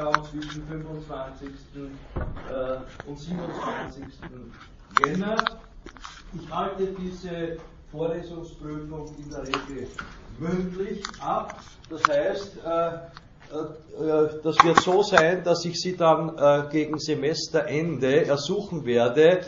Zeitraum 0.00 0.24
zwischen 0.24 0.66
25. 0.66 1.48
Äh, 1.76 3.08
und 3.08 3.18
27. 3.18 4.04
Jänner. 5.04 5.36
Ich 6.34 6.50
halte 6.50 6.88
diese 6.98 7.56
Vorlesungsprüfung 7.90 9.14
in 9.18 9.30
der 9.30 9.42
Regel 9.42 9.88
mündlich 10.38 11.02
ab. 11.20 11.60
Das 11.88 12.02
heißt, 12.08 12.58
äh, 12.64 12.88
äh, 12.88 14.28
das 14.42 14.56
wird 14.64 14.80
so 14.80 15.02
sein, 15.02 15.42
dass 15.44 15.64
ich 15.64 15.80
Sie 15.80 15.96
dann 15.96 16.68
gegen 16.70 16.98
Semesterende 16.98 18.26
ersuchen 18.26 18.84
werde, 18.84 19.40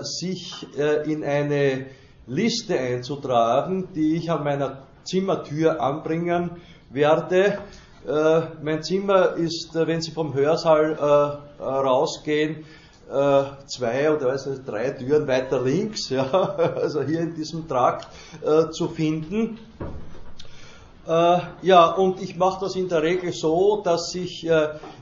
sich 0.00 0.66
in 1.04 1.24
eine 1.24 1.86
Liste 2.26 2.78
einzutragen, 2.78 3.88
die 3.94 4.16
ich 4.16 4.30
an 4.30 4.44
meiner 4.44 4.86
Zimmertür 5.04 5.80
anbringen 5.80 6.52
werde. 6.90 7.58
Äh, 8.06 8.42
mein 8.62 8.82
Zimmer 8.82 9.34
ist, 9.34 9.74
äh, 9.74 9.86
wenn 9.86 10.00
Sie 10.00 10.12
vom 10.12 10.32
Hörsaal 10.34 11.40
äh, 11.60 11.62
rausgehen, 11.62 12.64
zwei 13.66 14.14
oder 14.14 14.28
also 14.32 14.54
drei 14.66 14.90
Türen 14.90 15.26
weiter 15.26 15.62
links, 15.62 16.10
ja, 16.10 16.30
also 16.30 17.02
hier 17.02 17.20
in 17.20 17.34
diesem 17.34 17.66
Trakt 17.66 18.06
zu 18.72 18.88
finden. 18.88 19.58
ja, 21.06 21.90
und 21.92 22.20
ich 22.20 22.36
mache 22.36 22.66
das 22.66 22.76
in 22.76 22.90
der 22.90 23.02
Regel 23.02 23.32
so, 23.32 23.80
dass 23.82 24.14
ich 24.14 24.46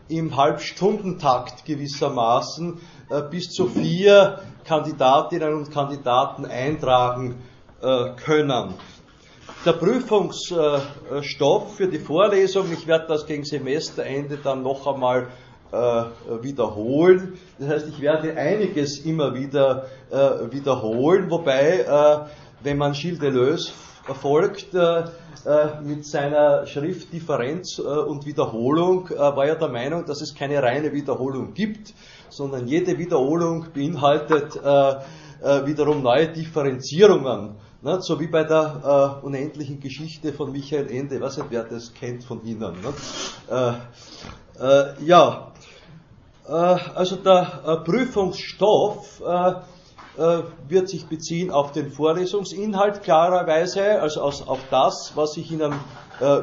im 0.07 0.37
Halbstundentakt 0.37 1.65
gewissermaßen 1.65 2.79
bis 3.33 3.51
zu 3.51 3.66
vier 3.66 4.38
Kandidatinnen 4.65 5.52
und 5.55 5.73
Kandidaten 5.73 6.47
eintragen 6.47 7.43
können 8.24 8.74
der 9.66 9.73
Prüfungsstoff 9.73 11.77
für 11.77 11.88
die 11.88 11.98
Vorlesung, 11.98 12.73
ich 12.73 12.87
werde 12.87 13.09
das 13.09 13.27
gegen 13.27 13.45
Semesterende 13.45 14.38
dann 14.43 14.62
noch 14.62 14.87
einmal 14.87 15.27
äh, 15.73 16.05
wiederholen. 16.43 17.37
Das 17.59 17.69
heißt, 17.69 17.88
ich 17.88 18.01
werde 18.01 18.37
einiges 18.37 19.01
immer 19.01 19.35
wieder 19.35 19.87
äh, 20.10 20.52
wiederholen, 20.52 21.29
wobei, 21.29 21.80
äh, 21.80 22.18
wenn 22.63 22.79
man 22.79 22.93
Gilles 22.93 23.18
Deleuze 23.18 23.73
folgt, 24.23 24.68
mit 25.82 26.07
seiner 26.07 26.65
Schrift 26.66 27.13
Differenz 27.13 27.80
und 27.80 28.24
Wiederholung 28.24 29.10
war 29.10 29.46
er 29.46 29.57
der 29.57 29.69
Meinung, 29.69 30.04
dass 30.07 30.21
es 30.21 30.32
keine 30.32 30.63
reine 30.63 30.93
Wiederholung 30.93 31.54
gibt, 31.54 31.93
sondern 32.29 32.69
jede 32.69 32.98
Wiederholung 32.98 33.66
beinhaltet 33.74 34.60
wiederum 35.42 36.02
neue 36.02 36.29
Differenzierungen 36.29 37.56
Ne? 37.87 38.02
So 38.02 38.18
wie 38.18 38.26
bei 38.26 38.42
der 38.42 39.20
äh, 39.23 39.24
unendlichen 39.24 39.79
Geschichte 39.79 40.32
von 40.32 40.51
Michael 40.51 40.90
Ende. 40.90 41.16
Ich 41.16 41.20
weiß 41.20 41.37
nicht, 41.38 41.51
wer 41.51 41.62
das 41.62 41.95
kennt 41.95 42.24
von 42.24 42.45
Ihnen. 42.45 42.74
Ne? 42.82 43.79
Äh, 44.59 44.64
äh, 44.64 45.04
ja, 45.04 45.52
äh, 46.48 46.52
also 46.52 47.14
der 47.14 47.62
äh, 47.64 47.76
Prüfungsstoff 47.84 49.20
äh, 49.20 49.52
wird 50.66 50.88
sich 50.88 51.07
beziehen 51.07 51.51
auf 51.51 51.73
den 51.73 51.92
Vorlesungsinhalt 51.92 53.02
klarerweise, 53.02 54.01
also 54.01 54.23
auf 54.23 54.60
das, 54.70 55.12
was 55.14 55.37
ich 55.37 55.52
Ihnen 55.52 55.74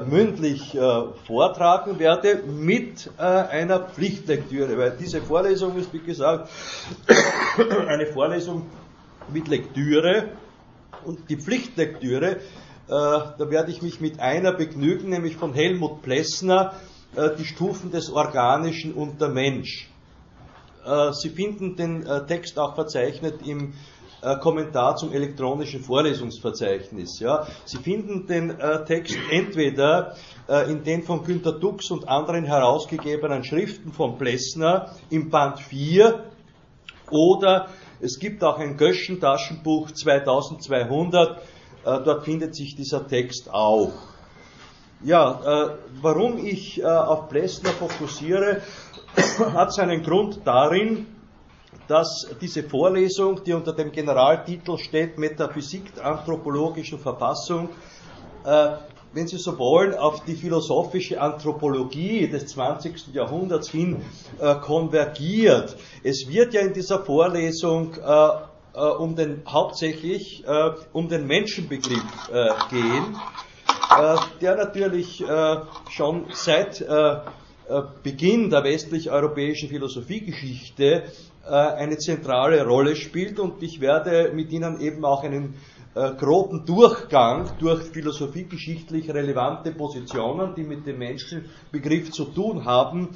mündlich 0.06 0.78
vortragen 1.26 1.98
werde, 1.98 2.44
mit 2.46 3.10
einer 3.18 3.80
Pflichtlektüre, 3.80 4.78
weil 4.78 4.96
diese 5.00 5.20
Vorlesung 5.22 5.76
ist, 5.76 5.92
wie 5.92 6.02
gesagt, 6.02 6.52
eine 7.88 8.06
Vorlesung 8.06 8.68
mit 9.32 9.48
Lektüre 9.48 10.30
und 11.06 11.30
die 11.30 11.38
Pflichtlektüre, 11.38 12.38
äh, 12.88 12.90
da 12.90 13.50
werde 13.50 13.72
ich 13.72 13.82
mich 13.82 14.02
mit 14.02 14.20
einer 14.20 14.52
begnügen, 14.52 15.10
nämlich 15.10 15.38
von 15.38 15.54
Helmut 15.54 16.02
Plessner, 16.02 16.74
äh, 17.16 17.30
die 17.38 17.46
Stufen 17.46 17.92
des 17.92 18.12
Organischen 18.12 18.94
und 18.94 19.22
der 19.22 19.30
Mensch. 19.30 19.90
Äh, 20.86 21.14
Sie 21.14 21.30
finden 21.30 21.76
den 21.76 22.06
Text 22.28 22.60
auch 22.60 22.76
verzeichnet 22.76 23.46
im 23.46 23.74
Kommentar 24.40 24.96
zum 24.96 25.12
elektronischen 25.12 25.84
Vorlesungsverzeichnis. 25.84 27.20
Ja. 27.20 27.46
Sie 27.66 27.76
finden 27.76 28.26
den 28.26 28.58
Text 28.86 29.18
entweder 29.30 30.16
in 30.70 30.82
den 30.86 31.04
von 31.04 31.26
Günter 31.26 31.52
Dux 31.52 31.92
und 31.92 32.08
anderen 32.08 32.46
herausgegebenen 32.46 33.44
Schriften 33.44 33.92
von 33.92 34.18
Plessner 34.18 34.96
im 35.10 35.30
Band 35.30 35.60
4 35.60 36.24
oder 37.12 37.68
es 38.04 38.20
gibt 38.20 38.44
auch 38.44 38.60
ein 38.60 38.76
Göschen-Taschenbuch 38.76 39.92
2200, 39.92 41.38
äh, 41.38 41.42
dort 41.84 42.26
findet 42.26 42.54
sich 42.54 42.76
dieser 42.76 43.08
Text 43.08 43.50
auch. 43.50 43.94
Ja, 45.02 45.40
äh, 45.46 45.78
warum 46.02 46.46
ich 46.46 46.82
äh, 46.82 46.86
auf 46.86 47.30
Plessner 47.30 47.70
fokussiere, 47.70 48.62
hat 49.54 49.74
seinen 49.74 50.04
Grund 50.04 50.42
darin, 50.44 51.08
dass 51.88 52.28
diese 52.42 52.64
Vorlesung, 52.64 53.42
die 53.44 53.54
unter 53.54 53.74
dem 53.74 53.92
Generaltitel 53.92 54.78
steht 54.78 55.18
Metaphysik 55.18 55.96
der 55.96 56.06
anthropologischen 56.06 57.00
Verfassung, 57.00 57.70
wenn 59.14 59.28
Sie 59.28 59.38
so 59.38 59.58
wollen, 59.60 59.94
auf 59.94 60.26
die 60.26 60.36
philosophische 60.36 61.22
Anthropologie 61.22 62.28
des 62.28 62.48
20. 62.48 63.14
Jahrhunderts 63.14 63.70
hin 63.70 64.02
äh, 64.40 64.56
konvergiert. 64.56 65.76
Es 66.04 66.28
wird 66.28 66.54
ja 66.54 66.62
in 66.62 66.74
dieser 66.74 67.04
Vorlesung 67.04 67.94
äh, 67.96 68.30
äh, 68.76 68.80
um 68.80 69.16
den, 69.16 69.44
hauptsächlich 69.48 70.44
äh, 70.48 70.72
um 70.94 71.08
den 71.08 71.28
Menschenbegriff 71.28 72.30
äh, 72.32 72.50
gehen, 72.72 73.16
äh, 74.00 74.16
der 74.42 74.56
natürlich 74.56 75.24
schon 75.90 76.26
seit 76.34 76.84
Beginn 78.04 78.50
der 78.50 78.64
westlich-europäischen 78.66 79.70
Philosophiegeschichte 79.70 81.04
eine 81.46 81.98
zentrale 81.98 82.66
Rolle 82.66 82.96
spielt 82.96 83.40
und 83.40 83.64
ich 83.64 83.80
werde 83.80 84.32
mit 84.34 84.52
Ihnen 84.52 84.82
eben 84.82 85.06
auch 85.06 85.24
einen 85.24 85.54
äh, 85.54 85.58
groben 85.94 86.66
Durchgang 86.66 87.52
durch 87.60 87.84
philosophiegeschichtlich 87.84 89.10
relevante 89.14 89.72
Positionen, 89.72 90.56
die 90.56 90.64
mit 90.64 90.88
dem 90.88 90.98
Menschenbegriff 90.98 92.12
zu 92.12 92.26
tun 92.26 92.66
haben, 92.66 93.10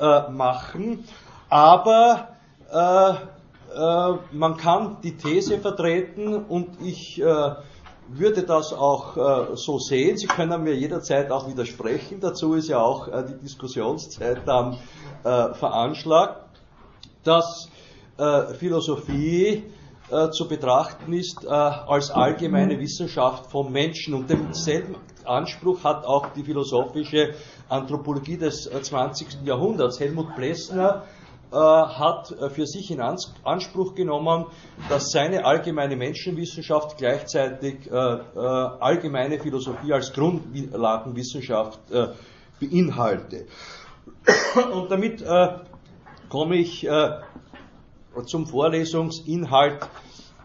äh, 0.00 0.30
machen. 0.30 1.04
Aber 1.48 2.28
äh, 2.72 3.10
äh 3.10 4.18
man 4.32 4.56
kann 4.56 4.96
die 5.02 5.16
These 5.16 5.58
vertreten 5.58 6.34
und 6.34 6.80
ich 6.82 7.20
äh, 7.20 7.54
würde 8.08 8.42
das 8.42 8.72
auch 8.72 9.16
äh, 9.16 9.56
so 9.56 9.78
sehen. 9.78 10.16
Sie 10.16 10.26
können 10.26 10.62
mir 10.62 10.74
jederzeit 10.74 11.30
auch 11.30 11.48
widersprechen. 11.48 12.18
Dazu 12.20 12.54
ist 12.54 12.68
ja 12.68 12.78
auch 12.78 13.08
die 13.24 13.38
Diskussionszeit 13.38 14.42
dann 14.46 14.76
veranschlagt, 15.22 16.60
dass 17.22 17.70
Philosophie 18.58 19.64
äh, 20.14 20.30
zu 20.30 20.46
betrachten 20.46 21.12
ist 21.12 21.44
äh, 21.44 21.48
als 21.48 22.10
allgemeine 22.10 22.78
Wissenschaft 22.78 23.50
vom 23.50 23.72
Menschen. 23.72 24.14
Und 24.14 24.30
denselben 24.30 24.96
Anspruch 25.24 25.82
hat 25.82 26.04
auch 26.04 26.28
die 26.36 26.44
philosophische 26.44 27.34
Anthropologie 27.68 28.36
des 28.36 28.66
äh, 28.66 28.80
20. 28.80 29.42
Jahrhunderts. 29.44 29.98
Helmut 29.98 30.36
Plessner 30.36 31.02
äh, 31.50 31.56
hat 31.56 32.32
äh, 32.32 32.50
für 32.50 32.66
sich 32.66 32.90
in 32.90 33.00
Anspruch 33.00 33.94
genommen, 33.94 34.46
dass 34.88 35.10
seine 35.10 35.44
allgemeine 35.44 35.96
Menschenwissenschaft 35.96 36.98
gleichzeitig 36.98 37.90
äh, 37.90 37.94
allgemeine 37.94 39.38
Philosophie 39.38 39.92
als 39.92 40.12
Grundlagenwissenschaft 40.12 41.80
beinhalte. 42.60 43.46
Und 44.72 44.90
damit 44.90 45.24
komme 46.28 46.56
ich 46.56 46.88
zum 48.26 48.46
Vorlesungsinhalt 48.46 49.78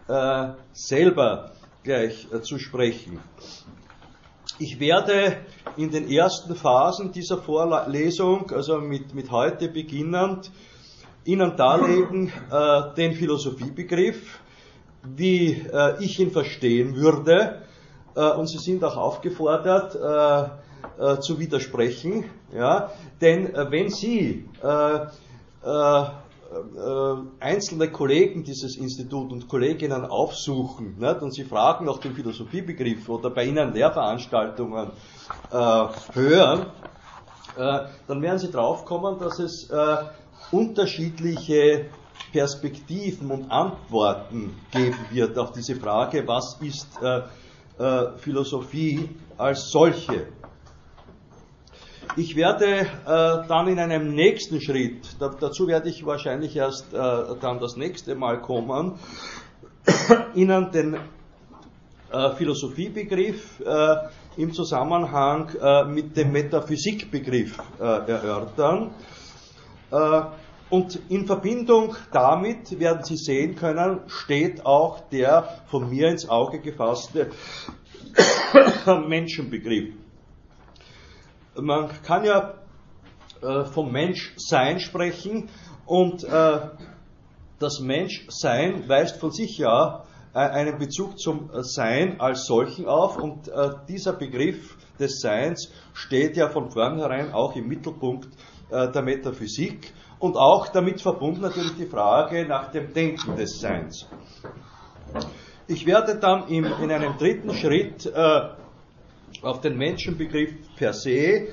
äh, 0.08 0.48
selber 0.72 1.52
gleich 1.82 2.26
äh, 2.32 2.40
zu 2.42 2.58
sprechen. 2.58 3.20
Ich 4.58 4.78
werde 4.78 5.38
in 5.76 5.90
den 5.90 6.10
ersten 6.10 6.54
Phasen 6.54 7.12
dieser 7.12 7.38
Vorlesung, 7.38 8.50
also 8.50 8.78
mit, 8.78 9.14
mit 9.14 9.30
heute 9.30 9.68
beginnend, 9.68 10.50
Ihnen 11.24 11.56
darlegen 11.56 12.32
äh, 12.50 12.94
den 12.96 13.14
Philosophiebegriff, 13.14 14.40
wie 15.02 15.52
äh, 15.52 16.02
ich 16.02 16.18
ihn 16.18 16.30
verstehen 16.30 16.96
würde, 16.96 17.62
äh, 18.14 18.32
und 18.32 18.48
Sie 18.48 18.58
sind 18.58 18.84
auch 18.84 18.96
aufgefordert, 18.96 19.94
äh, 19.94 21.20
zu 21.20 21.38
widersprechen, 21.38 22.24
ja, 22.54 22.90
denn 23.20 23.52
wenn 23.70 23.90
Sie 23.90 24.46
äh, 24.62 25.06
einzelne 27.38 27.90
Kollegen 27.90 28.42
dieses 28.42 28.76
Institut 28.76 29.30
und 29.30 29.48
Kolleginnen 29.48 30.04
aufsuchen 30.04 30.98
nicht, 30.98 31.22
und 31.22 31.32
sie 31.32 31.44
fragen 31.44 31.84
nach 31.84 31.98
dem 31.98 32.14
Philosophiebegriff 32.14 33.08
oder 33.08 33.30
bei 33.30 33.44
ihnen 33.44 33.72
Lehrveranstaltungen 33.72 34.90
äh, 35.50 35.86
hören, 36.12 36.66
äh, 37.56 37.80
dann 38.06 38.22
werden 38.22 38.38
sie 38.38 38.50
draufkommen, 38.50 39.18
dass 39.18 39.38
es 39.38 39.70
äh, 39.70 39.96
unterschiedliche 40.50 41.86
Perspektiven 42.32 43.30
und 43.30 43.50
Antworten 43.50 44.56
geben 44.70 44.98
wird 45.10 45.38
auf 45.38 45.52
diese 45.52 45.76
Frage, 45.76 46.26
was 46.26 46.58
ist 46.60 46.88
äh, 47.02 47.22
äh, 47.78 48.18
Philosophie 48.18 49.08
als 49.36 49.70
solche. 49.70 50.26
Ich 52.16 52.34
werde 52.34 52.66
äh, 52.66 52.86
dann 53.46 53.68
in 53.68 53.78
einem 53.78 54.14
nächsten 54.14 54.60
Schritt, 54.60 55.16
da, 55.20 55.28
dazu 55.28 55.68
werde 55.68 55.88
ich 55.88 56.04
wahrscheinlich 56.04 56.56
erst 56.56 56.92
äh, 56.92 56.96
dann 57.40 57.60
das 57.60 57.76
nächste 57.76 58.16
Mal 58.16 58.40
kommen, 58.40 58.94
Ihnen 60.34 60.72
den 60.72 60.94
äh, 62.10 62.30
Philosophiebegriff 62.30 63.60
äh, 63.60 63.96
im 64.36 64.52
Zusammenhang 64.52 65.50
äh, 65.60 65.84
mit 65.84 66.16
dem 66.16 66.32
Metaphysikbegriff 66.32 67.58
äh, 67.78 67.84
erörtern. 67.84 68.90
Und 70.70 71.00
in 71.08 71.26
Verbindung 71.26 71.96
damit 72.12 72.78
werden 72.78 73.02
Sie 73.02 73.16
sehen 73.16 73.56
können, 73.56 74.02
steht 74.06 74.64
auch 74.64 75.00
der 75.10 75.62
von 75.66 75.90
mir 75.90 76.08
ins 76.08 76.28
Auge 76.28 76.60
gefasste 76.60 77.32
Menschenbegriff. 79.08 79.94
Man 81.60 81.90
kann 82.02 82.24
ja 82.24 82.54
äh, 83.42 83.64
vom 83.64 83.92
Menschsein 83.92 84.80
sprechen 84.80 85.48
und 85.86 86.24
äh, 86.24 86.60
das 87.58 87.80
Menschsein 87.80 88.88
weist 88.88 89.18
von 89.18 89.30
sich 89.30 89.58
ja 89.58 90.04
äh, 90.34 90.38
einen 90.38 90.78
Bezug 90.78 91.18
zum 91.18 91.50
Sein 91.62 92.20
als 92.20 92.46
solchen 92.46 92.86
auf 92.86 93.18
und 93.18 93.48
äh, 93.48 93.70
dieser 93.88 94.12
Begriff 94.12 94.76
des 94.98 95.20
Seins 95.20 95.70
steht 95.92 96.36
ja 96.36 96.48
von 96.48 96.70
vornherein 96.70 97.32
auch 97.32 97.56
im 97.56 97.66
Mittelpunkt 97.66 98.28
äh, 98.70 98.90
der 98.90 99.02
Metaphysik 99.02 99.92
und 100.18 100.36
auch 100.36 100.68
damit 100.68 101.00
verbunden 101.00 101.40
natürlich 101.40 101.76
die 101.76 101.86
Frage 101.86 102.46
nach 102.46 102.70
dem 102.70 102.92
Denken 102.92 103.36
des 103.36 103.58
Seins. 103.58 104.06
Ich 105.66 105.86
werde 105.86 106.16
dann 106.18 106.48
im, 106.48 106.64
in 106.64 106.90
einem 106.90 107.16
dritten 107.16 107.54
Schritt 107.54 108.06
äh, 108.06 108.40
auf 109.42 109.60
den 109.60 109.76
Menschenbegriff 109.76 110.52
per 110.76 110.92
se 110.92 111.48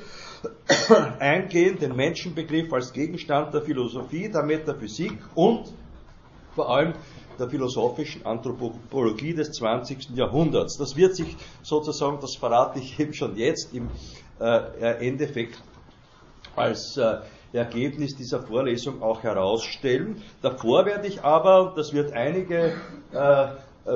eingehen, 1.19 1.79
den 1.79 1.95
Menschenbegriff 1.95 2.71
als 2.71 2.93
Gegenstand 2.93 3.53
der 3.53 3.61
Philosophie, 3.61 4.29
der 4.29 4.43
Metaphysik 4.43 5.17
und 5.35 5.73
vor 6.55 6.69
allem 6.69 6.93
der 7.39 7.49
philosophischen 7.49 8.25
Anthropologie 8.25 9.33
des 9.33 9.51
20. 9.51 10.15
Jahrhunderts. 10.15 10.77
Das 10.77 10.95
wird 10.95 11.15
sich 11.15 11.35
sozusagen, 11.61 12.19
das 12.19 12.35
verrate 12.35 12.79
ich 12.79 12.99
eben 12.99 13.13
schon 13.13 13.35
jetzt, 13.37 13.73
im 13.73 13.89
äh, 14.39 15.07
Endeffekt 15.07 15.61
als 16.55 16.97
äh, 16.97 17.19
Ergebnis 17.53 18.15
dieser 18.15 18.41
Vorlesung 18.41 19.01
auch 19.01 19.23
herausstellen. 19.23 20.21
Davor 20.41 20.85
werde 20.85 21.07
ich 21.07 21.23
aber, 21.23 21.73
das 21.75 21.93
wird 21.93 22.11
einige 22.13 22.73
äh, 23.11 23.47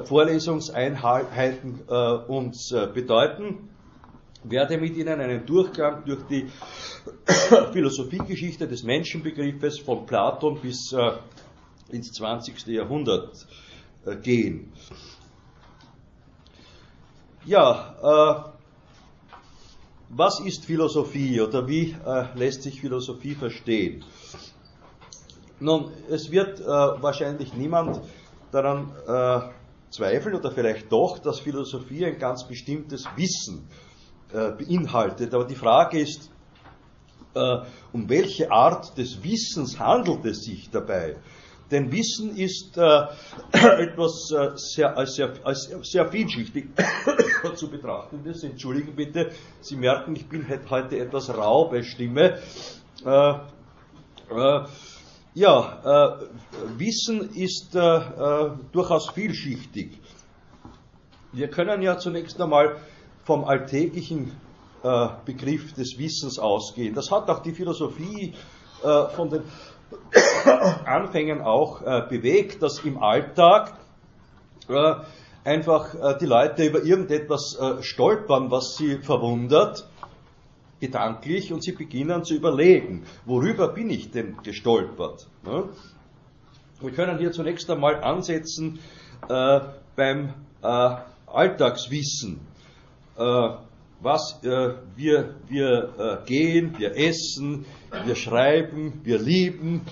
Vorlesungseinheiten 0.06 1.82
äh, 1.90 1.94
uns 1.94 2.72
äh, 2.72 2.88
bedeuten, 2.94 3.71
werde 4.44 4.78
mit 4.78 4.96
Ihnen 4.96 5.20
einen 5.20 5.46
Durchgang 5.46 6.04
durch 6.06 6.24
die 6.24 6.48
Philosophiegeschichte 7.74 8.68
des 8.68 8.84
Menschenbegriffes 8.84 9.80
von 9.80 10.06
Platon 10.06 10.60
bis 10.62 10.92
äh, 10.94 11.12
ins 11.90 12.12
20. 12.14 12.68
Jahrhundert 12.68 13.46
äh, 14.06 14.16
gehen. 14.16 14.72
Ja, 17.46 17.96
äh, 18.02 18.52
was 20.10 20.40
ist 20.42 20.66
Philosophie 20.66 21.40
oder 21.42 21.68
wie 21.68 21.96
äh, 22.06 22.26
lässt 22.36 22.64
sich 22.64 22.82
Philosophie 22.82 23.36
verstehen? 23.36 24.04
Nun, 25.60 25.92
es 26.10 26.32
wird 26.32 26.60
äh, 26.60 26.64
wahrscheinlich 26.66 27.54
niemand 27.54 28.02
daran 28.52 28.92
äh, 29.08 29.50
zweifeln 29.92 30.36
oder 30.36 30.52
vielleicht 30.52 30.92
doch, 30.92 31.20
dass 31.20 31.40
Philosophie 31.40 32.06
ein 32.06 32.18
ganz 32.18 32.48
bestimmtes 32.48 33.06
Wissen 33.16 33.70
äh, 34.34 34.52
beinhaltet. 34.52 35.34
Aber 35.34 35.46
die 35.46 35.56
Frage 35.56 36.00
ist, 36.00 36.32
äh, 37.34 37.58
um 37.94 38.10
welche 38.10 38.52
Art 38.52 38.98
des 38.98 39.24
Wissens 39.24 39.80
handelt 39.80 40.26
es 40.26 40.44
sich 40.44 40.70
dabei? 40.70 41.18
Denn 41.72 41.90
Wissen 41.92 42.36
ist 42.36 42.78
äh, 42.78 42.82
etwas 43.52 44.30
äh, 44.32 44.52
sehr, 44.56 44.98
als 44.98 45.16
sehr, 45.16 45.34
als 45.44 45.70
sehr 45.84 46.06
vielschichtig 46.12 46.68
zu 47.56 47.70
betrachten 47.70 48.26
ist. 48.26 48.44
Entschuldigen 48.44 48.94
bitte, 48.94 49.32
Sie 49.62 49.78
merken, 49.78 50.16
ich 50.16 50.28
bin 50.28 50.46
heute 50.70 51.00
etwas 51.00 51.30
rau 51.30 51.70
bei 51.70 51.82
Stimme. 51.82 52.40
Äh, 53.06 53.34
äh, 54.30 54.66
ja, 55.34 56.18
äh, 56.20 56.78
Wissen 56.78 57.30
ist 57.34 57.74
durchaus 57.74 59.10
vielschichtig. 59.12 59.98
Wir 61.32 61.50
können 61.50 61.82
ja 61.82 61.98
zunächst 61.98 62.40
einmal 62.42 62.76
vom 63.24 63.44
alltäglichen 63.44 64.32
Begriff 65.26 65.74
des 65.74 66.00
Wissens 66.00 66.40
ausgehen. 66.40 66.96
Das 66.96 67.12
hat 67.12 67.30
auch 67.30 67.44
die 67.44 67.52
Philosophie 67.52 68.34
von 69.16 69.30
den 69.30 69.44
Anfängen 70.86 71.42
auch 71.42 71.82
äh, 71.82 72.06
bewegt, 72.08 72.62
dass 72.62 72.80
im 72.80 73.02
Alltag 73.02 73.74
äh, 74.68 74.96
einfach 75.44 75.94
äh, 75.96 76.18
die 76.20 76.26
Leute 76.26 76.66
über 76.66 76.84
irgendetwas 76.84 77.58
äh, 77.60 77.82
stolpern, 77.82 78.52
was 78.52 78.76
sie 78.78 79.00
verwundert, 79.00 79.88
gedanklich, 80.80 81.54
und 81.54 81.64
sie 81.64 81.74
beginnen 81.74 82.24
zu 82.24 82.36
überlegen, 82.36 83.04
worüber 83.26 83.70
bin 83.70 83.90
ich 83.90 84.12
denn 84.12 84.38
gestolpert? 84.44 85.28
Ne? 85.44 85.70
Wir 86.80 86.92
können 86.92 87.20
hier 87.20 87.32
zunächst 87.32 87.70
einmal 87.70 88.04
ansetzen 88.04 88.80
äh, 89.30 89.60
beim 89.96 90.34
äh, 90.64 90.96
Alltagswissen 91.28 92.40
was 94.02 94.40
äh, 94.44 94.74
wir, 94.96 95.36
wir 95.48 95.94
äh, 95.98 96.26
gehen, 96.26 96.76
wir 96.78 96.98
essen, 96.98 97.66
wir 98.06 98.16
schreiben, 98.16 99.02
wir 99.04 99.20
lieben, 99.20 99.86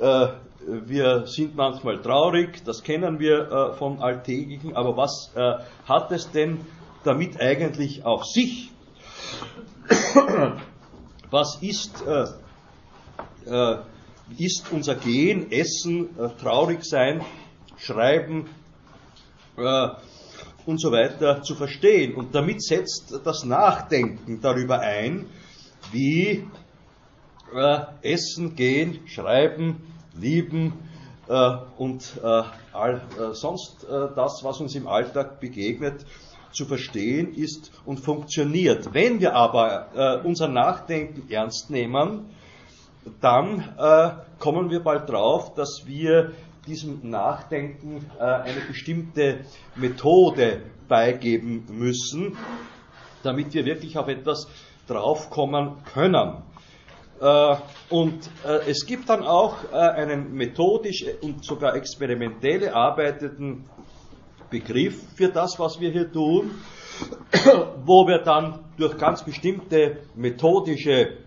äh, 0.00 0.28
wir 0.66 1.26
sind 1.26 1.54
manchmal 1.56 2.00
traurig, 2.02 2.64
das 2.64 2.82
kennen 2.82 3.18
wir 3.20 3.50
äh, 3.50 3.72
vom 3.74 4.02
Alltäglichen, 4.02 4.76
aber 4.76 4.96
was 4.96 5.30
äh, 5.34 5.58
hat 5.86 6.10
es 6.12 6.30
denn 6.30 6.60
damit 7.04 7.40
eigentlich 7.40 8.04
auf 8.04 8.24
sich? 8.24 8.70
Was 11.30 11.62
ist, 11.62 12.04
äh, 12.06 12.26
ist 14.36 14.70
unser 14.70 14.96
Gehen, 14.96 15.50
Essen, 15.50 16.10
traurig 16.38 16.84
sein, 16.84 17.24
Schreiben, 17.78 18.50
und 20.66 20.80
so 20.80 20.92
weiter 20.92 21.42
zu 21.42 21.54
verstehen. 21.54 22.14
Und 22.14 22.34
damit 22.34 22.62
setzt 22.62 23.20
das 23.24 23.44
Nachdenken 23.44 24.40
darüber 24.40 24.80
ein, 24.80 25.26
wie 25.90 26.46
äh, 27.54 27.78
Essen, 28.02 28.54
Gehen, 28.54 29.00
Schreiben, 29.06 29.82
Lieben 30.18 30.74
äh, 31.28 31.56
und 31.78 32.20
äh, 32.22 32.42
all, 32.72 33.02
äh, 33.18 33.34
sonst 33.34 33.84
äh, 33.84 34.08
das, 34.14 34.42
was 34.44 34.60
uns 34.60 34.74
im 34.74 34.86
Alltag 34.86 35.40
begegnet, 35.40 36.04
zu 36.52 36.66
verstehen 36.66 37.34
ist 37.34 37.72
und 37.86 38.00
funktioniert. 38.00 38.92
Wenn 38.92 39.20
wir 39.20 39.34
aber 39.34 39.88
äh, 39.94 40.26
unser 40.26 40.48
Nachdenken 40.48 41.30
ernst 41.30 41.70
nehmen, 41.70 42.26
dann 43.20 43.74
kommen 44.38 44.70
wir 44.70 44.78
bald 44.78 45.08
drauf, 45.08 45.54
dass 45.54 45.86
wir 45.86 46.34
diesem 46.66 47.10
Nachdenken 47.10 48.06
äh, 48.18 48.22
eine 48.22 48.60
bestimmte 48.60 49.40
Methode 49.74 50.62
beigeben 50.88 51.64
müssen, 51.70 52.36
damit 53.22 53.52
wir 53.54 53.64
wirklich 53.64 53.98
auf 53.98 54.08
etwas 54.08 54.46
draufkommen 54.86 55.82
können. 55.92 56.42
Äh, 57.20 57.56
und 57.90 58.30
äh, 58.44 58.70
es 58.70 58.86
gibt 58.86 59.08
dann 59.08 59.22
auch 59.22 59.72
einen 59.72 60.34
methodisch 60.34 61.04
und 61.20 61.44
sogar 61.44 61.74
experimentell 61.74 62.62
erarbeiteten 62.62 63.64
Begriff 64.50 65.02
für 65.16 65.28
das, 65.28 65.58
was 65.58 65.80
wir 65.80 65.90
hier 65.90 66.12
tun, 66.12 66.50
wo 67.84 68.06
wir 68.06 68.18
dann 68.18 68.60
durch 68.76 68.96
ganz 68.98 69.24
bestimmte 69.24 69.98
methodische 70.14 71.18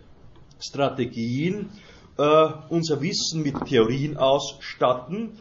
Strategien 0.60 1.72
äh, 2.18 2.48
unser 2.70 3.02
Wissen 3.02 3.44
mit 3.44 3.56
Theorien 3.66 4.18
ausstatten 4.18 5.38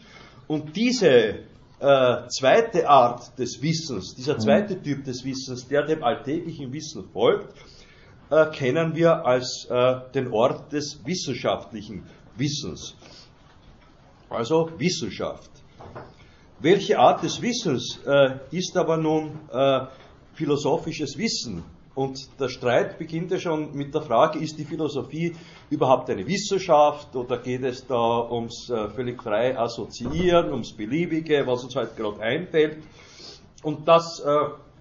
und 0.47 0.75
diese 0.75 1.39
äh, 1.79 2.27
zweite 2.29 2.89
Art 2.89 3.37
des 3.37 3.61
Wissens, 3.61 4.15
dieser 4.15 4.37
zweite 4.37 4.81
Typ 4.81 5.03
des 5.03 5.23
Wissens, 5.25 5.67
der 5.67 5.85
dem 5.85 6.03
alltäglichen 6.03 6.71
Wissen 6.73 7.09
folgt, 7.11 7.53
äh, 8.29 8.45
kennen 8.47 8.95
wir 8.95 9.25
als 9.25 9.67
äh, 9.69 9.95
den 10.13 10.31
Ort 10.31 10.71
des 10.71 11.05
wissenschaftlichen 11.05 12.03
Wissens. 12.35 12.95
Also 14.29 14.71
Wissenschaft. 14.77 15.51
Welche 16.59 16.97
Art 16.97 17.23
des 17.23 17.41
Wissens 17.41 17.99
äh, 18.05 18.39
ist 18.51 18.75
aber 18.77 18.97
nun 18.97 19.39
äh, 19.51 19.81
philosophisches 20.33 21.17
Wissen? 21.17 21.63
Und 21.95 22.27
der 22.39 22.49
Streit 22.49 22.99
beginnt 22.99 23.31
ja 23.31 23.39
schon 23.39 23.73
mit 23.73 23.93
der 23.95 24.01
Frage, 24.01 24.39
ist 24.39 24.59
die 24.59 24.65
Philosophie 24.65 25.33
überhaupt 25.69 26.09
eine 26.09 26.27
Wissenschaft 26.27 27.15
oder 27.15 27.37
geht 27.37 27.63
es 27.63 27.87
da 27.87 28.29
ums 28.29 28.69
äh, 28.69 28.89
völlig 28.89 29.23
frei 29.23 29.57
Assoziieren, 29.57 30.51
ums 30.51 30.73
Beliebige, 30.73 31.47
was 31.47 31.63
uns 31.63 31.75
halt 31.75 31.95
gerade 31.95 32.19
einfällt. 32.19 32.83
Und 33.63 33.87
das 33.87 34.19
äh, 34.19 34.29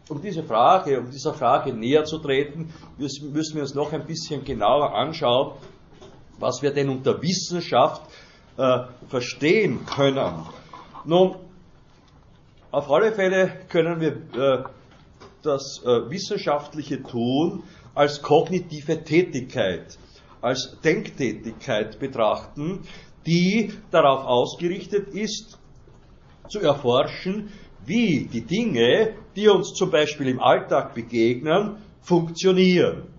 um 0.09 0.21
diese 0.21 0.43
Frage, 0.43 1.01
um 1.01 1.11
dieser 1.11 1.35
Frage 1.35 1.73
näher 1.73 2.05
zu 2.05 2.19
treten, 2.19 2.73
müssen, 2.99 3.33
wir 3.55 3.63
uns 3.63 3.75
noch 3.75 3.93
ein 3.93 4.05
bisschen 4.07 4.45
genauer 4.45 4.95
anschauen, 4.95 5.53
was 6.39 6.63
wir 6.63 6.73
denn 6.73 6.89
unter 6.89 7.21
Wissenschaft 7.23 8.03
äh, 8.57 8.81
verstehen 9.09 9.87
können. 9.87 10.47
Nun, 11.05 11.37
auf 12.71 12.91
alle 12.91 13.13
Fälle 13.13 13.61
können 13.69 14.01
wir 14.01 14.71
das 15.45 15.83
äh, 15.85 16.11
wissenschaftliche 16.11 17.03
Tun 17.03 17.63
als 17.95 18.23
kognitive 18.23 19.05
Tätigkeit, 19.05 19.99
als 20.41 20.77
Denktätigkeit 20.83 21.99
betrachten, 21.99 22.81
die 23.27 23.73
darauf 23.91 24.25
ausgerichtet 24.25 25.09
ist, 25.09 25.59
zu 26.49 26.61
erforschen, 26.61 27.51
wie 27.87 28.27
die 28.27 28.43
Dinge, 28.43 29.15
die 29.37 29.49
uns 29.49 29.75
zum 29.75 29.91
Beispiel 29.91 30.29
im 30.29 30.41
Alltag 30.41 30.95
begegnen, 30.95 31.77
funktionieren. 32.01 33.15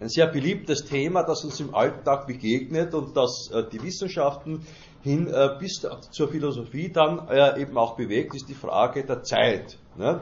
Ein 0.00 0.08
sehr 0.08 0.28
beliebtes 0.28 0.84
Thema, 0.84 1.24
das 1.24 1.44
uns 1.44 1.58
im 1.58 1.74
Alltag 1.74 2.26
begegnet 2.28 2.94
und 2.94 3.16
das 3.16 3.50
äh, 3.52 3.64
die 3.68 3.82
Wissenschaften 3.82 4.64
hin 5.02 5.26
äh, 5.26 5.56
bis 5.58 5.84
zur 6.10 6.28
Philosophie 6.28 6.90
dann 6.90 7.28
äh, 7.28 7.60
eben 7.60 7.76
auch 7.76 7.96
bewegt, 7.96 8.34
ist 8.34 8.48
die 8.48 8.54
Frage 8.54 9.04
der 9.04 9.22
Zeit. 9.22 9.76
Ne? 9.96 10.20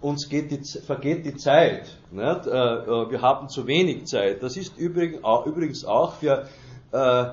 Uns 0.00 0.28
die, 0.28 0.60
vergeht 0.80 1.24
die 1.26 1.36
Zeit. 1.36 1.98
Nicht? 2.10 2.46
wir 2.46 3.22
haben 3.22 3.48
zu 3.48 3.66
wenig 3.66 4.06
Zeit. 4.06 4.42
Das 4.42 4.56
ist 4.56 4.78
übrigens 4.78 5.84
auch 5.84 6.14
für 6.14 6.46
äh, 6.94 7.26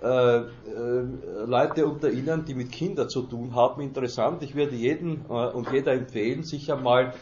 äh, 0.00 0.42
Leute 1.44 1.86
unter 1.86 2.08
Ihnen, 2.08 2.44
die 2.44 2.54
mit 2.54 2.70
Kindern 2.70 3.08
zu 3.08 3.22
tun 3.22 3.52
haben, 3.52 3.82
interessant. 3.82 4.44
Ich 4.44 4.54
würde 4.54 4.76
jeden 4.76 5.24
äh, 5.28 5.32
und 5.32 5.72
jeder 5.72 5.92
empfehlen, 5.92 6.44
sich 6.44 6.72
einmal 6.72 7.14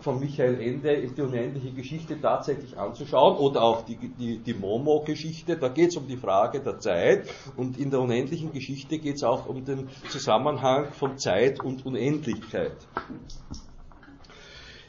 von 0.00 0.18
Michael 0.18 0.60
Ende 0.60 1.06
die 1.06 1.22
unendliche 1.22 1.70
Geschichte 1.70 2.20
tatsächlich 2.20 2.76
anzuschauen 2.76 3.36
oder 3.36 3.62
auch 3.62 3.84
die, 3.84 3.96
die, 3.96 4.38
die 4.38 4.54
Momo-Geschichte. 4.54 5.56
Da 5.56 5.68
geht 5.68 5.90
es 5.90 5.96
um 5.96 6.06
die 6.06 6.16
Frage 6.16 6.60
der 6.60 6.78
Zeit 6.78 7.28
und 7.56 7.78
in 7.78 7.90
der 7.90 8.00
unendlichen 8.00 8.52
Geschichte 8.52 8.98
geht 8.98 9.16
es 9.16 9.24
auch 9.24 9.46
um 9.46 9.64
den 9.64 9.88
Zusammenhang 10.08 10.92
von 10.92 11.18
Zeit 11.18 11.62
und 11.62 11.86
Unendlichkeit. 11.86 12.76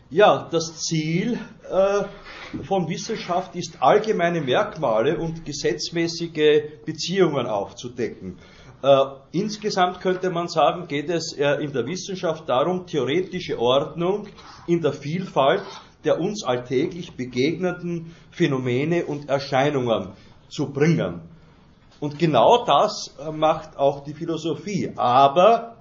Ja, 0.10 0.48
das 0.52 0.82
Ziel 0.82 1.40
äh, 1.70 2.04
von 2.64 2.88
Wissenschaft 2.88 3.56
ist, 3.56 3.82
allgemeine 3.82 4.40
Merkmale 4.40 5.18
und 5.18 5.44
gesetzmäßige 5.46 6.84
Beziehungen 6.86 7.48
aufzudecken. 7.48 8.38
Äh, 8.86 9.06
insgesamt 9.32 10.00
könnte 10.00 10.30
man 10.30 10.48
sagen, 10.48 10.88
geht 10.88 11.10
es 11.10 11.34
äh, 11.34 11.64
in 11.64 11.74
der 11.74 11.88
Wissenschaft 11.88 12.48
darum, 12.48 12.86
theoretische 12.86 13.60
Ordnung 13.60 14.28
in 14.68 14.82
der 14.82 14.94
Vielfalt 14.94 15.64
der 16.06 16.22
uns 16.22 16.44
alltäglich 16.44 17.18
begegnenden 17.18 18.16
Phänomene 18.30 19.06
und 19.06 19.28
Erscheinungen 19.28 20.10
zu 20.48 20.72
bringen. 20.72 21.22
Und 22.00 22.20
genau 22.20 22.64
das 22.64 23.16
äh, 23.20 23.32
macht 23.32 23.76
auch 23.78 24.04
die 24.04 24.14
Philosophie. 24.14 24.92
Aber 24.96 25.78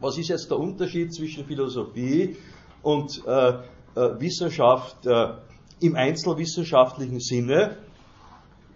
was 0.00 0.16
ist 0.16 0.28
jetzt 0.28 0.48
der 0.50 0.58
Unterschied 0.58 1.12
zwischen 1.12 1.44
Philosophie 1.44 2.36
und 2.82 3.20
äh, 3.26 3.48
äh, 3.94 4.20
Wissenschaft 4.20 5.06
äh, 5.06 5.34
im 5.80 5.96
einzelwissenschaftlichen 5.96 7.18
Sinne. 7.18 7.78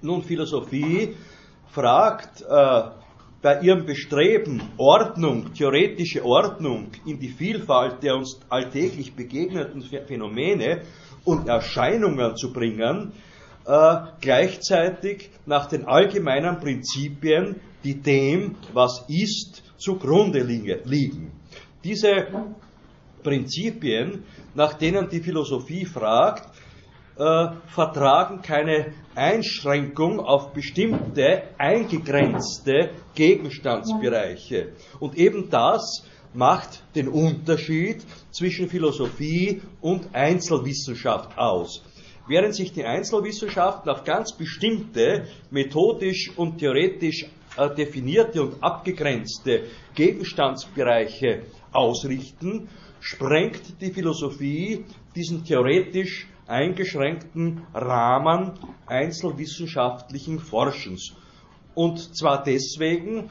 Nun, 0.02 0.22
Philosophie 0.22 1.14
fragt 1.68 2.44
bei 3.42 3.60
ihrem 3.60 3.84
Bestreben, 3.84 4.62
Ordnung, 4.76 5.52
theoretische 5.54 6.24
Ordnung 6.24 6.88
in 7.04 7.18
die 7.18 7.28
Vielfalt 7.28 8.02
der 8.02 8.16
uns 8.16 8.40
alltäglich 8.48 9.14
begegneten 9.14 9.82
Phänomene 9.82 10.82
und 11.24 11.48
Erscheinungen 11.48 12.36
zu 12.36 12.52
bringen, 12.52 13.12
äh, 13.66 13.96
gleichzeitig 14.20 15.30
nach 15.44 15.66
den 15.66 15.86
allgemeinen 15.86 16.58
Prinzipien, 16.58 17.56
die 17.84 18.00
dem, 18.00 18.56
was 18.72 19.04
ist, 19.08 19.62
zugrunde 19.76 20.40
liegen. 20.40 21.32
Diese 21.84 22.26
Prinzipien, 23.22 24.24
nach 24.54 24.74
denen 24.74 25.08
die 25.08 25.20
Philosophie 25.20 25.84
fragt, 25.84 26.48
äh, 27.18 27.48
vertragen 27.68 28.42
keine 28.42 28.92
Einschränkung 29.14 30.20
auf 30.20 30.52
bestimmte 30.52 31.44
eingegrenzte 31.56 32.90
Gegenstandsbereiche. 33.14 34.72
Und 35.00 35.16
eben 35.16 35.48
das 35.48 36.06
macht 36.34 36.82
den 36.94 37.08
Unterschied 37.08 38.04
zwischen 38.30 38.68
Philosophie 38.68 39.62
und 39.80 40.14
Einzelwissenschaft 40.14 41.38
aus. 41.38 41.82
Während 42.28 42.54
sich 42.54 42.72
die 42.72 42.84
Einzelwissenschaften 42.84 43.90
auf 43.90 44.04
ganz 44.04 44.32
bestimmte 44.32 45.26
methodisch 45.50 46.32
und 46.36 46.58
theoretisch 46.58 47.26
äh, 47.56 47.74
definierte 47.74 48.42
und 48.42 48.62
abgegrenzte 48.62 49.62
Gegenstandsbereiche 49.94 51.44
ausrichten, 51.72 52.68
sprengt 53.00 53.80
die 53.80 53.92
Philosophie 53.92 54.84
diesen 55.14 55.44
theoretisch 55.44 56.26
eingeschränkten 56.46 57.62
Rahmen 57.74 58.52
einzelwissenschaftlichen 58.86 60.38
Forschens. 60.38 61.12
Und 61.74 62.16
zwar 62.16 62.42
deswegen, 62.42 63.30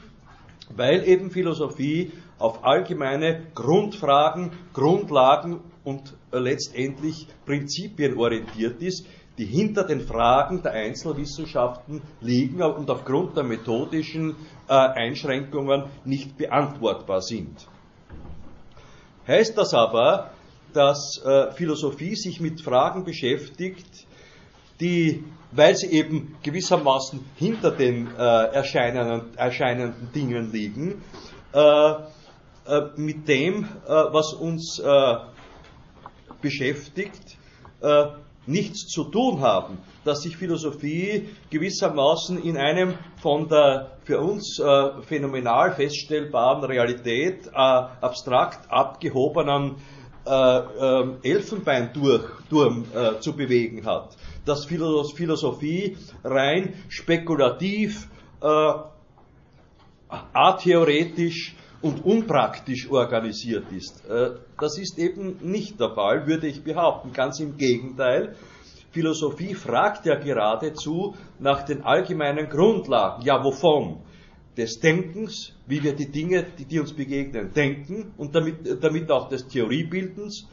weil 0.74 1.06
eben 1.08 1.30
Philosophie 1.30 2.12
auf 2.38 2.64
allgemeine 2.64 3.46
Grundfragen, 3.54 4.52
Grundlagen 4.72 5.60
und 5.84 6.14
letztendlich 6.32 7.26
Prinzipien 7.46 8.18
orientiert 8.18 8.82
ist, 8.82 9.06
die 9.38 9.44
hinter 9.44 9.84
den 9.84 10.00
Fragen 10.00 10.62
der 10.62 10.72
Einzelwissenschaften 10.72 12.02
liegen 12.20 12.62
und 12.62 12.90
aufgrund 12.90 13.36
der 13.36 13.44
methodischen 13.44 14.34
äh, 14.68 14.72
Einschränkungen 14.72 15.84
nicht 16.04 16.36
beantwortbar 16.36 17.20
sind. 17.20 17.66
Heißt 19.26 19.58
das 19.58 19.74
aber, 19.74 20.30
dass 20.76 21.22
äh, 21.24 21.52
Philosophie 21.52 22.14
sich 22.14 22.38
mit 22.40 22.60
Fragen 22.60 23.04
beschäftigt, 23.04 24.06
die, 24.78 25.24
weil 25.52 25.74
sie 25.74 25.86
eben 25.86 26.36
gewissermaßen 26.42 27.24
hinter 27.36 27.70
den 27.70 28.08
äh, 28.08 28.20
erscheinenden, 28.20 29.34
erscheinenden 29.36 30.12
Dingen 30.12 30.52
liegen, 30.52 31.02
äh, 31.54 31.60
äh 31.60 31.96
mit 32.96 33.26
dem, 33.26 33.64
äh, 33.64 33.88
was 33.88 34.34
uns 34.34 34.78
äh, 34.78 35.14
beschäftigt, 36.42 37.38
nichts 38.46 38.86
zu 38.86 39.04
tun 39.04 39.40
haben, 39.40 39.78
dass 40.04 40.22
sich 40.22 40.36
Philosophie 40.36 41.28
gewissermaßen 41.50 42.42
in 42.42 42.56
einem 42.56 42.94
von 43.20 43.48
der 43.48 43.90
für 44.04 44.20
uns 44.20 44.58
äh, 44.58 45.02
phänomenal 45.02 45.74
feststellbaren 45.74 46.64
Realität 46.64 47.48
äh, 47.48 47.50
abstrakt 47.52 48.70
abgehobenen 48.70 49.76
Elfenbeinturm 51.22 52.84
äh, 52.94 53.20
zu 53.20 53.32
bewegen 53.34 53.84
hat. 53.86 54.16
Dass 54.44 54.64
Philosophie 54.64 55.96
rein 56.24 56.74
spekulativ, 56.88 58.08
äh, 58.42 58.72
atheoretisch 60.32 61.56
und 61.82 62.04
unpraktisch 62.04 62.90
organisiert 62.90 63.70
ist. 63.72 64.04
Äh, 64.08 64.36
das 64.58 64.78
ist 64.78 64.98
eben 64.98 65.38
nicht 65.42 65.78
der 65.80 65.90
Fall, 65.90 66.26
würde 66.26 66.46
ich 66.46 66.62
behaupten. 66.62 67.12
Ganz 67.12 67.40
im 67.40 67.56
Gegenteil. 67.56 68.34
Philosophie 68.90 69.54
fragt 69.54 70.06
ja 70.06 70.14
geradezu 70.16 71.14
nach 71.38 71.64
den 71.64 71.82
allgemeinen 71.82 72.48
Grundlagen. 72.48 73.22
Ja, 73.24 73.44
wovon? 73.44 73.98
Des 74.56 74.80
Denkens, 74.80 75.52
wie 75.66 75.82
wir 75.82 75.94
die 75.94 76.10
Dinge, 76.10 76.44
die, 76.58 76.64
die 76.64 76.80
uns 76.80 76.92
begegnen, 76.94 77.52
denken 77.52 78.12
und 78.16 78.34
damit, 78.34 78.82
damit 78.82 79.10
auch 79.10 79.28
des 79.28 79.46
Theoriebildens. 79.48 80.46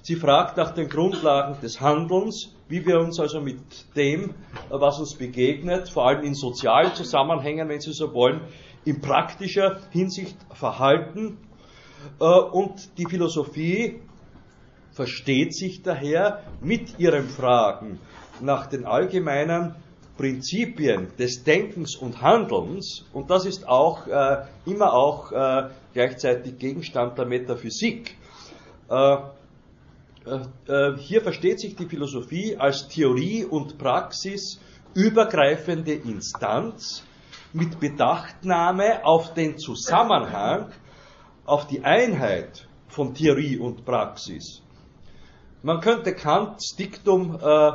Sie 0.00 0.16
fragt 0.16 0.56
nach 0.56 0.72
den 0.72 0.88
Grundlagen 0.88 1.60
des 1.60 1.80
Handelns, 1.80 2.54
wie 2.68 2.84
wir 2.86 2.98
uns 2.98 3.20
also 3.20 3.40
mit 3.40 3.60
dem, 3.94 4.34
was 4.70 4.98
uns 4.98 5.14
begegnet, 5.14 5.90
vor 5.90 6.08
allem 6.08 6.24
in 6.24 6.34
sozialen 6.34 6.94
Zusammenhängen, 6.94 7.68
wenn 7.68 7.80
Sie 7.80 7.92
so 7.92 8.14
wollen, 8.14 8.40
in 8.84 9.00
praktischer 9.00 9.80
Hinsicht 9.90 10.36
verhalten. 10.54 11.36
Äh, 12.18 12.24
und 12.24 12.98
die 12.98 13.06
Philosophie 13.06 14.00
versteht 14.92 15.54
sich 15.54 15.82
daher 15.82 16.42
mit 16.60 16.98
ihren 16.98 17.28
Fragen 17.28 18.00
nach 18.40 18.66
den 18.66 18.84
allgemeinen 18.84 19.74
Prinzipien 20.16 21.08
des 21.18 21.42
Denkens 21.44 21.96
und 21.96 22.20
Handelns, 22.20 23.04
und 23.12 23.30
das 23.30 23.46
ist 23.46 23.66
auch 23.66 24.06
äh, 24.06 24.44
immer 24.66 24.92
auch 24.92 25.32
äh, 25.32 25.70
gleichzeitig 25.94 26.58
Gegenstand 26.58 27.18
der 27.18 27.26
Metaphysik. 27.26 28.16
Äh, 28.90 29.16
äh 30.24 30.96
hier 30.98 31.22
versteht 31.22 31.60
sich 31.60 31.74
die 31.74 31.86
Philosophie 31.86 32.56
als 32.56 32.88
Theorie 32.88 33.44
und 33.44 33.78
Praxis 33.78 34.60
übergreifende 34.94 35.94
Instanz, 35.94 37.02
mit 37.52 37.80
Bedachtnahme 37.80 39.04
auf 39.04 39.34
den 39.34 39.58
Zusammenhang, 39.58 40.72
auf 41.44 41.66
die 41.66 41.84
Einheit 41.84 42.66
von 42.88 43.14
Theorie 43.14 43.58
und 43.58 43.84
Praxis. 43.84 44.62
Man 45.62 45.80
könnte 45.80 46.14
Kants 46.14 46.76
Diktum, 46.76 47.38
äh, 47.40 47.68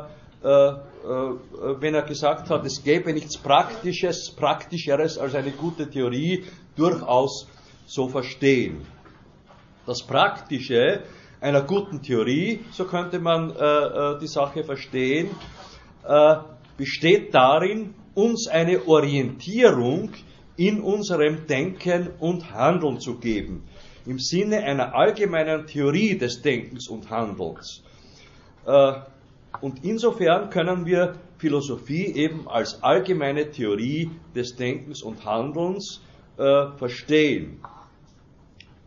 äh, 0.43 0.47
äh, 0.47 0.77
wenn 1.07 1.95
er 1.95 2.01
gesagt 2.01 2.49
hat, 2.49 2.65
es 2.65 2.83
gäbe 2.83 3.13
nichts 3.13 3.37
Praktisches, 3.37 4.31
Praktischeres 4.35 5.17
als 5.17 5.35
eine 5.35 5.51
gute 5.51 5.89
Theorie, 5.89 6.43
durchaus 6.75 7.47
so 7.85 8.09
verstehen. 8.09 8.85
Das 9.85 10.03
Praktische 10.03 11.03
einer 11.39 11.61
guten 11.61 12.01
Theorie, 12.01 12.59
so 12.71 12.85
könnte 12.85 13.19
man 13.19 13.51
äh, 13.51 13.63
äh, 13.63 14.19
die 14.19 14.27
Sache 14.27 14.63
verstehen, 14.63 15.29
äh, 16.05 16.35
besteht 16.77 17.33
darin, 17.33 17.93
uns 18.15 18.47
eine 18.47 18.87
Orientierung 18.87 20.11
in 20.55 20.81
unserem 20.81 21.45
Denken 21.45 22.09
und 22.19 22.51
Handeln 22.51 22.99
zu 22.99 23.19
geben, 23.19 23.63
im 24.05 24.17
Sinne 24.17 24.63
einer 24.63 24.95
allgemeinen 24.95 25.67
Theorie 25.67 26.17
des 26.17 26.41
Denkens 26.41 26.87
und 26.87 27.09
Handelns. 27.11 27.83
Äh, 28.65 28.93
und 29.61 29.83
insofern 29.83 30.49
können 30.49 30.85
wir 30.85 31.15
Philosophie 31.37 32.05
eben 32.15 32.47
als 32.47 32.81
allgemeine 32.83 33.49
Theorie 33.49 34.11
des 34.35 34.55
Denkens 34.55 35.03
und 35.03 35.23
Handelns 35.25 36.01
äh, 36.37 36.71
verstehen. 36.77 37.59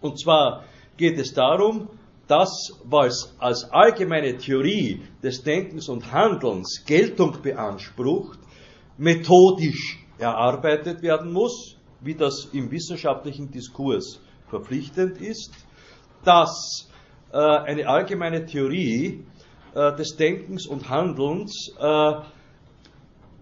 Und 0.00 0.18
zwar 0.20 0.64
geht 0.96 1.18
es 1.18 1.32
darum, 1.34 1.88
dass, 2.26 2.78
was 2.84 3.34
als 3.38 3.70
allgemeine 3.72 4.36
Theorie 4.36 5.02
des 5.22 5.42
Denkens 5.42 5.88
und 5.88 6.12
Handelns 6.12 6.84
Geltung 6.86 7.42
beansprucht, 7.42 8.38
methodisch 8.96 9.98
erarbeitet 10.18 11.02
werden 11.02 11.32
muss, 11.32 11.76
wie 12.00 12.14
das 12.14 12.48
im 12.52 12.70
wissenschaftlichen 12.70 13.50
Diskurs 13.50 14.20
verpflichtend 14.48 15.20
ist, 15.20 15.52
dass 16.24 16.88
äh, 17.32 17.38
eine 17.38 17.88
allgemeine 17.88 18.44
Theorie 18.44 19.24
äh, 19.74 19.96
des 19.96 20.16
Denkens 20.16 20.66
und 20.66 20.88
Handelns 20.88 21.72
äh, 21.78 22.12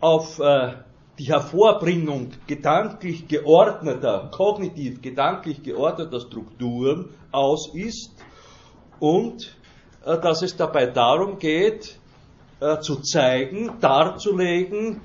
auf 0.01 0.39
äh, 0.39 0.75
die 1.19 1.25
Hervorbringung 1.25 2.31
gedanklich 2.47 3.27
geordneter, 3.27 4.29
kognitiv 4.31 5.03
gedanklich 5.03 5.63
geordneter 5.63 6.21
Strukturen 6.21 7.11
aus 7.33 7.75
ist 7.75 8.13
und 9.01 9.57
äh, 10.05 10.19
dass 10.19 10.43
es 10.43 10.57
dabei 10.57 10.87
darum 10.87 11.39
geht, 11.39 11.99
äh, 12.61 12.79
zu 12.81 12.97
zeigen, 12.97 13.79
darzulegen, 13.81 15.01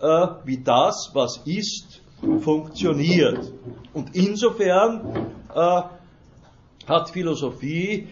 äh, 0.00 0.26
wie 0.44 0.62
das, 0.62 1.10
was 1.14 1.38
ist, 1.44 2.02
funktioniert. 2.40 3.52
Und 3.92 4.14
insofern 4.16 5.28
hat 6.86 7.10
Philosophie 7.10 8.08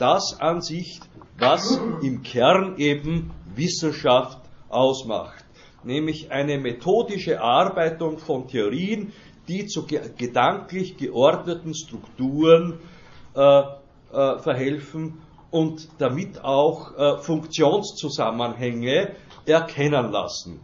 das 0.00 0.40
an 0.40 0.62
sich, 0.62 1.00
was 1.38 1.80
im 2.02 2.22
Kern 2.22 2.76
eben 2.78 3.30
Wissenschaft 3.54 4.38
ausmacht, 4.68 5.44
nämlich 5.84 6.30
eine 6.30 6.58
methodische 6.58 7.34
Erarbeitung 7.34 8.18
von 8.18 8.48
Theorien, 8.48 9.12
die 9.48 9.66
zu 9.66 9.86
gedanklich 9.86 10.96
geordneten 10.96 11.74
Strukturen 11.74 12.78
äh, 13.34 13.62
äh, 14.12 14.38
verhelfen 14.38 15.18
und 15.50 15.88
damit 15.98 16.42
auch 16.44 16.96
äh, 16.96 17.18
Funktionszusammenhänge 17.18 19.16
erkennen 19.44 20.12
lassen. 20.12 20.60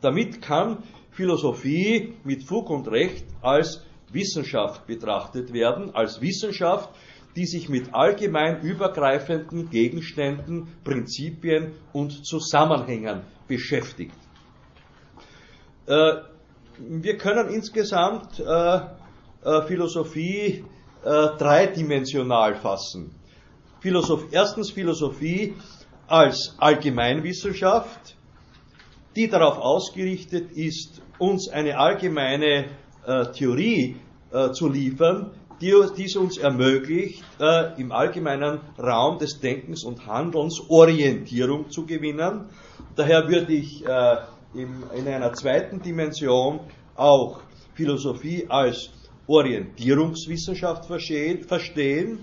Damit 0.00 0.42
kann 0.42 0.78
Philosophie 1.10 2.14
mit 2.24 2.44
Fug 2.44 2.70
und 2.70 2.88
Recht 2.88 3.26
als 3.42 3.84
Wissenschaft 4.12 4.86
betrachtet 4.86 5.52
werden, 5.52 5.94
als 5.94 6.20
Wissenschaft, 6.20 6.88
die 7.36 7.46
sich 7.46 7.68
mit 7.68 7.94
allgemein 7.94 8.60
übergreifenden 8.62 9.70
Gegenständen, 9.70 10.68
Prinzipien 10.84 11.72
und 11.92 12.26
Zusammenhängen 12.26 13.22
beschäftigt. 13.46 14.14
Äh, 15.86 16.22
wir 16.78 17.18
können 17.18 17.48
insgesamt 17.48 18.40
äh, 18.40 18.44
äh, 18.44 19.62
Philosophie 19.66 20.64
dreidimensional 21.02 22.56
fassen. 22.56 23.14
Erstens 24.32 24.70
Philosophie 24.70 25.54
als 26.06 26.54
Allgemeinwissenschaft, 26.58 28.16
die 29.16 29.26
darauf 29.26 29.56
ausgerichtet 29.56 30.52
ist, 30.52 31.00
uns 31.18 31.48
eine 31.48 31.78
allgemeine 31.78 32.66
Theorie 33.32 33.96
zu 34.52 34.68
liefern, 34.68 35.30
die, 35.60 35.74
die 35.96 36.04
es 36.04 36.16
uns 36.16 36.38
ermöglicht, 36.38 37.22
äh, 37.38 37.80
im 37.80 37.92
allgemeinen 37.92 38.60
Raum 38.78 39.18
des 39.18 39.40
Denkens 39.40 39.84
und 39.84 40.06
Handelns 40.06 40.60
Orientierung 40.68 41.70
zu 41.70 41.86
gewinnen. 41.86 42.46
Daher 42.96 43.28
würde 43.28 43.52
ich 43.52 43.84
äh, 43.86 44.16
im, 44.54 44.84
in 44.96 45.06
einer 45.06 45.32
zweiten 45.34 45.82
Dimension 45.82 46.60
auch 46.96 47.40
Philosophie 47.74 48.46
als 48.48 48.90
Orientierungswissenschaft 49.26 50.86
verstehen. 50.86 52.18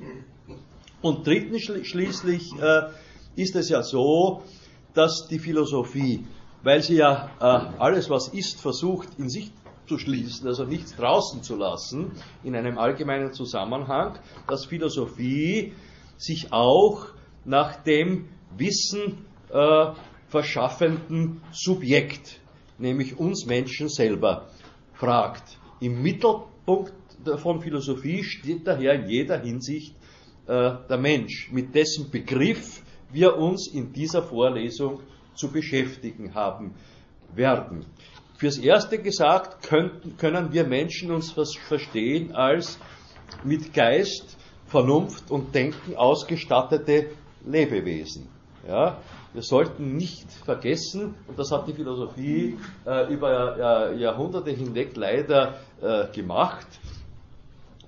Und 1.01 1.25
drittens 1.25 1.63
schließlich 1.63 2.51
äh, 2.59 2.89
ist 3.35 3.55
es 3.55 3.69
ja 3.69 3.83
so, 3.83 4.41
dass 4.93 5.27
die 5.29 5.39
Philosophie, 5.39 6.25
weil 6.63 6.81
sie 6.81 6.95
ja 6.95 7.29
äh, 7.39 7.79
alles, 7.79 8.09
was 8.09 8.29
ist, 8.29 8.59
versucht 8.59 9.09
in 9.19 9.29
sich 9.29 9.51
zu 9.87 9.97
schließen, 9.97 10.47
also 10.47 10.65
nichts 10.65 10.95
draußen 10.95 11.43
zu 11.43 11.55
lassen, 11.55 12.11
in 12.43 12.55
einem 12.55 12.77
allgemeinen 12.77 13.33
Zusammenhang, 13.33 14.19
dass 14.47 14.65
Philosophie 14.65 15.73
sich 16.17 16.51
auch 16.51 17.07
nach 17.45 17.77
dem 17.83 18.27
Wissen 18.57 19.25
äh, 19.49 19.91
verschaffenden 20.27 21.41
Subjekt, 21.51 22.39
nämlich 22.77 23.17
uns 23.17 23.45
Menschen 23.45 23.89
selber, 23.89 24.49
fragt. 24.93 25.57
Im 25.79 26.01
Mittelpunkt 26.01 26.93
von 27.37 27.61
Philosophie 27.61 28.23
steht 28.23 28.67
daher 28.67 28.93
in 28.93 29.09
jeder 29.09 29.39
Hinsicht 29.39 29.95
äh, 30.47 30.73
der 30.89 30.97
Mensch, 30.97 31.51
mit 31.51 31.73
dessen 31.75 32.09
Begriff 32.09 32.81
wir 33.11 33.37
uns 33.37 33.67
in 33.73 33.93
dieser 33.93 34.23
Vorlesung 34.23 34.99
zu 35.33 35.49
beschäftigen 35.51 36.33
haben 36.33 36.73
werden. 37.33 37.85
Fürs 38.37 38.59
Erste 38.59 38.99
gesagt, 38.99 39.67
könnten, 39.67 40.15
können 40.17 40.53
wir 40.53 40.63
Menschen 40.63 41.11
uns 41.11 41.31
verstehen 41.31 42.35
als 42.35 42.77
mit 43.43 43.73
Geist, 43.73 44.37
Vernunft 44.67 45.31
und 45.31 45.55
Denken 45.55 45.95
ausgestattete 45.95 47.07
Lebewesen. 47.43 48.27
Ja? 48.67 49.01
Wir 49.33 49.41
sollten 49.41 49.95
nicht 49.95 50.31
vergessen, 50.31 51.15
und 51.27 51.39
das 51.39 51.51
hat 51.51 51.67
die 51.67 51.73
Philosophie 51.73 52.57
äh, 52.85 53.11
über 53.11 53.91
äh, 53.91 53.97
Jahrhunderte 53.99 54.51
hinweg 54.51 54.95
leider 54.95 55.55
äh, 55.81 56.05
gemacht, 56.13 56.67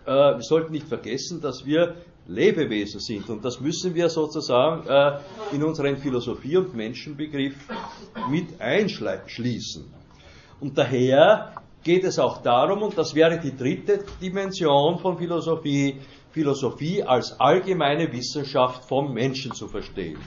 äh, 0.06 0.10
wir 0.10 0.42
sollten 0.42 0.72
nicht 0.72 0.88
vergessen, 0.88 1.42
dass 1.42 1.64
wir 1.64 1.96
Lebewesen 2.28 3.00
sind. 3.00 3.30
Und 3.30 3.46
das 3.46 3.60
müssen 3.60 3.94
wir 3.94 4.10
sozusagen 4.10 4.88
äh, 4.88 5.20
in 5.56 5.64
unseren 5.64 5.98
Philosophie- 5.98 6.58
und 6.58 6.74
Menschenbegriff 6.76 7.56
mit 8.32 8.60
einschließen. 8.60 9.99
Und 10.60 10.78
daher 10.78 11.54
geht 11.84 12.04
es 12.04 12.19
auch 12.19 12.41
darum, 12.41 12.84
und 12.84 12.98
das 12.98 13.15
wäre 13.15 13.39
die 13.39 13.56
dritte 13.56 14.04
Dimension 14.22 15.00
von 15.00 15.17
Philosophie, 15.17 16.02
Philosophie 16.32 17.02
als 17.04 17.39
allgemeine 17.39 18.12
Wissenschaft 18.12 18.86
vom 18.86 19.13
Menschen 19.13 19.54
zu 19.54 19.67
verstehen. 19.67 20.19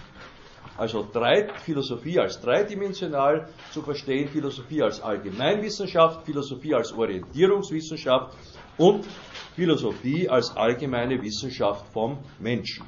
Also 0.78 1.06
drei, 1.12 1.48
Philosophie 1.64 2.18
als 2.18 2.40
dreidimensional 2.40 3.48
zu 3.70 3.82
verstehen, 3.82 4.28
Philosophie 4.28 4.82
als 4.82 5.02
Allgemeinwissenschaft, 5.02 6.24
Philosophie 6.24 6.74
als 6.74 6.92
Orientierungswissenschaft 6.92 8.34
und 8.78 9.04
Philosophie 9.54 10.28
als 10.28 10.56
allgemeine 10.56 11.20
Wissenschaft 11.22 11.86
vom 11.92 12.18
Menschen. 12.40 12.86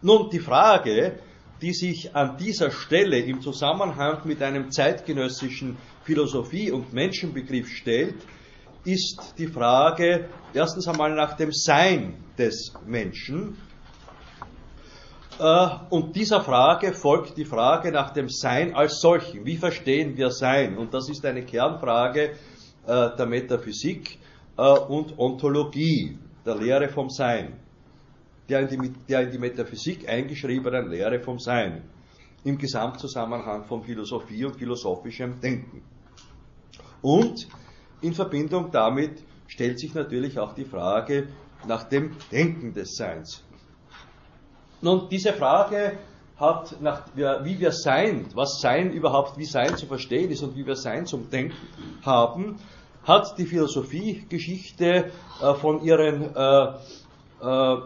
Nun, 0.00 0.30
die 0.30 0.38
Frage, 0.38 1.18
die 1.60 1.72
sich 1.72 2.14
an 2.14 2.36
dieser 2.36 2.70
Stelle 2.70 3.18
im 3.18 3.40
Zusammenhang 3.40 4.18
mit 4.24 4.42
einem 4.42 4.70
zeitgenössischen 4.70 5.76
Philosophie- 6.02 6.70
und 6.70 6.92
Menschenbegriff 6.92 7.68
stellt, 7.68 8.16
ist 8.84 9.34
die 9.38 9.46
Frage 9.46 10.28
erstens 10.52 10.88
einmal 10.88 11.14
nach 11.14 11.34
dem 11.34 11.52
Sein 11.52 12.16
des 12.36 12.74
Menschen. 12.86 13.56
Äh, 15.38 15.68
und 15.90 16.14
dieser 16.14 16.42
Frage 16.42 16.92
folgt 16.92 17.36
die 17.38 17.44
Frage 17.44 17.90
nach 17.90 18.10
dem 18.10 18.28
Sein 18.28 18.74
als 18.74 19.00
solchen. 19.00 19.46
Wie 19.46 19.56
verstehen 19.56 20.16
wir 20.16 20.30
Sein? 20.30 20.76
Und 20.76 20.92
das 20.92 21.08
ist 21.08 21.24
eine 21.24 21.44
Kernfrage 21.44 22.32
äh, 22.86 23.16
der 23.16 23.26
Metaphysik 23.26 24.18
äh, 24.58 24.62
und 24.62 25.18
Ontologie, 25.18 26.18
der 26.44 26.56
Lehre 26.56 26.88
vom 26.88 27.08
Sein 27.08 27.63
der 28.48 28.60
in, 28.60 28.82
die, 28.82 28.92
der 29.08 29.22
in 29.22 29.30
die 29.30 29.38
Metaphysik 29.38 30.08
eingeschriebenen 30.08 30.90
Lehre 30.90 31.20
vom 31.20 31.38
Sein, 31.38 31.82
im 32.44 32.58
Gesamtzusammenhang 32.58 33.64
von 33.64 33.82
Philosophie 33.82 34.44
und 34.44 34.56
philosophischem 34.56 35.40
Denken. 35.40 35.82
Und 37.00 37.48
in 38.00 38.12
Verbindung 38.12 38.70
damit 38.70 39.22
stellt 39.46 39.78
sich 39.78 39.94
natürlich 39.94 40.38
auch 40.38 40.54
die 40.54 40.64
Frage 40.64 41.28
nach 41.66 41.84
dem 41.84 42.16
Denken 42.30 42.74
des 42.74 42.96
Seins. 42.96 43.42
Nun, 44.82 45.08
diese 45.10 45.32
Frage 45.32 45.98
hat, 46.36 46.80
nach, 46.82 47.06
wie 47.14 47.58
wir 47.58 47.72
Sein, 47.72 48.26
was 48.34 48.60
Sein 48.60 48.92
überhaupt, 48.92 49.38
wie 49.38 49.44
Sein 49.44 49.76
zu 49.76 49.86
verstehen 49.86 50.30
ist 50.30 50.42
und 50.42 50.56
wie 50.56 50.66
wir 50.66 50.76
Sein 50.76 51.06
zum 51.06 51.30
Denken 51.30 51.56
haben, 52.04 52.58
hat 53.04 53.38
die 53.38 53.46
Philosophiegeschichte 53.46 55.10
äh, 55.40 55.54
von 55.54 55.82
ihren 55.82 56.34
äh, 56.34 56.72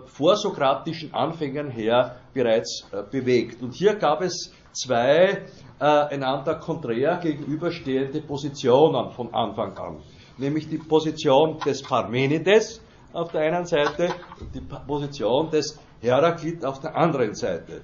vorsokratischen 0.07 1.15
Anfängern 1.15 1.71
her 1.71 2.17
bereits 2.33 2.87
äh, 2.93 3.03
bewegt. 3.03 3.63
Und 3.63 3.75
hier 3.75 3.95
gab 3.97 4.23
es 4.23 4.53
zwei 4.73 5.43
äh, 5.81 5.85
einander 5.85 6.57
konträr 6.57 7.17
gegenüberstehende 7.17 8.21
Positionen 8.21 9.11
von 9.13 9.33
Anfang 9.35 9.77
an. 9.79 9.97
Nämlich 10.37 10.69
die 10.69 10.79
Position 10.79 11.59
des 11.59 11.83
Parmenides 11.83 12.81
auf 13.13 13.33
der 13.33 13.41
einen 13.43 13.67
Seite 13.67 14.11
und 14.41 14.55
die 14.55 14.61
Position 14.61 15.51
des 15.51 15.79
Heraklit 16.01 16.65
auf 16.65 16.81
der 16.81 16.97
anderen 16.97 17.35
Seite. 17.35 17.83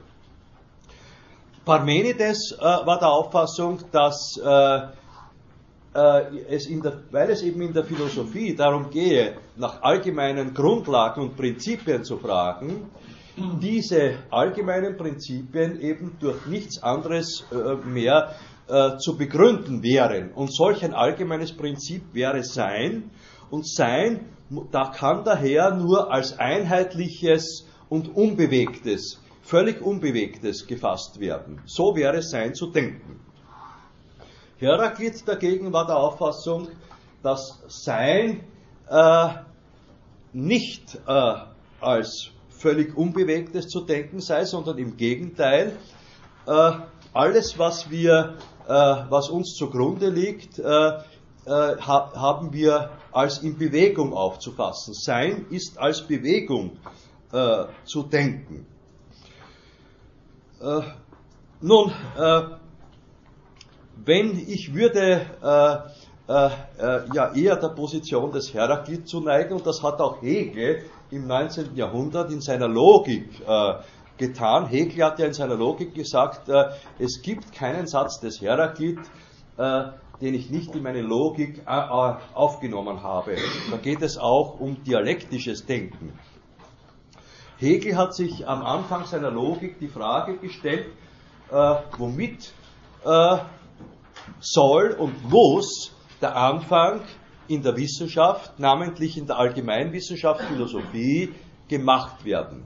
Parmenides 1.64 2.52
äh, 2.58 2.62
war 2.62 2.98
der 2.98 3.08
Auffassung, 3.08 3.78
dass 3.90 4.38
äh, 4.44 4.48
äh, 4.48 4.88
es 5.94 6.66
der, 6.66 7.02
weil 7.12 7.30
es 7.30 7.42
eben 7.42 7.62
in 7.62 7.72
der 7.72 7.84
Philosophie 7.84 8.54
darum 8.54 8.90
gehe, 8.90 9.36
nach 9.56 9.80
allgemeinen 9.82 10.52
Grundlagen 10.52 11.22
und 11.22 11.36
Prinzipien 11.36 12.02
zu 12.02 12.18
fragen, 12.18 12.90
diese 13.60 14.16
allgemeinen 14.30 14.96
Prinzipien 14.96 15.80
eben 15.80 16.16
durch 16.20 16.46
nichts 16.46 16.82
anderes 16.82 17.44
äh, 17.52 17.74
mehr 17.86 18.34
äh, 18.68 18.96
zu 18.98 19.16
begründen 19.16 19.82
wären. 19.82 20.32
Und 20.32 20.52
solch 20.52 20.84
ein 20.84 20.94
allgemeines 20.94 21.52
Prinzip 21.52 22.02
wäre 22.12 22.42
Sein. 22.42 23.10
Und 23.50 23.68
Sein 23.68 24.20
da 24.70 24.92
kann 24.94 25.24
daher 25.24 25.74
nur 25.74 26.12
als 26.12 26.38
einheitliches 26.38 27.66
und 27.88 28.14
unbewegtes, 28.14 29.20
völlig 29.42 29.80
unbewegtes 29.80 30.66
gefasst 30.66 31.18
werden. 31.20 31.60
So 31.66 31.96
wäre 31.96 32.22
Sein 32.22 32.54
zu 32.54 32.70
denken. 32.70 33.20
Heraklit 34.58 35.26
dagegen 35.26 35.72
war 35.72 35.86
der 35.86 35.96
Auffassung, 35.96 36.68
dass 37.22 37.62
Sein 37.66 38.44
äh, 38.88 39.28
nicht 40.32 40.98
äh, 41.06 41.34
als 41.80 42.30
völlig 42.50 42.96
Unbewegtes 42.96 43.66
zu 43.68 43.80
denken 43.80 44.20
sei, 44.20 44.44
sondern 44.44 44.78
im 44.78 44.96
Gegenteil, 44.96 45.76
äh, 46.46 46.72
alles, 47.12 47.58
was 47.58 47.90
wir, 47.90 48.36
äh, 48.66 48.70
was 48.70 49.28
uns 49.28 49.54
zugrunde 49.54 50.08
liegt, 50.08 50.58
äh, 50.58 50.62
äh, 50.62 51.00
ha 51.46 52.12
haben 52.14 52.52
wir 52.52 52.90
als 53.12 53.38
in 53.38 53.58
Bewegung 53.58 54.12
aufzufassen. 54.12 54.94
Sein 54.94 55.46
ist 55.50 55.78
als 55.78 56.06
Bewegung 56.06 56.78
zu 57.84 58.04
denken. 58.04 58.64
nun, 61.60 61.92
wenn 64.04 64.38
ich 64.38 64.74
würde 64.74 65.26
äh, 65.42 66.04
äh, 66.26 66.50
ja 67.14 67.34
eher 67.34 67.56
der 67.56 67.68
Position 67.68 68.32
des 68.32 68.54
Heraklit 68.54 69.08
zuneigen, 69.08 69.54
und 69.54 69.66
das 69.66 69.82
hat 69.82 70.00
auch 70.00 70.22
Hegel 70.22 70.84
im 71.10 71.26
19. 71.26 71.76
Jahrhundert 71.76 72.30
in 72.30 72.40
seiner 72.40 72.68
Logik 72.68 73.28
äh, 73.46 73.74
getan. 74.16 74.66
Hegel 74.66 75.04
hat 75.04 75.18
ja 75.18 75.26
in 75.26 75.34
seiner 75.34 75.56
Logik 75.56 75.94
gesagt, 75.94 76.48
äh, 76.48 76.70
es 76.98 77.22
gibt 77.22 77.52
keinen 77.52 77.86
Satz 77.86 78.20
des 78.20 78.40
Heraklit, 78.40 78.98
äh, 79.58 79.84
den 80.20 80.34
ich 80.34 80.50
nicht 80.50 80.74
in 80.74 80.82
meine 80.82 81.02
Logik 81.02 81.62
äh, 81.66 82.14
aufgenommen 82.34 83.02
habe. 83.02 83.36
Da 83.70 83.76
geht 83.76 84.02
es 84.02 84.16
auch 84.16 84.60
um 84.60 84.82
dialektisches 84.84 85.66
Denken. 85.66 86.12
Hegel 87.58 87.96
hat 87.96 88.14
sich 88.14 88.48
am 88.48 88.62
Anfang 88.62 89.04
seiner 89.04 89.30
Logik 89.30 89.78
die 89.78 89.88
Frage 89.88 90.36
gestellt, 90.38 90.86
äh, 91.50 91.74
womit 91.98 92.52
äh, 93.04 93.38
soll 94.40 94.90
und 94.90 95.30
muss 95.30 95.92
der 96.20 96.36
Anfang 96.36 97.02
in 97.48 97.62
der 97.62 97.76
Wissenschaft, 97.76 98.58
namentlich 98.58 99.18
in 99.18 99.26
der 99.26 99.38
Allgemeinwissenschaft, 99.38 100.42
Philosophie, 100.42 101.32
gemacht 101.68 102.24
werden. 102.24 102.64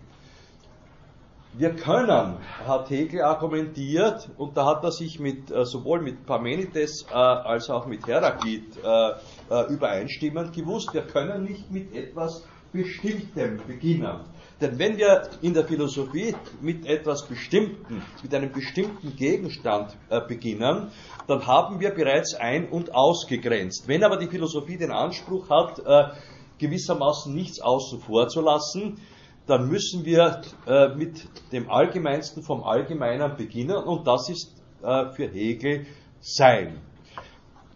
Wir 1.55 1.75
können, 1.75 2.37
hat 2.67 2.91
Hegel 2.91 3.23
argumentiert, 3.23 4.31
und 4.37 4.57
da 4.57 4.67
hat 4.67 4.85
er 4.85 4.93
sich 4.93 5.19
mit, 5.19 5.51
äh, 5.51 5.65
sowohl 5.65 6.01
mit 6.01 6.25
Parmenides 6.25 7.07
äh, 7.11 7.15
als 7.15 7.69
auch 7.71 7.87
mit 7.87 8.07
Heraklit 8.07 8.77
äh, 8.77 9.73
übereinstimmend 9.73 10.53
gewusst, 10.53 10.95
wir 10.95 11.03
können 11.03 11.45
nicht 11.45 11.71
mit 11.71 11.93
etwas 11.95 12.45
Bestimmtem 12.73 13.59
beginnen. 13.67 14.21
Denn 14.61 14.79
wenn 14.79 14.99
wir 14.99 15.29
in 15.41 15.55
der 15.55 15.65
Philosophie 15.65 16.35
mit 16.61 16.85
etwas 16.85 17.27
Bestimmten, 17.27 18.03
mit 18.23 18.35
einem 18.35 18.51
bestimmten 18.51 19.15
Gegenstand 19.15 19.97
äh, 20.11 20.21
beginnen, 20.21 20.91
dann 21.29 21.47
haben 21.47 21.79
wir 21.79 21.91
bereits 21.91 22.35
ein- 22.35 22.69
und 22.69 22.93
ausgegrenzt. 22.93 23.87
Wenn 23.87 24.03
aber 24.03 24.17
die 24.17 24.27
Philosophie 24.27 24.77
den 24.77 24.91
Anspruch 24.91 25.49
hat, 25.49 25.79
äh, 25.87 26.13
gewissermaßen 26.59 27.33
nichts 27.33 27.61
außen 27.61 28.01
vor 28.01 28.29
zu 28.29 28.41
lassen, 28.41 29.01
dann 29.47 29.69
müssen 29.69 30.05
wir 30.05 30.43
äh, 30.67 30.89
mit 30.89 31.27
dem 31.53 31.71
Allgemeinsten 31.71 32.43
vom 32.43 32.65
Allgemeinen 32.65 33.37
beginnen 33.37 33.77
und 33.77 34.07
das 34.07 34.29
ist 34.29 34.55
äh, 34.83 35.11
für 35.13 35.29
Hegel 35.29 35.87
Sein. 36.21 36.81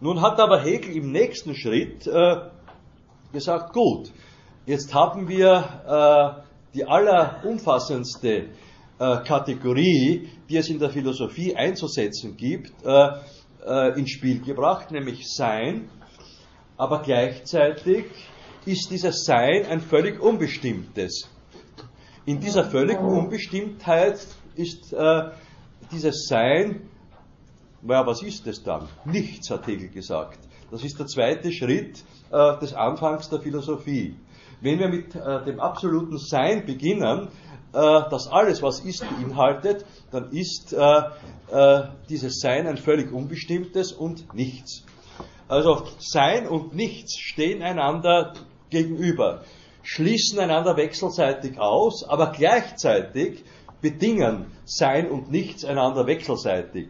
Nun 0.01 0.21
hat 0.21 0.39
aber 0.39 0.59
Hegel 0.59 0.97
im 0.97 1.13
nächsten 1.13 1.55
Schritt 1.55 2.05
äh, 2.07 2.35
gesagt, 3.31 3.71
gut, 3.71 4.11
jetzt 4.65 4.93
haben 4.93 5.29
wir 5.29 6.42
äh, 6.42 6.42
die 6.73 6.85
allerumfassendste 6.85 8.49
äh, 8.99 9.17
Kategorie, 9.23 10.29
die 10.49 10.57
es 10.57 10.69
in 10.69 10.79
der 10.79 10.89
Philosophie 10.89 11.55
einzusetzen 11.55 12.35
gibt, 12.37 12.71
äh, 12.85 13.09
äh, 13.65 13.99
ins 13.99 14.11
Spiel 14.11 14.41
gebracht, 14.41 14.91
nämlich 14.91 15.23
Sein. 15.27 15.89
Aber 16.77 17.01
gleichzeitig 17.01 18.05
ist 18.65 18.89
dieses 18.89 19.25
Sein 19.25 19.65
ein 19.65 19.81
völlig 19.81 20.19
unbestimmtes. 20.21 21.29
In 22.25 22.39
dieser 22.39 22.65
völligen 22.65 23.05
Unbestimmtheit 23.05 24.25
ist 24.55 24.93
äh, 24.93 25.29
dieses 25.91 26.27
Sein, 26.27 26.89
naja, 27.81 28.05
was 28.07 28.21
ist 28.23 28.47
es 28.47 28.63
dann? 28.63 28.87
Nichts, 29.05 29.49
hat 29.49 29.67
Hegel 29.67 29.89
gesagt. 29.89 30.39
Das 30.71 30.83
ist 30.83 30.97
der 30.97 31.05
zweite 31.07 31.51
Schritt 31.51 32.03
äh, 32.31 32.59
des 32.59 32.73
Anfangs 32.73 33.29
der 33.29 33.41
Philosophie. 33.41 34.15
Wenn 34.63 34.79
wir 34.79 34.87
mit 34.87 35.13
äh, 35.13 35.43
dem 35.43 35.59
absoluten 35.59 36.17
Sein 36.17 36.65
beginnen, 36.65 37.27
äh, 37.73 38.01
das 38.09 38.29
alles, 38.29 38.61
was 38.61 38.79
ist, 38.79 39.01
beinhaltet, 39.01 39.85
dann 40.09 40.31
ist 40.31 40.71
äh, 40.71 41.01
äh, 41.51 41.83
dieses 42.07 42.39
Sein 42.39 42.65
ein 42.65 42.77
völlig 42.77 43.11
unbestimmtes 43.11 43.91
und 43.91 44.33
nichts. 44.33 44.85
Also 45.49 45.83
Sein 45.99 46.47
und 46.47 46.73
Nichts 46.73 47.19
stehen 47.19 47.61
einander 47.61 48.35
gegenüber, 48.69 49.41
schließen 49.81 50.39
einander 50.39 50.77
wechselseitig 50.77 51.59
aus, 51.59 52.05
aber 52.07 52.31
gleichzeitig 52.31 53.43
bedingen 53.81 54.45
Sein 54.63 55.11
und 55.11 55.29
Nichts 55.29 55.65
einander 55.65 56.07
wechselseitig. 56.07 56.87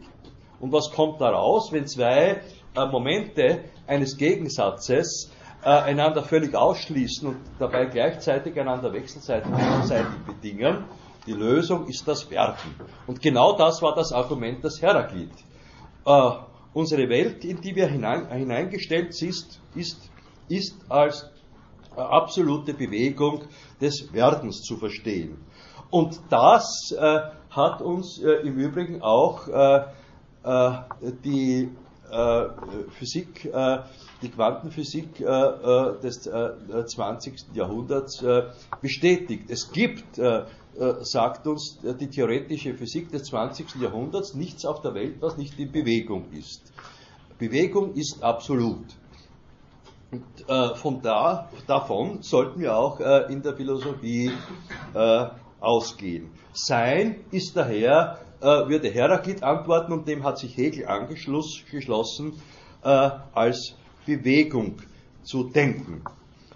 Und 0.59 0.71
was 0.71 0.91
kommt 0.91 1.19
daraus, 1.21 1.71
wenn 1.71 1.87
zwei 1.87 2.43
äh, 2.75 2.85
Momente 2.85 3.63
eines 3.87 4.17
Gegensatzes 4.17 5.31
äh, 5.63 5.69
einander 5.69 6.23
völlig 6.23 6.55
ausschließen 6.55 7.27
und 7.27 7.37
dabei 7.59 7.85
gleichzeitig 7.85 8.59
einander 8.59 8.91
wechselseitig 8.91 9.51
bedingen. 10.25 10.85
Die 11.25 11.33
Lösung 11.33 11.87
ist 11.87 12.07
das 12.07 12.29
Werken. 12.29 12.75
Und 13.07 13.21
genau 13.21 13.57
das 13.57 13.81
war 13.81 13.95
das 13.95 14.11
Argument 14.11 14.63
des 14.63 14.81
Heraklit. 14.81 15.31
Äh, 16.05 16.31
unsere 16.73 17.07
Welt, 17.07 17.45
in 17.45 17.61
die 17.61 17.75
wir 17.75 17.87
hinein, 17.87 18.29
hineingestellt 18.29 19.13
sind, 19.13 19.61
ist, 19.75 20.11
ist 20.49 20.75
als 20.89 21.29
äh, 21.95 22.01
absolute 22.01 22.73
Bewegung 22.73 23.43
des 23.79 24.11
Werdens 24.11 24.61
zu 24.61 24.77
verstehen. 24.77 25.37
Und 25.89 26.19
das 26.29 26.91
äh, 26.91 27.19
hat 27.51 27.81
uns 27.81 28.19
äh, 28.19 28.47
im 28.47 28.57
Übrigen 28.57 29.01
auch 29.01 29.47
äh, 29.47 29.83
äh, 30.43 30.71
die 31.23 31.69
Physik 32.99 33.49
die 34.23 34.29
Quantenphysik 34.29 35.19
äh, 35.19 35.25
äh 35.25 35.99
des 36.01 36.25
äh, 36.25 36.85
20. 36.85 37.53
Jahrhunderts 37.53 38.23
äh, 38.23 38.43
bestätigt. 38.81 39.49
Es 39.49 39.71
gibt, 39.71 40.17
äh, 40.17 40.39
äh, 40.39 40.45
sagt 41.01 41.45
uns 41.45 41.79
die 41.83 42.07
theoretische 42.07 42.73
Physik 42.73 43.11
des 43.11 43.25
20. 43.25 43.75
Jahrhunderts, 43.75 44.33
nichts 44.33 44.65
auf 44.65 44.81
der 44.81 44.95
Welt, 44.95 45.17
was 45.19 45.37
nicht 45.37 45.59
in 45.59 45.71
Bewegung 45.71 46.31
ist. 46.31 46.71
Bewegung 47.37 47.93
ist 47.93 48.23
absolut. 48.23 48.85
Und 50.11 50.77
von 50.77 51.01
da, 51.01 51.49
davon 51.65 52.21
sollten 52.21 52.61
wir 52.61 52.77
auch 52.77 52.99
in 53.29 53.41
der 53.41 53.55
Philosophie 53.55 54.31
ausgehen. 55.59 56.29
Sein 56.53 57.21
ist 57.31 57.57
daher, 57.57 58.19
würde 58.39 58.91
Heraklit 58.91 59.41
antworten, 59.41 59.91
und 59.91 60.07
dem 60.07 60.23
hat 60.23 60.37
sich 60.37 60.55
Hegel 60.55 60.85
angeschlossen, 60.85 62.33
als 62.83 63.75
Bewegung 64.05 64.77
zu 65.23 65.43
denken. 65.43 66.03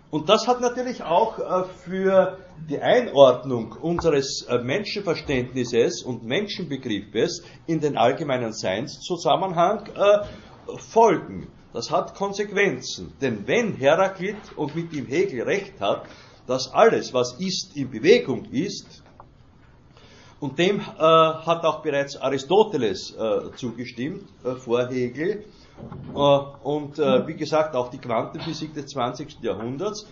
Und 0.10 0.30
das 0.30 0.48
hat 0.48 0.62
natürlich 0.62 1.04
auch 1.04 1.38
äh, 1.38 1.68
für 1.84 2.38
die 2.70 2.80
Einordnung 2.80 3.74
unseres 3.74 4.44
äh, 4.44 4.58
Menschenverständnisses 4.60 6.02
und 6.02 6.24
Menschenbegriffes 6.24 7.44
in 7.66 7.82
den 7.82 7.98
allgemeinen 7.98 8.54
Seinszusammenhang 8.54 9.88
äh, 9.88 10.78
Folgen. 10.78 11.48
Das 11.74 11.92
hat 11.92 12.16
Konsequenzen. 12.16 13.14
Denn 13.22 13.46
wenn 13.48 13.74
Heraklit 13.74 14.38
und 14.56 14.76
mit 14.76 14.94
ihm 14.94 15.06
Hegel 15.06 15.44
recht 15.44 15.80
hat, 15.82 16.06
dass 16.48 16.74
alles, 16.74 17.14
was 17.14 17.34
ist, 17.40 17.76
in 17.76 17.92
Bewegung 17.92 18.46
ist, 18.46 19.04
und 20.40 20.60
dem 20.60 20.80
äh, 20.80 20.84
hat 20.84 21.66
auch 21.66 21.82
bereits 21.82 22.16
Aristoteles 22.16 23.16
äh, 23.16 23.52
zugestimmt 23.56 24.24
äh, 24.44 24.56
vor 24.56 24.88
Hegel, 24.88 25.44
und 26.14 26.98
äh, 27.00 27.28
wie 27.28 27.36
gesagt 27.36 27.76
auch 27.76 27.90
die 27.90 28.00
Quantenphysik 28.00 28.74
des 28.74 28.88
20. 28.88 29.42
Jahrhunderts. 29.42 30.08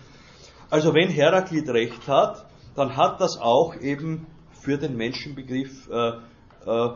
Also 0.70 0.94
wenn 0.94 1.08
Heraklit 1.08 1.68
recht 1.68 2.06
hat, 2.06 2.46
dann 2.74 2.96
hat 2.96 3.20
das 3.20 3.38
auch 3.38 3.74
eben 3.76 4.26
für 4.52 4.78
den 4.78 4.96
Menschenbegriff 4.96 5.88
äh, 5.88 6.12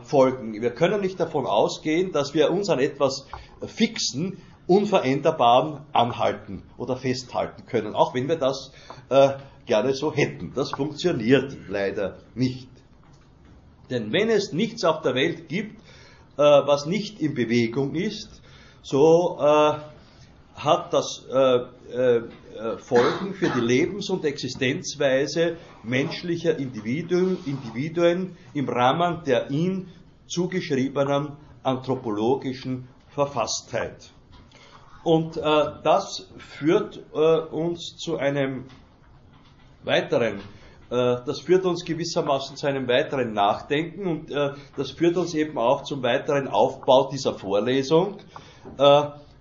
Folgen. 0.02 0.60
Wir 0.60 0.70
können 0.70 1.00
nicht 1.00 1.20
davon 1.20 1.46
ausgehen, 1.46 2.10
dass 2.10 2.34
wir 2.34 2.50
uns 2.50 2.68
an 2.68 2.80
etwas 2.80 3.28
Fixen, 3.64 4.38
Unveränderbaren 4.66 5.80
anhalten 5.92 6.62
oder 6.76 6.96
festhalten 6.96 7.66
können, 7.66 7.94
auch 7.94 8.14
wenn 8.14 8.28
wir 8.28 8.36
das 8.36 8.72
äh, 9.08 9.30
gerne 9.66 9.94
so 9.94 10.12
hätten. 10.12 10.52
Das 10.54 10.70
funktioniert 10.70 11.56
leider 11.68 12.18
nicht. 12.34 12.68
Denn 13.90 14.12
wenn 14.12 14.30
es 14.30 14.52
nichts 14.52 14.84
auf 14.84 15.02
der 15.02 15.14
Welt 15.14 15.48
gibt, 15.48 15.80
äh, 16.36 16.42
was 16.42 16.86
nicht 16.86 17.20
in 17.20 17.34
Bewegung 17.34 17.94
ist, 17.94 18.40
so 18.82 19.38
äh, 19.40 19.72
hat 20.54 20.92
das 20.92 21.26
äh, 21.32 21.60
äh, 22.60 22.76
Folgen 22.78 23.34
für 23.34 23.48
die 23.48 23.60
Lebens- 23.60 24.10
und 24.10 24.24
Existenzweise 24.24 25.56
menschlicher 25.82 26.58
Individuen, 26.58 27.38
Individuen 27.46 28.36
im 28.52 28.68
Rahmen 28.68 29.22
der 29.24 29.50
ihm 29.50 29.88
zugeschriebenen 30.26 31.32
anthropologischen 31.62 32.88
Verfasstheit. 33.08 34.10
Und 35.04 35.36
äh, 35.36 35.40
das 35.82 36.28
führt 36.38 37.00
äh, 37.14 37.18
uns 37.18 37.96
zu 37.96 38.18
einem 38.18 38.66
weiteren 39.82 40.40
äh, 40.90 41.16
das 41.24 41.40
führt 41.40 41.64
uns 41.64 41.84
gewissermaßen 41.84 42.56
zu 42.56 42.66
einem 42.66 42.86
weiteren 42.88 43.32
Nachdenken 43.32 44.06
und 44.06 44.30
das 44.76 44.90
führt 44.90 45.16
uns 45.16 45.34
eben 45.34 45.56
auch 45.56 45.82
zum 45.84 46.02
weiteren 46.02 46.48
Aufbau 46.48 47.08
dieser 47.10 47.34
Vorlesung, 47.34 48.18
äh, 48.18 48.49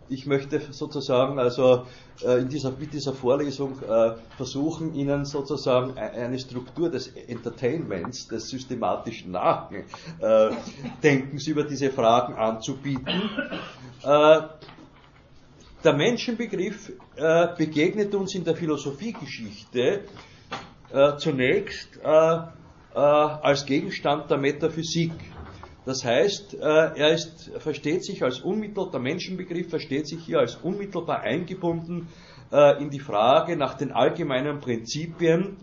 ich 0.10 0.26
möchte 0.26 0.60
sozusagen 0.72 1.40
also 1.40 1.86
äh, 2.26 2.40
in 2.40 2.50
dieser, 2.50 2.72
mit 2.72 2.92
dieser 2.94 3.14
Vorlesung 3.14 3.82
äh, 3.82 4.16
versuchen, 4.36 4.94
Ihnen 4.96 5.24
sozusagen 5.26 5.96
e-, 5.96 6.00
eine 6.00 6.40
Struktur 6.40 6.90
des 6.90 7.08
Entertainments, 7.08 8.28
des 8.28 8.50
systematischen 8.50 9.32
Nachdenkens 9.32 9.88
über 11.48 11.64
diese 11.64 11.92
Fragen 11.92 12.34
anzubieten. 12.36 13.30
Der 15.82 15.94
Menschenbegriff 15.94 16.92
begegnet 17.58 18.14
uns 18.16 18.36
in 18.36 18.44
der 18.44 18.56
Philosophiegeschichte 18.56 20.04
zunächst 21.18 22.00
als 22.94 23.66
Gegenstand 23.66 24.30
der 24.30 24.38
Metaphysik. 24.38 25.12
Das 25.90 26.06
heißt, 26.06 26.54
äh, 26.54 26.58
er 26.60 27.14
ist, 27.16 27.50
versteht 27.58 28.06
sich 28.06 28.22
als 28.22 28.42
unmittelbar, 28.42 28.92
der 28.92 29.00
Menschenbegriff 29.00 29.72
versteht 29.72 30.08
sich 30.08 30.24
hier 30.24 30.38
als 30.38 30.56
unmittelbar 30.58 31.22
eingebunden 31.22 32.10
äh, 32.52 32.80
in 32.80 32.92
die 32.92 33.00
Frage 33.00 33.58
nach 33.58 33.74
den 33.74 33.92
allgemeinen 33.92 34.60
Prinzipien, 34.60 35.58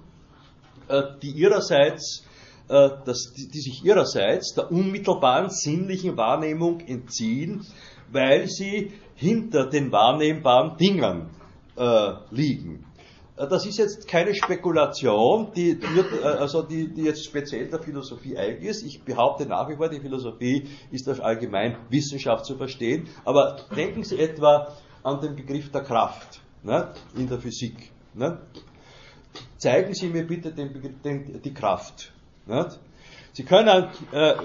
äh, 0.89 1.03
die 1.23 1.31
ihrerseits 1.31 2.25
die 2.69 3.61
sich 3.61 3.85
ihrerseits 3.85 4.55
der 4.55 4.73
unmittelbaren 4.73 5.51
sinnlichen 5.51 6.17
Wahrnehmung 6.17 6.81
entziehen, 6.81 7.65
weil 8.11 8.49
sie 8.49 8.91
hinter 9.15 9.71
den 9.71 9.93
wahrnehmbaren 9.93 10.77
Dingen 10.77 11.31
äh, 11.77 12.15
liegen. 12.33 12.86
Das 13.37 13.67
ist 13.67 13.77
jetzt 13.77 14.09
keine 14.09 14.35
Spekulation, 14.35 15.53
die, 15.55 15.79
wird, 15.95 16.23
äh, 16.23 16.25
also 16.25 16.63
die, 16.63 16.89
die 16.89 17.03
jetzt 17.03 17.25
speziell 17.25 17.69
der 17.69 17.81
Philosophie 17.81 18.37
eigen 18.39 18.65
ist. 18.65 18.83
Ich 18.83 19.03
behaupte 19.03 19.45
nach 19.45 19.69
wie 19.69 19.77
vor, 19.77 19.91
die 19.91 20.01
Philosophie 20.01 20.67
ist 20.91 21.07
als 21.07 21.21
allgemein 21.21 21.77
Wissenschaft 21.91 22.47
zu 22.47 22.57
verstehen. 22.57 23.09
Aber 23.27 23.59
denken 23.77 24.05
Sie 24.05 24.19
etwa 24.19 24.73
an 25.03 25.21
den 25.21 25.37
Begriff 25.37 25.71
der 25.71 25.83
Kraft 25.83 26.41
ne, 26.63 26.93
in 27.15 27.29
der 27.29 27.39
Physik. 27.39 27.93
Ne. 28.15 28.39
Zeigen 29.59 29.93
Sie 29.95 30.09
mir 30.09 30.27
bitte 30.27 30.53
den, 30.53 30.99
den, 31.05 31.43
die 31.43 31.53
Kraft. 31.53 32.13
Ne. 32.47 32.69
Sie 33.33 33.45
können, 33.45 33.89
äh, 34.13 34.31
äh, 34.31 34.37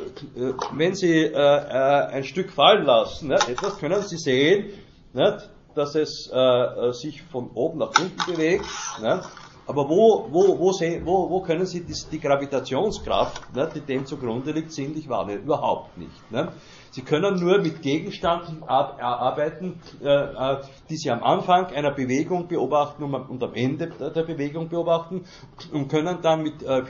wenn 0.74 0.96
Sie 0.96 1.18
äh, 1.18 1.32
äh, 1.32 2.08
ein 2.08 2.26
Stück 2.26 2.52
fallen 2.52 2.86
lassen, 2.86 3.30
ne, 3.30 3.36
etwas 3.36 3.78
können 3.78 4.02
Sie 4.02 4.18
sehen, 4.18 4.72
ne, 5.14 5.42
dass 5.76 5.96
es 5.96 6.30
äh, 6.34 6.38
äh, 6.38 6.94
sich 6.94 7.22
von 7.24 7.50
oben 7.54 7.80
nach 7.80 7.92
unten 8.00 8.32
bewegt. 8.32 8.66
Ne? 9.02 9.22
Aber 9.68 9.88
wo, 9.88 10.28
wo, 10.32 10.60
wo, 10.60 10.72
sehen, 10.72 11.06
wo, 11.06 11.30
wo 11.30 11.42
können 11.42 11.66
Sie 11.66 11.82
die, 11.82 11.96
die 12.12 12.20
Gravitationskraft, 12.20 13.56
ne, 13.56 13.70
die 13.74 13.82
dem 13.82 14.06
zugrunde 14.06 14.52
liegt, 14.52 14.72
sinnlich 14.72 15.08
wahrnehmen? 15.08 15.44
Überhaupt 15.44 15.98
nicht. 15.98 16.32
Ne? 16.32 16.52
Sie 16.92 17.04
können 17.04 17.40
nur 17.40 17.60
mit 17.60 17.82
Gegenständen 17.82 18.64
arbeiten, 18.64 19.80
äh, 20.04 20.08
äh, 20.08 20.58
die 20.90 20.98
Sie 20.98 21.10
am 21.10 21.24
Anfang 21.24 21.68
einer 21.68 21.92
Bewegung 21.92 22.50
beobachten 22.50 23.04
und 23.04 23.42
am 23.42 23.54
Ende 23.54 23.88
der 23.88 24.24
Bewegung 24.24 24.68
beobachten 24.68 25.24
und 25.72 25.88
können 25.88 26.18
dann 26.22 26.44
mit 26.44 26.62
äh, 26.62 26.84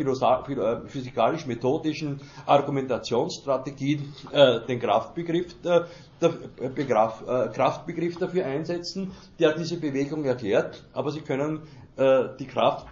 physikalisch-methodischen 0.87 2.19
Argumentationsstrategien 2.47 4.13
den 4.67 4.79
Kraftbegriff, 4.79 5.55
der 5.61 5.87
Begraf, 6.75 7.23
Kraftbegriff 7.53 8.17
dafür 8.17 8.45
einsetzen, 8.45 9.11
der 9.39 9.53
diese 9.53 9.79
Bewegung 9.79 10.25
erklärt, 10.25 10.83
aber 10.93 11.11
Sie 11.11 11.21
können 11.21 11.61
die 12.39 12.47
Kraft 12.47 12.87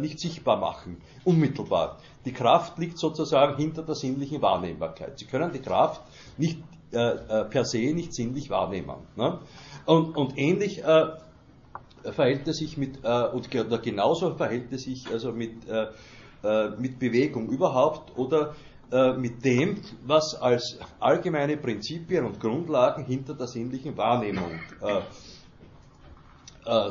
nicht 0.00 0.18
sichtbar 0.18 0.56
machen, 0.56 0.96
unmittelbar. 1.24 1.98
Die 2.28 2.34
Kraft 2.34 2.76
liegt 2.76 2.98
sozusagen 2.98 3.56
hinter 3.56 3.82
der 3.82 3.94
sinnlichen 3.94 4.42
Wahrnehmbarkeit. 4.42 5.18
Sie 5.18 5.24
können 5.24 5.50
die 5.50 5.60
Kraft 5.60 6.02
nicht 6.36 6.58
äh, 6.92 6.98
äh, 6.98 7.44
per 7.46 7.64
se 7.64 7.78
nicht 7.94 8.12
sinnlich 8.12 8.50
wahrnehmen. 8.50 8.96
Ne? 9.16 9.38
Und, 9.86 10.14
und, 10.14 10.36
ähnlich 10.36 10.84
äh, 10.84 11.06
verhält 12.12 12.46
es 12.46 12.58
sich 12.58 12.76
mit, 12.76 13.02
äh, 13.02 13.08
oder 13.08 13.78
genauso 13.78 14.34
verhält 14.34 14.70
es 14.74 14.82
sich 14.82 15.10
also 15.10 15.32
mit, 15.32 15.66
äh, 15.70 15.86
äh, 16.44 16.68
mit 16.78 16.98
Bewegung 16.98 17.48
überhaupt 17.48 18.18
oder 18.18 18.54
mit 19.18 19.44
dem, 19.44 19.82
was 20.06 20.34
als 20.34 20.78
allgemeine 20.98 21.58
Prinzipien 21.58 22.24
und 22.24 22.40
Grundlagen 22.40 23.04
hinter 23.04 23.34
der 23.34 23.46
sinnlichen 23.46 23.94
Wahrnehmung 23.98 24.60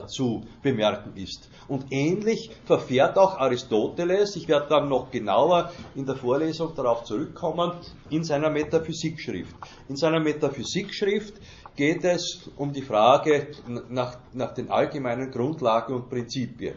zu 0.08 0.44
bemerken 0.64 1.16
ist. 1.16 1.50
Und 1.68 1.86
ähnlich 1.92 2.50
verfährt 2.66 3.18
auch 3.18 3.38
Aristoteles, 3.38 4.36
ich 4.36 4.48
werde 4.48 4.68
dann 4.70 4.90
noch 4.90 5.12
genauer 5.12 5.72
in 5.96 6.06
der 6.06 6.16
Vorlesung 6.16 6.74
darauf 6.76 7.04
zurückkommen, 7.04 7.74
in 8.10 8.24
seiner 8.24 8.50
Metaphysikschrift. 8.50 9.56
In 9.90 9.96
seiner 9.96 10.20
Metaphysikschrift 10.20 11.36
geht 11.76 12.04
es 12.04 12.50
um 12.58 12.74
die 12.74 12.82
Frage 12.82 13.48
nach, 13.90 14.18
nach 14.34 14.54
den 14.54 14.70
allgemeinen 14.70 15.30
Grundlagen 15.32 15.94
und 15.94 16.10
Prinzipien. 16.10 16.76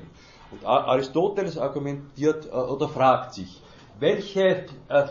Und 0.50 0.64
Aristoteles 0.64 1.58
argumentiert 1.58 2.46
äh, 2.46 2.50
oder 2.50 2.88
fragt 2.88 3.34
sich, 3.34 3.60
welche 3.98 4.66
äh, 4.88 5.06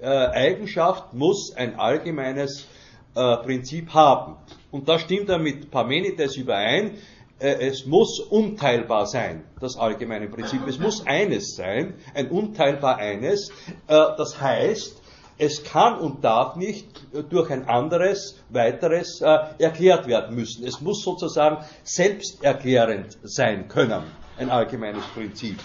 äh, 0.00 0.06
Eigenschaft 0.06 1.14
muss 1.14 1.54
ein 1.56 1.78
allgemeines 1.78 2.66
äh, 3.14 3.36
Prinzip 3.38 3.92
haben? 3.94 4.36
Und 4.70 4.88
da 4.88 4.98
stimmt 4.98 5.28
er 5.28 5.38
mit 5.38 5.70
Parmenides 5.70 6.36
überein, 6.36 6.90
äh, 6.90 6.98
es 7.42 7.86
muss 7.86 8.20
unteilbar 8.20 9.06
sein, 9.06 9.44
das 9.60 9.76
allgemeine 9.76 10.28
Prinzip. 10.28 10.66
Es 10.66 10.78
muss 10.78 11.06
eines 11.06 11.56
sein, 11.56 11.94
ein 12.14 12.30
unteilbar 12.30 12.98
eines. 12.98 13.50
Äh, 13.88 14.06
das 14.16 14.40
heißt, 14.40 15.02
es 15.38 15.64
kann 15.64 15.98
und 15.98 16.22
darf 16.22 16.56
nicht 16.56 16.86
durch 17.30 17.50
ein 17.50 17.68
anderes, 17.68 18.38
weiteres 18.50 19.20
äh, 19.20 19.38
erklärt 19.58 20.06
werden 20.06 20.36
müssen. 20.36 20.64
Es 20.64 20.80
muss 20.80 21.02
sozusagen 21.02 21.64
selbsterklärend 21.82 23.18
sein 23.24 23.66
können, 23.66 24.04
ein 24.38 24.50
allgemeines 24.50 25.04
Prinzip. 25.14 25.58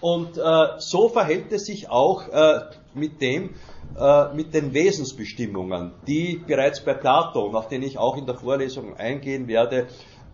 Und 0.00 0.36
äh, 0.36 0.66
so 0.78 1.08
verhält 1.08 1.52
es 1.52 1.66
sich 1.66 1.88
auch 1.88 2.28
äh, 2.28 2.60
mit 2.94 3.20
dem, 3.20 3.54
äh, 3.98 4.34
mit 4.34 4.54
den 4.54 4.74
Wesensbestimmungen, 4.74 5.92
die 6.06 6.42
bereits 6.46 6.84
bei 6.84 6.94
Platon, 6.94 7.54
auf 7.54 7.68
den 7.68 7.82
ich 7.82 7.98
auch 7.98 8.16
in 8.16 8.26
der 8.26 8.34
Vorlesung 8.34 8.96
eingehen 8.96 9.48
werde, 9.48 9.86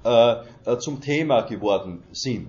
äh, 0.04 0.34
äh, 0.64 0.78
zum 0.78 1.00
Thema 1.00 1.42
geworden 1.42 2.02
sind. 2.12 2.48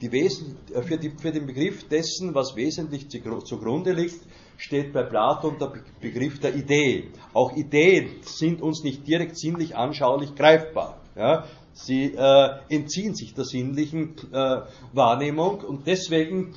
Wesen, 0.00 0.58
äh, 0.74 0.82
für, 0.82 0.98
die, 0.98 1.10
für, 1.10 1.30
den 1.30 1.46
Begriff 1.46 1.88
dessen, 1.88 2.34
was 2.34 2.56
wesentlich 2.56 3.08
zugrunde 3.10 3.92
liegt, 3.92 4.20
steht 4.56 4.92
bei 4.92 5.02
Platon 5.02 5.58
der 5.58 5.72
Begriff 6.00 6.40
der 6.40 6.54
Idee. 6.54 7.10
Auch 7.32 7.52
Ideen 7.52 8.22
sind 8.22 8.62
uns 8.62 8.82
nicht 8.82 9.06
direkt 9.06 9.38
sinnlich 9.38 9.76
anschaulich 9.76 10.34
greifbar. 10.34 11.00
Ja? 11.16 11.44
Sie 11.72 12.14
äh, 12.14 12.48
entziehen 12.68 13.14
sich 13.14 13.34
der 13.34 13.44
sinnlichen 13.44 14.16
äh, 14.32 14.60
Wahrnehmung 14.92 15.60
und 15.60 15.86
deswegen 15.86 16.54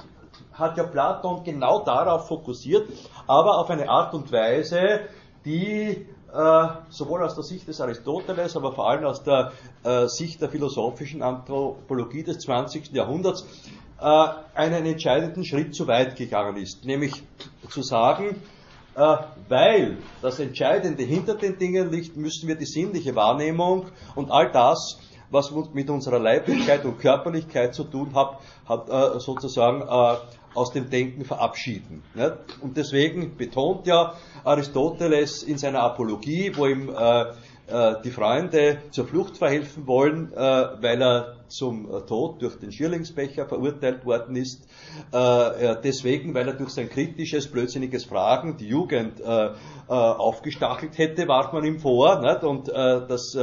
hat 0.52 0.78
ja 0.78 0.84
Platon 0.84 1.44
genau 1.44 1.84
darauf 1.84 2.28
fokussiert, 2.28 2.88
aber 3.28 3.60
auf 3.60 3.70
eine 3.70 3.90
Art 3.90 4.14
und 4.14 4.32
Weise, 4.32 5.02
die 5.46 6.06
äh, 6.36 6.68
sowohl 6.90 7.24
aus 7.24 7.36
der 7.36 7.46
Sicht 7.46 7.66
des 7.66 7.80
Aristoteles, 7.80 8.58
aber 8.58 8.74
vor 8.74 8.90
allem 8.90 9.06
aus 9.06 9.24
der 9.24 9.54
äh, 9.84 10.08
Sicht 10.08 10.42
der 10.42 10.50
philosophischen 10.50 11.22
Anthropologie 11.22 12.24
des 12.24 12.40
20. 12.40 12.92
Jahrhunderts 12.92 13.46
äh, 14.02 14.28
einen 14.54 14.86
entscheidenden 14.86 15.46
Schritt 15.46 15.74
zu 15.74 15.88
weit 15.88 16.18
gegangen 16.18 16.58
ist, 16.58 16.84
nämlich 16.84 17.24
zu 17.70 17.82
sagen, 17.82 18.42
weil 19.50 19.98
das 20.22 20.40
Entscheidende 20.40 21.04
hinter 21.04 21.36
den 21.36 21.58
Dingen 21.58 21.92
liegt, 21.92 22.16
müssen 22.16 22.48
wir 22.48 22.56
die 22.56 22.66
sinnliche 22.66 23.14
Wahrnehmung 23.14 23.88
und 24.16 24.32
all 24.32 24.50
das, 24.54 25.02
was 25.30 25.52
mit 25.74 25.90
unserer 25.90 26.18
Leiblichkeit 26.18 26.86
und 26.86 27.00
Körperlichkeit 27.00 27.76
zu 27.76 27.84
tun 27.84 28.16
hat, 28.16 28.40
hat 28.66 29.22
sozusagen 29.22 29.84
aus 30.56 30.72
dem 30.72 30.90
Denken 30.90 31.26
verabschieden. 31.26 32.04
Und 32.62 32.78
deswegen 32.78 33.38
betont 33.38 33.86
ja 33.88 34.16
Aristoteles 34.44 35.44
in 35.44 35.58
seiner 35.58 35.82
Apologie, 35.82 36.52
wo 36.56 36.66
ihm 36.66 36.90
äh, 37.68 37.86
äh, 37.86 38.02
die 38.04 38.12
Freunde 38.12 38.78
zur 38.92 39.08
Flucht 39.08 39.38
verhelfen 39.38 39.88
wollen, 39.88 40.32
äh, 40.34 40.38
weil 40.38 41.02
er 41.02 41.36
zum 41.48 41.92
äh, 41.92 42.02
Tod 42.02 42.42
durch 42.42 42.58
den 42.58 42.72
Schierlingsbecher 42.72 43.48
verurteilt 43.48 44.06
worden 44.06 44.36
ist, 44.36 44.68
äh, 45.12 45.76
deswegen, 45.84 46.34
weil 46.34 46.48
er 46.48 46.54
durch 46.54 46.72
sein 46.72 46.90
kritisches, 46.90 47.48
blödsinniges 47.48 48.06
Fragen 48.06 48.58
die 48.58 48.68
Jugend 48.68 49.20
äh, 49.22 49.50
aufgestachelt 49.88 50.98
hätte, 50.98 51.28
warf 51.28 51.54
man 51.54 51.64
ihm 51.64 51.80
vor, 51.80 52.20
nicht? 52.22 52.44
und 52.44 52.70
das 52.70 53.38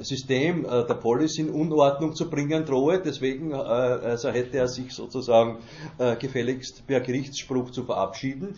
System 0.00 0.64
der 0.64 0.94
Polis 0.94 1.38
in 1.38 1.50
Unordnung 1.50 2.16
zu 2.16 2.28
bringen 2.28 2.64
drohe, 2.64 3.00
deswegen 3.00 3.54
also 3.54 4.30
hätte 4.30 4.56
er 4.56 4.66
sich 4.66 4.92
sozusagen 4.92 5.58
gefälligst 6.18 6.84
per 6.88 7.00
Gerichtsspruch 7.00 7.70
zu 7.70 7.84
verabschieden. 7.84 8.56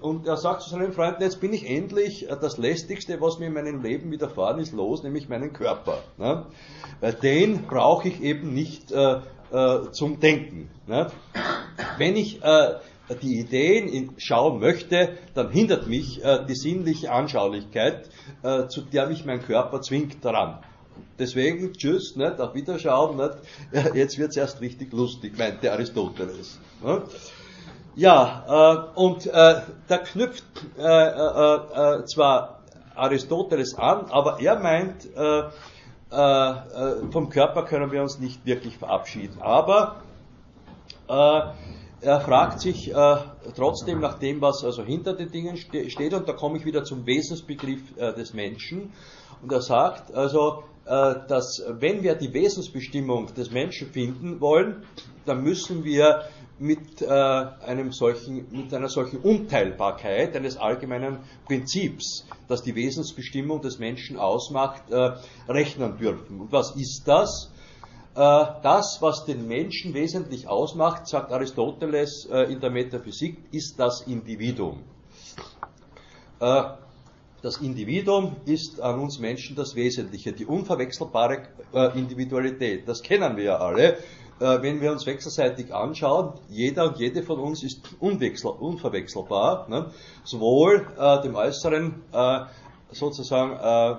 und 0.00 0.26
er 0.26 0.36
sagt 0.36 0.62
zu 0.62 0.70
seinen 0.70 0.92
Freunden, 0.92 1.22
jetzt 1.22 1.40
bin 1.40 1.52
ich 1.52 1.70
endlich 1.70 2.26
das 2.40 2.58
Lästigste, 2.58 3.20
was 3.20 3.38
mir 3.38 3.46
in 3.46 3.54
meinem 3.54 3.84
Leben 3.88 4.10
widerfahren 4.10 4.60
ist, 4.60 4.72
los, 4.72 5.02
nämlich 5.02 5.28
meinen 5.28 5.52
Körper. 5.52 6.02
Ne? 6.18 6.46
Weil 7.00 7.14
den 7.14 7.66
brauche 7.66 8.08
ich 8.08 8.22
eben 8.22 8.52
nicht 8.54 8.92
äh, 8.92 9.20
äh, 9.52 9.90
zum 9.92 10.20
Denken. 10.20 10.70
Ne? 10.86 11.08
Wenn 11.96 12.16
ich 12.16 12.42
äh, 12.42 12.74
die 13.22 13.38
Ideen 13.40 13.88
in, 13.88 14.10
schauen 14.18 14.60
möchte, 14.60 15.16
dann 15.34 15.50
hindert 15.50 15.86
mich 15.86 16.22
äh, 16.22 16.44
die 16.46 16.54
sinnliche 16.54 17.10
Anschaulichkeit, 17.10 18.10
äh, 18.42 18.66
zu 18.68 18.82
der 18.82 19.06
mich 19.06 19.24
mein 19.24 19.42
Körper 19.42 19.80
zwingt 19.80 20.24
daran. 20.24 20.58
Deswegen, 21.18 21.72
tschüss, 21.72 22.16
nicht, 22.16 22.40
auf 22.40 22.54
Wiederschauen, 22.54 23.16
nicht, 23.16 23.94
jetzt 23.94 24.18
wird 24.18 24.30
es 24.30 24.36
erst 24.36 24.60
richtig 24.60 24.92
lustig, 24.92 25.38
meinte 25.38 25.72
Aristoteles. 25.72 26.58
Ne? 26.82 27.02
Ja, 27.96 28.92
äh, 28.94 29.00
und 29.00 29.26
äh, 29.26 29.60
da 29.88 29.98
knüpft 29.98 30.44
äh, 30.78 30.82
äh, 30.82 32.04
zwar 32.04 32.57
Aristoteles 32.98 33.74
an, 33.74 34.06
aber 34.10 34.40
er 34.40 34.58
meint, 34.58 35.06
äh, 35.16 35.42
äh, 36.10 36.50
äh, 36.50 37.10
vom 37.10 37.28
Körper 37.28 37.64
können 37.64 37.92
wir 37.92 38.02
uns 38.02 38.18
nicht 38.18 38.44
wirklich 38.46 38.78
verabschieden. 38.78 39.40
Aber 39.40 40.02
äh, 41.08 41.40
er 42.00 42.20
fragt 42.20 42.60
sich 42.60 42.94
äh, 42.94 43.16
trotzdem 43.56 44.00
nach 44.00 44.18
dem, 44.18 44.40
was 44.40 44.64
also 44.64 44.84
hinter 44.84 45.14
den 45.14 45.30
Dingen 45.30 45.56
ste 45.56 45.90
steht, 45.90 46.14
und 46.14 46.28
da 46.28 46.32
komme 46.32 46.58
ich 46.58 46.64
wieder 46.64 46.84
zum 46.84 47.04
Wesensbegriff 47.06 47.96
äh, 47.96 48.14
des 48.14 48.34
Menschen. 48.34 48.92
Und 49.42 49.52
er 49.52 49.60
sagt 49.60 50.14
also, 50.14 50.62
äh, 50.86 51.14
dass 51.28 51.62
wenn 51.68 52.02
wir 52.02 52.14
die 52.14 52.32
Wesensbestimmung 52.32 53.34
des 53.34 53.50
Menschen 53.50 53.90
finden 53.90 54.40
wollen, 54.40 54.84
dann 55.26 55.42
müssen 55.42 55.84
wir 55.84 56.22
mit, 56.58 57.02
äh, 57.02 57.06
einem 57.06 57.92
solchen, 57.92 58.46
mit 58.50 58.72
einer 58.74 58.88
solchen 58.88 59.18
Unteilbarkeit 59.18 60.34
eines 60.36 60.56
allgemeinen 60.56 61.18
Prinzips, 61.46 62.26
das 62.48 62.62
die 62.62 62.74
Wesensbestimmung 62.74 63.60
des 63.62 63.78
Menschen 63.78 64.18
ausmacht, 64.18 64.90
äh, 64.90 65.12
rechnen 65.48 65.96
dürfen. 65.98 66.40
Und 66.40 66.52
was 66.52 66.74
ist 66.76 67.02
das? 67.06 67.50
Äh, 68.14 68.46
das, 68.62 68.98
was 69.00 69.24
den 69.24 69.46
Menschen 69.46 69.94
wesentlich 69.94 70.48
ausmacht, 70.48 71.06
sagt 71.06 71.32
Aristoteles 71.32 72.28
äh, 72.30 72.52
in 72.52 72.60
der 72.60 72.70
Metaphysik, 72.70 73.36
ist 73.52 73.78
das 73.78 74.02
Individuum. 74.02 74.82
Äh, 76.40 76.62
das 77.40 77.58
Individuum 77.58 78.34
ist 78.46 78.80
an 78.80 78.98
uns 78.98 79.20
Menschen 79.20 79.54
das 79.54 79.76
Wesentliche, 79.76 80.32
die 80.32 80.44
unverwechselbare 80.44 81.42
äh, 81.72 81.96
Individualität. 81.96 82.88
Das 82.88 83.00
kennen 83.00 83.36
wir 83.36 83.44
ja 83.44 83.56
alle. 83.58 83.98
Äh, 84.40 84.62
wenn 84.62 84.80
wir 84.80 84.92
uns 84.92 85.04
wechselseitig 85.06 85.74
anschauen, 85.74 86.34
jeder 86.48 86.88
und 86.88 86.98
jede 86.98 87.22
von 87.22 87.40
uns 87.40 87.64
ist 87.64 87.80
unverwechselbar, 87.98 89.68
ne? 89.68 89.90
sowohl 90.24 90.86
äh, 90.98 91.22
dem 91.22 91.34
äußeren 91.34 92.02
äh, 92.12 92.40
sozusagen 92.92 93.52
äh, 93.52 93.96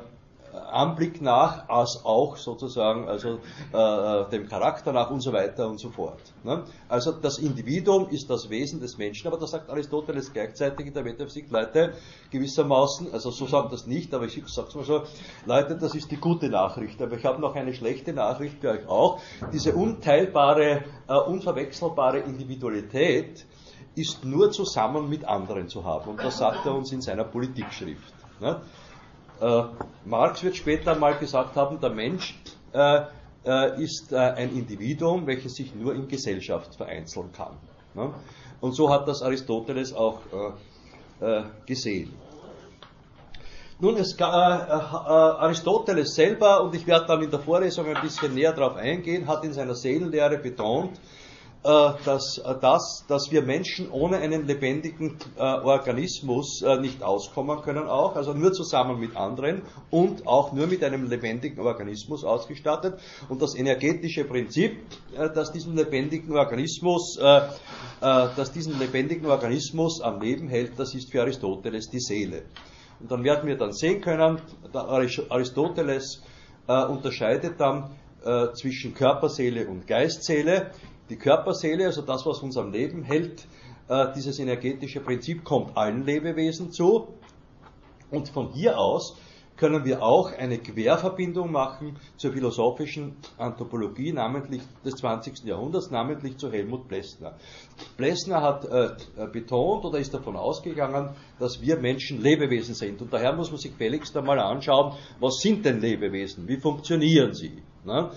Anblick 0.72 1.22
nach, 1.22 1.68
als 1.70 2.02
auch 2.04 2.38
sozusagen 2.38 3.08
also, 3.08 3.40
äh, 3.74 4.30
dem 4.30 4.48
Charakter 4.48 4.92
nach 4.92 5.10
und 5.10 5.22
so 5.22 5.34
weiter 5.34 5.68
und 5.68 5.80
so 5.80 5.90
fort. 5.90 6.22
Ne? 6.44 6.64
Also 6.88 7.12
das 7.12 7.38
Individuum 7.38 8.10
ist 8.10 8.30
das 8.30 8.50
Wesen 8.50 8.80
des 8.80 8.98
Menschen, 8.98 9.28
aber 9.28 9.38
das 9.38 9.52
sagt 9.52 9.70
Aristoteles 9.70 10.32
gleichzeitig 10.34 10.88
in 10.88 10.94
der 10.94 11.04
Metaphysik, 11.04 11.50
Leute, 11.50 11.94
gewissermaßen, 12.32 13.14
also 13.14 13.32
so 13.32 13.48
sagt 13.48 13.74
das 13.74 13.88
nicht, 13.88 14.14
aber 14.14 14.26
ich 14.26 14.42
sage 14.48 14.68
es 14.70 14.76
mal 14.76 14.84
so, 14.84 15.04
Leute, 15.46 15.78
das 15.78 15.96
ist 15.96 16.12
die 16.12 16.18
gute 16.18 16.50
Nachricht, 16.50 17.02
aber 17.02 17.18
ich 17.18 17.26
habe 17.26 17.42
noch 17.42 17.56
eine 17.56 17.74
schlechte 17.74 18.14
Nachricht 18.14 18.60
für 18.60 18.72
euch 18.72 18.88
auch. 18.88 19.20
Diese 19.54 19.74
unteilbare, 19.74 20.84
äh, 21.08 21.14
unverwechselbare 21.14 22.20
Individualität 22.20 23.46
ist 23.96 24.24
nur 24.24 24.52
zusammen 24.52 25.10
mit 25.10 25.26
anderen 25.26 25.68
zu 25.68 25.84
haben 25.84 26.12
und 26.12 26.24
das 26.24 26.38
sagt 26.38 26.66
er 26.66 26.74
uns 26.74 26.92
in 26.92 27.02
seiner 27.02 27.24
Politikschrift. 27.24 28.14
Ne? 28.40 28.62
Äh, 29.42 29.64
Marx 30.06 30.44
wird 30.44 30.56
später 30.56 30.96
mal 30.96 31.18
gesagt 31.18 31.56
haben, 31.56 31.80
der 31.80 31.92
Mensch 31.92 32.38
äh, 32.74 33.02
äh, 33.46 33.82
ist 33.84 34.12
äh, 34.12 34.18
ein 34.18 34.56
Individuum, 34.56 35.26
welches 35.28 35.56
sich 35.56 35.74
nur 35.74 35.96
in 35.96 36.08
Gesellschaft 36.08 36.76
vereinzeln 36.76 37.32
kann. 37.32 37.58
Ne? 37.94 38.14
Und 38.62 38.74
so 38.74 38.90
hat 38.90 39.08
das 39.08 39.22
Aristoteles 39.22 39.94
auch 39.94 40.20
äh, 41.22 41.26
äh, 41.26 41.44
gesehen. 41.66 42.14
Nun, 43.82 43.96
es, 43.96 44.20
Aristoteles 44.20 46.14
selber, 46.14 46.62
und 46.64 46.76
ich 46.76 46.86
werde 46.86 47.06
dann 47.08 47.24
in 47.24 47.32
der 47.32 47.40
Vorlesung 47.40 47.86
ein 47.86 48.02
bisschen 48.02 48.34
näher 48.34 48.52
darauf 48.52 48.76
eingehen, 48.76 49.26
hat 49.26 49.46
in 49.46 49.54
seiner 49.54 49.74
Seelenlehre 49.74 50.38
betont, 50.38 51.00
äh, 51.62 51.92
dass, 52.06 52.38
äh, 52.38 52.56
das, 52.62 53.04
dass 53.10 53.32
wir 53.32 53.42
Menschen 53.42 53.92
ohne 53.92 54.20
einen 54.20 54.48
lebendigen 54.48 55.18
äh, 55.38 55.42
Organismus 55.42 56.64
nicht 56.80 57.04
auskommen 57.04 57.62
können 57.62 57.90
auch, 57.90 58.16
also 58.16 58.34
nur 58.34 58.54
zusammen 58.54 58.98
mit 58.98 59.18
anderen 59.18 59.64
und 59.92 60.26
auch 60.26 60.54
nur 60.54 60.68
mit 60.68 60.86
einem 60.86 61.10
lebendigen 61.10 61.60
Organismus 61.60 62.24
ausgestattet. 62.24 62.98
Und 63.28 63.42
das 63.42 63.56
energetische 63.56 64.24
Prinzip, 64.24 64.78
das 65.12 65.52
diesen 65.52 65.76
lebendigen 65.76 66.38
Organismus, 66.38 67.20
das 68.00 68.52
diesen 68.52 68.80
lebendigen 68.80 69.26
Organismus 69.26 70.02
am 70.02 70.22
Leben 70.22 70.48
hält, 70.48 70.80
das 70.80 70.94
ist 70.96 71.12
für 71.12 71.22
Aristoteles 71.22 71.90
die 71.90 72.00
Seele. 72.00 72.44
Und 73.00 73.12
dann 73.12 73.24
werden 73.24 73.48
wir 73.48 73.58
dann 73.58 73.74
sehen 73.74 74.02
können, 74.02 74.40
Aristoteles 74.74 76.22
unterscheidet 76.68 77.60
dann 77.60 77.92
zwischen 78.54 78.94
Körperseele 78.94 79.68
und 79.68 79.88
Geistseele. 79.88 80.72
Die 81.10 81.18
Körperseele, 81.18 81.86
also 81.86 82.02
das, 82.02 82.26
was 82.26 82.40
uns 82.40 82.58
am 82.58 82.72
Leben 82.72 83.04
hält, 83.04 83.48
äh, 83.88 84.14
dieses 84.16 84.40
energetische 84.40 85.00
Prinzip 85.00 85.44
kommt 85.44 85.76
allen 85.76 86.06
Lebewesen 86.06 86.72
zu. 86.72 87.08
Und 88.12 88.30
von 88.30 88.52
hier 88.54 88.78
aus 88.78 89.18
können 89.60 89.84
wir 89.84 90.02
auch 90.02 90.32
eine 90.32 90.58
Querverbindung 90.58 91.52
machen 91.52 91.98
zur 92.16 92.32
philosophischen 92.32 93.18
Anthropologie, 93.38 94.14
namentlich 94.14 94.62
des 94.86 94.96
20. 94.96 95.44
Jahrhunderts, 95.44 95.92
namentlich 95.92 96.38
zu 96.38 96.50
Helmut 96.50 96.88
Plessner. 96.88 97.36
Plessner 97.98 98.42
hat 98.42 98.66
äh, 98.66 98.96
betont 99.32 99.84
oder 99.84 100.00
ist 100.00 100.14
davon 100.14 100.38
ausgegangen, 100.38 101.10
dass 101.40 101.62
wir 101.62 101.78
Menschen 101.78 102.22
Lebewesen 102.22 102.74
sind. 102.74 103.02
Und 103.02 103.12
daher 103.12 103.34
muss 103.34 103.52
man 103.52 103.60
sich 103.60 103.74
fälligst 103.74 104.16
einmal 104.16 104.40
anschauen, 104.40 104.94
was 105.20 105.40
sind 105.42 105.66
denn 105.66 105.82
Lebewesen? 105.82 106.48
Wie 106.48 106.58
funktionieren 106.58 107.34
sie? 107.34 107.62
Na? 107.90 108.12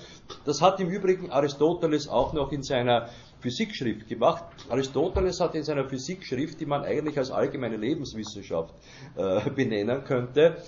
Das 0.44 0.60
hat 0.60 0.78
im 0.80 0.88
Übrigen 0.88 1.30
Aristoteles 1.30 2.06
auch 2.08 2.32
noch 2.32 2.52
in 2.52 2.62
seiner 2.62 3.08
Physikschrift 3.40 4.06
gemacht. 4.06 4.44
Aristoteles 4.68 5.40
hat 5.40 5.54
in 5.54 5.64
seiner 5.64 5.88
Physikschrift, 5.88 6.60
die 6.60 6.66
man 6.66 6.84
eigentlich 6.84 7.18
als 7.18 7.30
allgemeine 7.30 7.76
Lebenswissenschaft 7.76 8.74
äh, 9.16 9.50
benennen 9.50 10.04
könnte, 10.04 10.58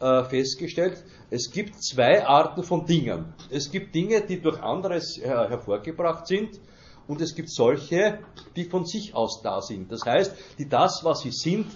äh, 0.00 0.24
festgestellt, 0.24 1.04
es 1.30 1.50
gibt 1.50 1.82
zwei 1.82 2.26
Arten 2.26 2.62
von 2.62 2.86
Dingen. 2.86 3.34
Es 3.50 3.70
gibt 3.70 3.94
Dinge, 3.94 4.22
die 4.22 4.40
durch 4.40 4.60
anderes 4.62 5.18
hervorgebracht 5.22 6.26
sind 6.26 6.58
und 7.06 7.20
es 7.20 7.34
gibt 7.34 7.50
solche, 7.50 8.18
die 8.56 8.64
von 8.64 8.84
sich 8.84 9.14
aus 9.14 9.42
da 9.42 9.60
sind. 9.60 9.92
Das 9.92 10.00
heißt, 10.04 10.34
die 10.58 10.68
das, 10.68 11.00
was 11.04 11.20
sie 11.20 11.30
sind, 11.30 11.66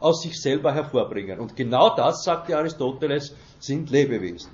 aus 0.00 0.22
sich 0.22 0.40
selber 0.40 0.74
hervorbringen. 0.74 1.40
Und 1.40 1.56
genau 1.56 1.94
das, 1.96 2.24
sagte 2.24 2.56
Aristoteles, 2.56 3.34
sind 3.58 3.90
Lebewesen. 3.90 4.50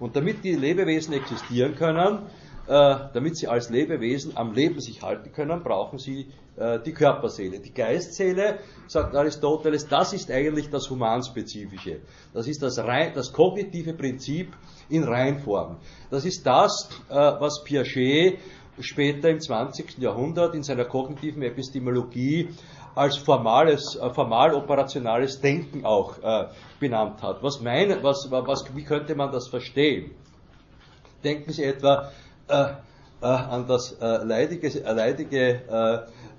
Und 0.00 0.16
damit 0.16 0.44
die 0.44 0.54
Lebewesen 0.54 1.14
existieren 1.14 1.74
können, 1.74 2.26
äh, 2.68 2.96
damit 3.14 3.36
sie 3.36 3.48
als 3.48 3.70
Lebewesen 3.70 4.36
am 4.36 4.52
Leben 4.52 4.80
sich 4.80 5.02
halten 5.02 5.32
können, 5.32 5.62
brauchen 5.62 5.98
sie 5.98 6.26
äh, 6.56 6.78
die 6.80 6.92
Körperseele. 6.92 7.60
Die 7.60 7.72
Geistseele, 7.72 8.58
sagt 8.86 9.14
Aristoteles, 9.14 9.88
das 9.88 10.12
ist 10.12 10.30
eigentlich 10.30 10.68
das 10.68 10.90
Humanspezifische. 10.90 12.00
Das 12.34 12.46
ist 12.46 12.62
das, 12.62 12.78
rein, 12.78 13.12
das 13.14 13.32
kognitive 13.32 13.94
Prinzip 13.94 14.54
in 14.90 15.04
Reinform. 15.04 15.78
Das 16.10 16.24
ist 16.24 16.46
das, 16.46 16.90
äh, 17.08 17.14
was 17.14 17.64
Piaget 17.64 18.38
später 18.80 19.28
im 19.30 19.40
20. 19.40 19.98
Jahrhundert 19.98 20.54
in 20.54 20.62
seiner 20.62 20.84
kognitiven 20.84 21.42
Epistemologie 21.42 22.50
als 22.98 23.16
formales, 23.16 23.96
äh, 23.96 24.10
formal 24.10 24.54
operationales 24.54 25.40
Denken 25.40 25.84
auch 25.84 26.18
äh, 26.22 26.48
benannt 26.80 27.22
hat. 27.22 27.42
Was 27.42 27.60
meine, 27.60 28.02
was, 28.02 28.30
was, 28.30 28.64
wie 28.74 28.84
könnte 28.84 29.14
man 29.14 29.30
das 29.30 29.48
verstehen? 29.48 30.10
Denken 31.22 31.52
Sie 31.52 31.64
etwa 31.64 32.10
äh, 32.48 32.64
äh, 33.20 33.26
an 33.26 33.66
das 33.66 33.92
äh, 33.92 34.24
leidige, 34.24 35.62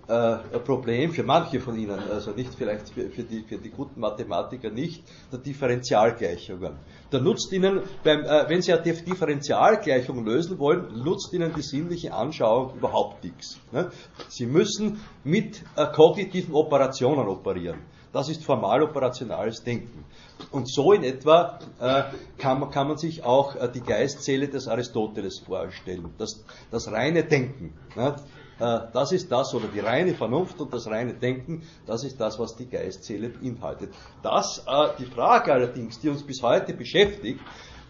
leidige 0.10 0.60
Problem 0.66 1.12
für 1.12 1.24
manche 1.24 1.60
von 1.60 1.78
Ihnen, 1.78 2.00
also 2.12 2.32
nicht 2.32 2.54
vielleicht 2.56 2.90
für, 2.90 3.10
für, 3.10 3.24
die, 3.24 3.44
für 3.44 3.58
die 3.58 3.70
guten 3.70 4.00
Mathematiker 4.00 4.70
nicht, 4.70 5.04
der 5.32 5.40
Differentialgleichungen. 5.40 6.74
Da 7.12 7.20
nutzt 7.20 7.52
Ihnen, 7.52 7.82
beim, 8.04 8.24
äh, 8.24 8.50
wenn 8.50 8.62
Sie 8.62 8.74
eine 8.74 8.82
Differentialgleichung 8.82 10.26
lösen 10.26 10.58
wollen, 10.58 11.04
nutzt 11.04 11.32
Ihnen 11.34 11.54
die 11.56 11.62
sinnliche 11.62 12.14
Anschauung 12.14 12.76
überhaupt 12.76 13.24
nichts. 13.24 13.60
Ne? 13.72 13.92
Sie 14.28 14.46
müssen 14.46 15.00
mit 15.24 15.64
äh, 15.76 15.86
kognitiven 15.94 16.54
Operationen 16.56 17.28
operieren. 17.28 17.80
Das 18.12 18.28
ist 18.28 18.44
formal 18.44 18.82
operationales 18.82 19.64
Denken. 19.64 20.04
Und 20.52 20.68
so 20.68 20.94
in 20.94 21.04
etwa 21.04 21.60
äh, 21.80 22.04
kann, 22.40 22.60
man, 22.60 22.72
kann, 22.72 22.88
man, 22.88 22.98
sich 22.98 23.24
auch 23.24 23.56
äh, 23.56 23.70
die 23.72 23.82
Geistseele 23.82 24.48
des 24.48 24.68
Aristoteles 24.68 25.40
vorstellen. 25.46 26.12
Das, 26.18 26.44
das 26.72 26.92
reine 26.92 27.24
Denken. 27.24 27.74
Ne? 27.96 28.16
Äh, 28.60 28.80
das 28.94 29.12
ist 29.12 29.32
das, 29.32 29.54
oder 29.54 29.68
die 29.68 29.80
reine 29.80 30.14
Vernunft 30.14 30.60
und 30.60 30.74
das 30.74 30.88
reine 30.88 31.14
Denken, 31.14 31.64
das 31.86 32.04
ist 32.04 32.20
das, 32.20 32.38
was 32.40 32.56
die 32.56 32.68
Geistseele 32.68 33.30
beinhaltet. 33.30 33.94
Das, 34.22 34.64
äh, 34.68 34.90
die 35.00 35.06
Frage 35.06 35.54
allerdings, 35.54 36.00
die 36.00 36.10
uns 36.10 36.24
bis 36.24 36.42
heute 36.44 36.74
beschäftigt, 36.74 37.40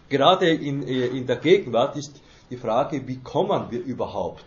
gerade 0.08 0.48
in, 0.50 0.82
äh, 0.82 1.06
in 1.06 1.26
der 1.26 1.36
Gegenwart, 1.36 1.96
ist 1.96 2.22
die 2.50 2.56
Frage, 2.56 3.06
wie 3.06 3.18
kommen 3.18 3.70
wir 3.70 3.82
überhaupt 3.82 4.44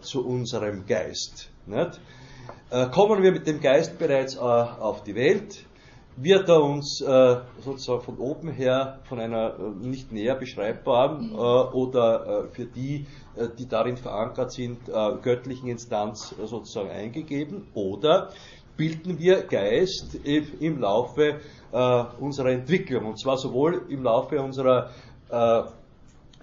zu 0.00 0.26
unserem 0.26 0.86
Geist? 0.86 1.50
Nicht? 1.66 2.00
kommen 2.90 3.22
wir 3.22 3.30
mit 3.30 3.46
dem 3.46 3.60
Geist 3.60 3.96
bereits 3.96 4.36
auf 4.36 5.04
die 5.04 5.14
Welt? 5.14 5.64
Wird 6.22 6.48
er 6.48 6.62
uns 6.62 7.00
äh, 7.00 7.36
sozusagen 7.60 8.02
von 8.02 8.18
oben 8.18 8.50
her 8.50 8.98
von 9.04 9.20
einer 9.20 9.54
äh, 9.58 9.86
nicht 9.86 10.12
näher 10.12 10.34
beschreibbaren 10.34 11.32
äh, 11.32 11.36
oder 11.36 12.44
äh, 12.44 12.48
für 12.48 12.66
die, 12.66 13.06
äh, 13.36 13.48
die 13.58 13.66
darin 13.66 13.96
verankert 13.96 14.52
sind, 14.52 14.88
äh, 14.88 14.92
göttlichen 15.22 15.68
Instanz 15.68 16.34
sozusagen 16.44 16.90
eingegeben 16.90 17.68
oder 17.74 18.30
bilden 18.76 19.18
wir 19.18 19.42
Geist 19.42 20.14
im 20.24 20.80
Laufe 20.80 21.40
unserer 22.18 22.48
Entwicklung. 22.48 23.04
Und 23.04 23.20
zwar 23.20 23.36
sowohl 23.36 23.82
im 23.90 24.02
Laufe 24.02 24.40
unserer 24.40 24.88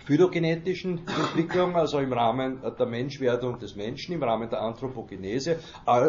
phylogenetischen 0.08 1.02
Entwicklung, 1.06 1.76
also 1.76 2.00
im 2.00 2.14
Rahmen 2.14 2.62
der 2.80 2.86
Menschwerdung 2.86 3.60
des 3.60 3.76
Menschen, 3.76 4.14
im 4.14 4.24
Rahmen 4.24 4.50
der 4.50 4.62
Anthropogenese 4.62 5.60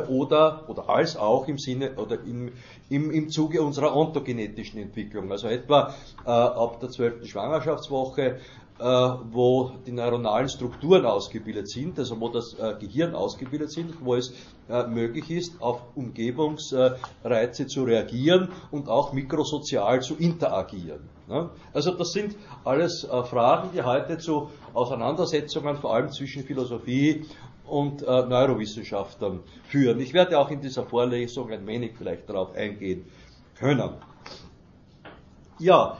oder, 0.08 0.68
oder 0.68 0.88
als 0.88 1.16
auch 1.16 1.48
im 1.48 1.58
Sinne 1.58 1.96
oder 1.96 2.14
im, 2.24 2.52
im, 2.88 3.10
im 3.10 3.28
Zuge 3.28 3.60
unserer 3.60 3.96
ontogenetischen 3.96 4.80
Entwicklung. 4.80 5.32
Also 5.32 5.48
etwa 5.48 5.92
äh, 6.24 6.30
ab 6.30 6.78
der 6.78 6.90
zwölften 6.90 7.26
Schwangerschaftswoche 7.26 8.38
wo 8.78 9.72
die 9.86 9.92
neuronalen 9.92 10.48
Strukturen 10.48 11.04
ausgebildet 11.04 11.68
sind, 11.68 11.98
also 11.98 12.20
wo 12.20 12.28
das 12.28 12.54
äh, 12.54 12.74
Gehirn 12.78 13.14
ausgebildet 13.14 13.72
sind, 13.72 13.94
wo 14.04 14.14
es 14.14 14.32
äh, 14.68 14.86
möglich 14.86 15.30
ist, 15.30 15.60
auf 15.60 15.80
Umgebungsreize 15.96 17.66
zu 17.66 17.84
reagieren 17.84 18.48
und 18.70 18.88
auch 18.88 19.12
mikrosozial 19.12 20.00
zu 20.02 20.14
interagieren. 20.14 21.08
Ne? 21.26 21.50
Also 21.72 21.92
das 21.92 22.12
sind 22.12 22.36
alles 22.64 23.06
Fragen, 23.30 23.70
die 23.74 23.82
heute 23.82 24.18
zu 24.18 24.50
Auseinandersetzungen 24.74 25.76
vor 25.76 25.94
allem 25.94 26.10
zwischen 26.10 26.44
Philosophie 26.44 27.26
und 27.66 28.00
Neurowissenschaftlern 28.00 29.40
führen. 29.64 30.00
Ich 30.00 30.14
werde 30.14 30.38
auch 30.38 30.50
in 30.50 30.62
dieser 30.62 30.86
Vorlesung 30.86 31.50
ein 31.50 31.66
wenig 31.66 31.92
vielleicht 31.98 32.28
darauf 32.28 32.54
eingehen 32.54 33.04
können. 33.58 33.90
Ja, 35.58 35.98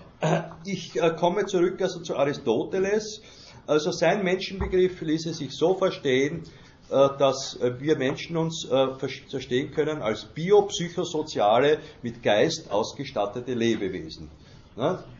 ich 0.64 1.00
äh, 1.00 1.10
komme 1.10 1.46
zurück 1.46 1.80
also 1.80 2.00
zu 2.00 2.16
Aristoteles. 2.16 3.22
Also 3.66 3.92
sein 3.92 4.24
Menschenbegriff 4.24 5.00
ließe 5.00 5.34
sich 5.34 5.52
so 5.52 5.74
verstehen, 5.74 6.42
äh, 6.90 7.08
dass 7.18 7.56
äh, 7.60 7.78
wir 7.80 7.96
Menschen 7.96 8.36
uns 8.36 8.66
verstehen 8.98 9.70
können 9.72 10.02
als 10.02 10.24
biopsychosoziale, 10.24 11.78
mit 12.02 12.22
Geist 12.22 12.70
ausgestattete 12.70 13.54
Lebewesen. 13.54 14.30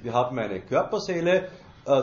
Wir 0.03 0.13
haben 0.13 0.39
eine 0.39 0.61
Körperseele, 0.61 1.43
äh, 1.43 1.49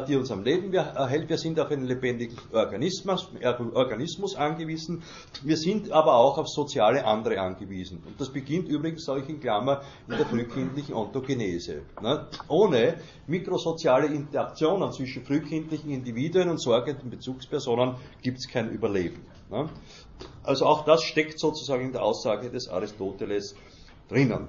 die 0.08 0.16
uns 0.16 0.32
am 0.32 0.44
Leben 0.44 0.74
erhält. 0.74 1.30
Wir 1.30 1.38
sind 1.38 1.60
auf 1.60 1.70
einen 1.70 1.86
lebendigen 1.86 2.38
Organismus, 2.52 3.30
Organismus 3.74 4.36
angewiesen. 4.36 5.04
Wir 5.44 5.58
sind 5.58 5.92
aber 5.92 6.16
auch 6.16 6.38
auf 6.38 6.48
soziale 6.48 7.06
andere 7.06 7.40
angewiesen. 7.40 8.02
Und 8.06 8.20
das 8.20 8.30
beginnt 8.30 8.68
übrigens, 8.68 9.06
sage 9.06 9.22
ich 9.22 9.30
in 9.30 9.40
Klammer, 9.40 9.82
in 10.08 10.18
der 10.18 10.26
frühkindlichen 10.26 10.96
Ontogenese. 10.96 11.84
Ne? 12.02 12.28
Ohne 12.48 12.96
mikrosoziale 13.28 14.08
Interaktionen 14.08 14.92
zwischen 14.92 15.24
frühkindlichen 15.24 15.92
Individuen 15.92 16.50
und 16.50 16.60
sorgenden 16.60 17.10
Bezugspersonen 17.10 17.96
gibt 18.22 18.40
es 18.40 18.48
kein 18.48 18.70
Überleben. 18.70 19.22
Ne? 19.52 19.70
Also 20.44 20.66
auch 20.66 20.86
das 20.86 21.04
steckt 21.04 21.40
sozusagen 21.40 21.86
in 21.86 21.92
der 21.92 22.04
Aussage 22.04 22.50
des 22.50 22.70
Aristoteles 22.70 23.56
drinnen. 24.10 24.48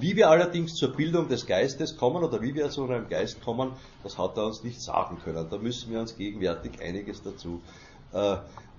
Wie 0.00 0.16
wir 0.16 0.30
allerdings 0.30 0.74
zur 0.74 0.94
Bildung 0.94 1.28
des 1.28 1.46
Geistes 1.46 1.96
kommen 1.96 2.22
oder 2.22 2.40
wie 2.40 2.54
wir 2.54 2.70
zu 2.70 2.84
einem 2.84 3.08
Geist 3.08 3.42
kommen, 3.42 3.72
das 4.02 4.18
hat 4.18 4.36
er 4.36 4.46
uns 4.46 4.62
nicht 4.62 4.80
sagen 4.80 5.18
können. 5.24 5.46
Da 5.50 5.58
müssen 5.58 5.92
wir 5.92 6.00
uns 6.00 6.16
gegenwärtig 6.16 6.80
einiges 6.80 7.22
dazu 7.22 7.60
äh, 8.12 8.36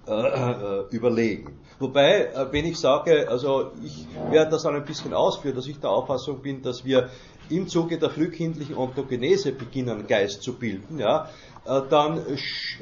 äh, 0.07 0.83
überlegen. 0.89 1.59
Wobei, 1.79 2.25
äh, 2.25 2.51
wenn 2.51 2.65
ich 2.65 2.79
sage, 2.79 3.29
also 3.29 3.71
ich 3.83 4.07
werde 4.31 4.51
das 4.51 4.65
auch 4.65 4.73
ein 4.73 4.85
bisschen 4.85 5.13
ausführen, 5.13 5.55
dass 5.55 5.67
ich 5.67 5.79
der 5.79 5.89
Auffassung 5.91 6.41
bin, 6.41 6.61
dass 6.61 6.83
wir 6.83 7.09
im 7.49 7.67
Zuge 7.67 7.97
der 7.97 8.09
frühkindlichen 8.09 8.75
Ontogenese 8.75 9.51
beginnen, 9.51 10.07
Geist 10.07 10.41
zu 10.41 10.53
bilden, 10.53 10.99
ja, 10.99 11.29
äh, 11.65 11.81
dann 11.89 12.21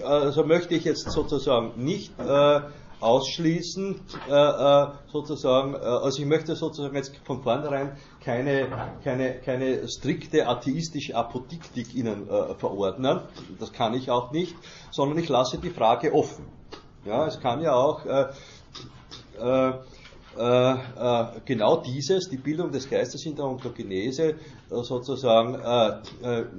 also 0.03 0.43
möchte 0.45 0.75
ich 0.75 0.83
jetzt 0.83 1.09
sozusagen 1.09 1.83
nicht 1.83 2.17
äh, 2.19 2.61
ausschließen, 2.99 3.99
äh, 4.29 4.33
äh, 4.33 4.87
sozusagen, 5.11 5.75
äh, 5.75 5.77
also 5.77 6.19
ich 6.19 6.25
möchte 6.27 6.55
sozusagen 6.55 6.95
jetzt 6.95 7.15
von 7.25 7.43
vornherein 7.43 7.91
keine, 8.23 8.67
keine, 9.03 9.35
keine 9.35 9.87
strikte 9.87 10.47
atheistische 10.47 11.15
Apodiktik 11.15 11.93
Ihnen 11.93 12.27
äh, 12.27 12.55
verordnen, 12.55 13.21
das 13.59 13.71
kann 13.71 13.93
ich 13.93 14.09
auch 14.09 14.31
nicht, 14.31 14.55
sondern 14.91 15.19
ich 15.19 15.29
lasse 15.29 15.59
die 15.59 15.69
Frage 15.69 16.13
offen. 16.13 16.45
Ja, 17.05 17.27
es 17.27 17.39
kann 17.39 17.61
ja 17.61 17.73
auch 17.73 18.05
äh, 18.05 18.25
genau 21.45 21.77
dieses, 21.77 22.29
die 22.29 22.37
Bildung 22.37 22.71
des 22.71 22.89
Geistes 22.89 23.25
in 23.25 23.35
der 23.35 23.45
Ontogenese, 23.45 24.35
sozusagen 24.69 25.57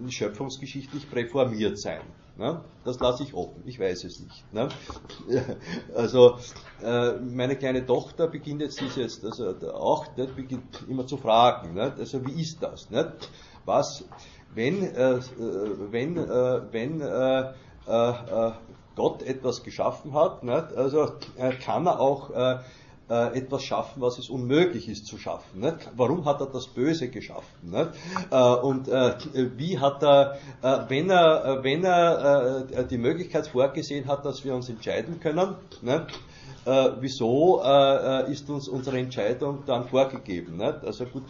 schöpfungsgeschichtlich 0.08 1.08
präformiert 1.10 1.78
sein. 1.78 2.00
Ne? 2.38 2.60
Das 2.84 3.00
lasse 3.00 3.24
ich 3.24 3.34
offen, 3.34 3.64
ich 3.66 3.80
weiß 3.80 4.04
es 4.04 4.20
nicht. 4.20 4.54
Ne? 4.54 4.68
Also 5.94 6.38
äh, 6.82 7.14
meine 7.14 7.56
kleine 7.56 7.84
Tochter 7.84 8.28
beginnt 8.28 8.62
jetzt 8.62 8.80
dieses, 8.80 9.24
also 9.24 9.74
auch 9.74 10.16
nicht, 10.16 10.36
beginnt 10.36 10.84
immer 10.88 11.04
zu 11.04 11.16
fragen, 11.16 11.74
nicht? 11.74 11.98
also 11.98 12.24
wie 12.24 12.40
ist 12.40 12.62
das? 12.62 12.90
Nicht? 12.90 13.30
Was, 13.64 14.04
wenn, 14.54 14.84
äh, 14.94 15.18
wenn, 15.90 16.16
äh, 16.16 16.72
wenn 16.72 17.00
äh, 17.00 17.40
äh, 17.86 18.52
Gott 18.94 19.22
etwas 19.22 19.64
geschaffen 19.64 20.14
hat, 20.14 20.44
nicht? 20.44 20.72
also 20.76 21.14
kann 21.64 21.86
er 21.86 21.98
auch 21.98 22.30
äh, 22.30 22.58
etwas 23.08 23.62
schaffen, 23.62 24.02
was 24.02 24.18
es 24.18 24.28
unmöglich 24.28 24.88
ist 24.88 25.06
zu 25.06 25.18
schaffen. 25.18 25.60
Nicht? 25.60 25.90
Warum 25.96 26.24
hat 26.24 26.40
er 26.40 26.46
das 26.46 26.66
Böse 26.66 27.08
geschaffen? 27.08 27.74
Äh, 28.30 28.36
und 28.36 28.88
äh, 28.88 29.14
wie 29.56 29.78
hat 29.78 30.02
er, 30.02 30.38
äh, 30.62 30.78
wenn 30.88 31.10
er, 31.10 31.44
äh, 31.44 31.64
wenn 31.64 31.84
er 31.84 32.66
äh, 32.70 32.84
die 32.86 32.98
Möglichkeit 32.98 33.46
vorgesehen 33.46 34.06
hat, 34.06 34.24
dass 34.24 34.44
wir 34.44 34.54
uns 34.54 34.68
entscheiden 34.68 35.20
können, 35.20 35.54
nicht? 35.82 36.06
wieso 37.00 37.62
ist 38.28 38.50
uns 38.50 38.68
unsere 38.68 38.98
Entscheidung 38.98 39.62
dann 39.64 39.88
vorgegeben? 39.88 40.58
Nicht? 40.58 40.84
Also 40.84 41.06
gut, 41.06 41.22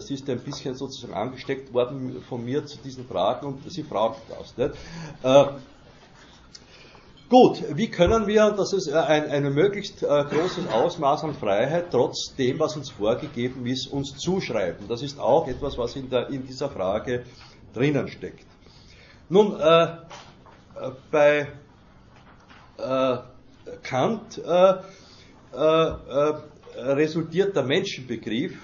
sie 0.00 0.14
ist 0.14 0.28
ein 0.28 0.40
bisschen 0.40 0.74
sozusagen 0.74 1.14
angesteckt 1.14 1.72
worden 1.72 2.20
von 2.28 2.44
mir 2.44 2.66
zu 2.66 2.78
diesen 2.78 3.06
Fragen 3.06 3.46
und 3.46 3.70
sie 3.70 3.84
fragt 3.84 4.22
das. 4.28 4.56
Nicht? 4.56 4.74
Gut, 7.32 7.64
wie 7.78 7.88
können 7.88 8.26
wir, 8.26 8.50
das 8.50 8.74
ist 8.74 8.92
ein, 8.92 9.30
ein 9.30 9.54
möglichst 9.54 10.02
äh, 10.02 10.06
großes 10.06 10.66
Ausmaß 10.66 11.24
an 11.24 11.32
Freiheit, 11.32 11.86
trotz 11.90 12.34
dem, 12.36 12.58
was 12.58 12.76
uns 12.76 12.90
vorgegeben 12.90 13.64
ist, 13.64 13.86
uns 13.86 14.18
zuschreiben? 14.18 14.86
Das 14.86 15.00
ist 15.00 15.18
auch 15.18 15.48
etwas, 15.48 15.78
was 15.78 15.96
in, 15.96 16.10
der, 16.10 16.28
in 16.28 16.46
dieser 16.46 16.68
Frage 16.68 17.24
drinnen 17.72 18.06
steckt. 18.08 18.44
Nun, 19.30 19.58
äh, 19.58 19.96
bei 21.10 21.48
äh, 22.76 23.16
Kant 23.82 24.36
äh, 24.36 24.74
äh, 25.54 26.34
resultiert 26.76 27.56
der 27.56 27.62
Menschenbegriff, 27.62 28.58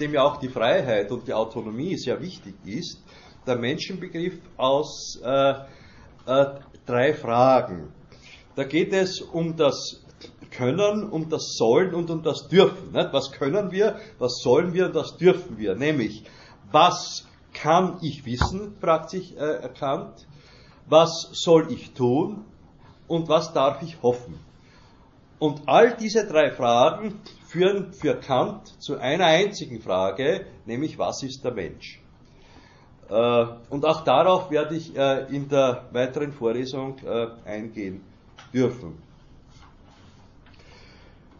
dem 0.00 0.12
ja 0.12 0.24
auch 0.24 0.38
die 0.38 0.48
Freiheit 0.48 1.12
und 1.12 1.28
die 1.28 1.34
Autonomie 1.34 1.96
sehr 1.96 2.20
wichtig 2.20 2.54
ist, 2.64 3.00
der 3.46 3.56
Menschenbegriff 3.56 4.40
aus 4.56 5.20
drei 6.86 7.12
Fragen. 7.12 7.92
Da 8.54 8.64
geht 8.64 8.92
es 8.92 9.20
um 9.20 9.56
das 9.56 10.02
Können, 10.50 11.10
um 11.10 11.28
das 11.28 11.56
Sollen 11.56 11.94
und 11.94 12.08
um 12.08 12.22
das 12.22 12.48
Dürfen. 12.48 12.94
Was 12.94 13.32
können 13.32 13.70
wir, 13.70 13.96
was 14.18 14.40
sollen 14.42 14.72
wir 14.72 14.86
und 14.86 14.94
was 14.94 15.16
dürfen 15.18 15.58
wir? 15.58 15.74
Nämlich, 15.74 16.24
was 16.72 17.26
kann 17.52 17.98
ich 18.02 18.24
wissen, 18.24 18.76
fragt 18.80 19.10
sich 19.10 19.36
äh, 19.36 19.68
Kant, 19.78 20.26
was 20.86 21.28
soll 21.32 21.70
ich 21.72 21.92
tun 21.92 22.44
und 23.08 23.28
was 23.28 23.52
darf 23.52 23.82
ich 23.82 24.02
hoffen? 24.02 24.38
Und 25.38 25.62
all 25.66 25.96
diese 25.96 26.26
drei 26.26 26.50
Fragen 26.50 27.20
führen 27.46 27.92
für 27.92 28.14
Kant 28.14 28.80
zu 28.80 28.98
einer 28.98 29.26
einzigen 29.26 29.80
Frage, 29.82 30.46
nämlich 30.64 30.98
was 30.98 31.22
ist 31.22 31.44
der 31.44 31.52
Mensch? 31.52 32.00
Äh, 33.08 33.46
und 33.70 33.84
auch 33.84 34.02
darauf 34.02 34.50
werde 34.50 34.74
ich 34.74 34.96
äh, 34.96 35.26
in 35.34 35.48
der 35.48 35.84
weiteren 35.92 36.32
Vorlesung 36.32 36.98
äh, 37.04 37.28
eingehen 37.44 38.02
dürfen. 38.52 38.98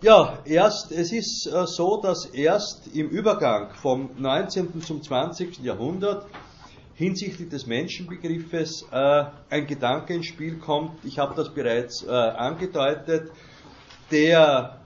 Ja, 0.02 0.38
erst, 0.44 0.92
es 0.92 1.10
ist 1.10 1.42
so, 1.44 2.00
dass 2.00 2.26
erst 2.26 2.94
im 2.94 3.08
Übergang 3.08 3.70
vom 3.74 4.10
19. 4.18 4.82
zum 4.82 5.02
20. 5.02 5.60
Jahrhundert 5.60 6.26
hinsichtlich 6.94 7.48
des 7.48 7.66
Menschenbegriffes 7.66 8.84
ein 8.92 9.66
Gedanke 9.66 10.12
ins 10.12 10.26
Spiel 10.26 10.58
kommt, 10.58 11.02
ich 11.02 11.18
habe 11.18 11.34
das 11.34 11.48
bereits 11.48 12.06
angedeutet, 12.06 13.32
der 14.10 14.78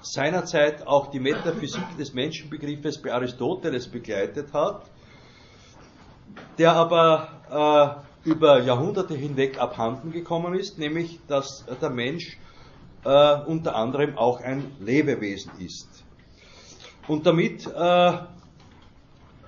seinerzeit 0.00 0.86
auch 0.86 1.10
die 1.10 1.20
Metaphysik 1.20 1.96
des 1.98 2.14
Menschenbegriffes 2.14 3.02
bei 3.02 3.12
Aristoteles 3.12 3.86
begleitet 3.86 4.50
hat 4.54 4.86
der 6.58 6.72
aber 6.72 8.04
äh, 8.24 8.28
über 8.28 8.62
Jahrhunderte 8.62 9.14
hinweg 9.14 9.60
abhanden 9.60 10.10
gekommen 10.12 10.54
ist, 10.54 10.78
nämlich 10.78 11.20
dass 11.28 11.64
der 11.80 11.90
Mensch 11.90 12.38
äh, 13.04 13.34
unter 13.46 13.76
anderem 13.76 14.16
auch 14.16 14.40
ein 14.40 14.72
Lebewesen 14.80 15.52
ist. 15.58 16.04
Und 17.06 17.26
damit 17.26 17.66
äh, 17.66 18.12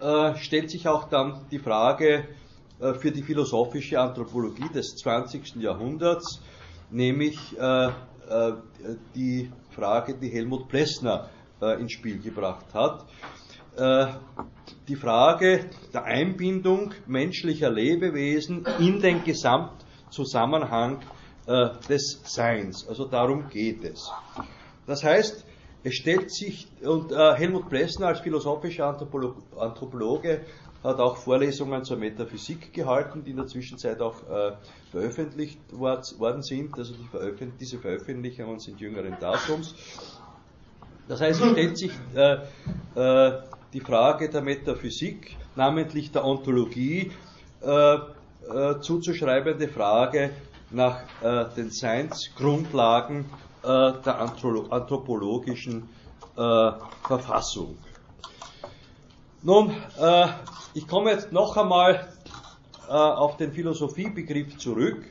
äh 0.00 0.36
stellt 0.36 0.70
sich 0.70 0.88
auch 0.88 1.04
dann 1.08 1.46
die 1.50 1.58
Frage 1.58 2.28
äh, 2.80 2.92
für 2.94 3.10
die 3.10 3.22
philosophische 3.22 3.98
Anthropologie 3.98 4.68
des 4.74 4.96
20. 4.96 5.56
Jahrhunderts, 5.56 6.40
nämlich 6.90 7.38
die 9.14 9.52
Frage, 9.70 10.14
die 10.14 10.28
Helmut 10.28 10.66
Plessner 10.68 11.28
ins 11.60 11.92
Spiel 11.92 12.18
gebracht 12.18 12.66
hat 12.74 13.06
äh, 13.76 14.06
die 14.88 14.96
Frage 14.96 15.66
der 15.92 16.04
Einbindung 16.04 16.92
menschlicher 17.06 17.70
Lebewesen 17.70 18.66
in 18.78 19.00
den 19.00 19.24
Gesamtzusammenhang 19.24 21.00
äh, 21.46 21.70
des 21.88 22.20
Seins. 22.24 22.86
Also 22.88 23.06
darum 23.06 23.48
geht 23.48 23.84
es. 23.84 24.10
Das 24.86 25.02
heißt, 25.04 25.44
es 25.84 25.94
stellt 25.94 26.32
sich, 26.32 26.66
und 26.82 27.12
äh, 27.12 27.34
Helmut 27.34 27.68
Plessner 27.68 28.08
als 28.08 28.20
philosophischer 28.20 28.86
Anthropologe, 28.86 29.42
Anthropologe 29.56 30.40
hat 30.82 30.98
auch 30.98 31.16
Vorlesungen 31.16 31.84
zur 31.84 31.96
Metaphysik 31.96 32.72
gehalten, 32.72 33.22
die 33.24 33.30
in 33.30 33.36
der 33.36 33.46
Zwischenzeit 33.46 34.00
auch 34.00 34.22
äh, 34.28 34.52
veröffentlicht 34.90 35.60
worden 35.72 36.42
sind. 36.42 36.76
Also 36.78 36.94
die 36.94 37.06
veröffent 37.08 37.60
diese 37.60 37.78
Veröffentlichungen 37.78 38.58
sind 38.58 38.80
jüngeren 38.80 39.16
Datums. 39.20 39.74
Das 41.08 41.20
heißt, 41.20 41.40
es 41.40 41.50
stellt 41.52 41.78
sich 41.78 41.92
äh, 42.14 42.38
äh, 42.94 43.42
die 43.76 43.82
Frage 43.82 44.30
der 44.30 44.40
Metaphysik, 44.40 45.36
namentlich 45.54 46.10
der 46.10 46.24
Ontologie, 46.24 47.12
äh, 47.62 47.94
äh, 47.94 48.80
zuzuschreibende 48.80 49.68
Frage 49.68 50.30
nach 50.70 51.00
äh, 51.22 51.44
den 51.54 51.70
Seinsgrundlagen 51.70 53.26
äh, 53.62 53.66
der 54.02 54.18
anthropologischen 54.18 55.90
äh, 56.38 56.72
Verfassung. 57.06 57.76
Nun, 59.42 59.72
äh, 60.00 60.26
ich 60.72 60.88
komme 60.88 61.10
jetzt 61.10 61.30
noch 61.32 61.54
einmal 61.58 62.08
auf 62.88 63.36
den 63.36 63.52
Philosophiebegriff 63.52 64.58
zurück 64.58 65.04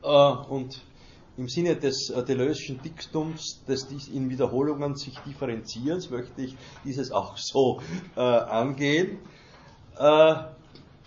und 0.00 0.80
im 1.36 1.48
Sinne 1.48 1.76
des 1.76 2.10
äh, 2.10 2.22
Deleuze'schen 2.22 2.80
Diktums, 2.82 3.64
des 3.66 3.86
in 4.08 4.28
Wiederholungen 4.28 4.96
sich 4.96 5.18
differenzierens, 5.20 6.10
möchte 6.10 6.42
ich 6.42 6.56
dieses 6.84 7.10
auch 7.10 7.36
so 7.36 7.80
äh, 8.16 8.20
angehen. 8.20 9.18
Äh, 9.98 10.34